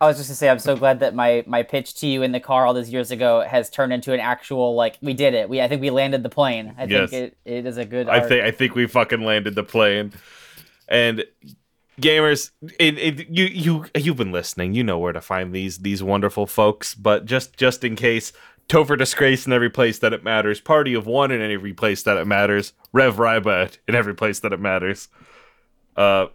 I 0.00 0.06
was 0.06 0.16
just 0.16 0.28
gonna 0.30 0.36
say, 0.36 0.48
I'm 0.48 0.58
so 0.58 0.76
glad 0.76 1.00
that 1.00 1.14
my 1.14 1.44
my 1.46 1.62
pitch 1.62 1.94
to 2.00 2.06
you 2.08 2.22
in 2.22 2.32
the 2.32 2.40
car 2.40 2.66
all 2.66 2.74
those 2.74 2.90
years 2.90 3.10
ago 3.10 3.40
has 3.42 3.70
turned 3.70 3.92
into 3.92 4.12
an 4.12 4.18
actual 4.20 4.74
like 4.74 4.98
we 5.00 5.14
did 5.14 5.34
it. 5.34 5.48
We 5.48 5.60
I 5.60 5.68
think 5.68 5.80
we 5.80 5.90
landed 5.90 6.22
the 6.22 6.28
plane. 6.28 6.74
I 6.76 6.84
Yes. 6.84 7.10
think 7.10 7.12
it, 7.22 7.36
it 7.44 7.66
is 7.66 7.76
a 7.76 7.84
good. 7.84 8.08
I 8.08 8.20
think 8.20 8.42
I 8.42 8.50
think 8.50 8.74
we 8.74 8.86
fucking 8.86 9.20
landed 9.22 9.54
the 9.54 9.62
plane. 9.62 10.12
And 10.88 11.24
gamers, 12.00 12.50
it, 12.80 12.98
it, 12.98 13.28
you 13.28 13.44
you 13.44 13.84
you've 13.94 14.16
been 14.16 14.32
listening. 14.32 14.74
You 14.74 14.82
know 14.82 14.98
where 14.98 15.12
to 15.12 15.20
find 15.20 15.52
these 15.54 15.78
these 15.78 16.02
wonderful 16.02 16.46
folks. 16.46 16.94
But 16.96 17.24
just 17.24 17.56
just 17.56 17.84
in 17.84 17.94
case, 17.94 18.32
Topher 18.68 18.98
Disgrace 18.98 19.46
in 19.46 19.52
every 19.52 19.70
place 19.70 20.00
that 20.00 20.12
it 20.12 20.24
matters. 20.24 20.60
Party 20.60 20.94
of 20.94 21.06
One 21.06 21.30
in 21.30 21.40
every 21.40 21.74
place 21.74 22.02
that 22.02 22.16
it 22.16 22.26
matters. 22.26 22.72
Rev 22.92 23.16
Ryba 23.16 23.78
in 23.86 23.94
every 23.94 24.14
place 24.16 24.40
that 24.40 24.52
it 24.52 24.58
matters. 24.60 25.06
Uh, 25.96 26.26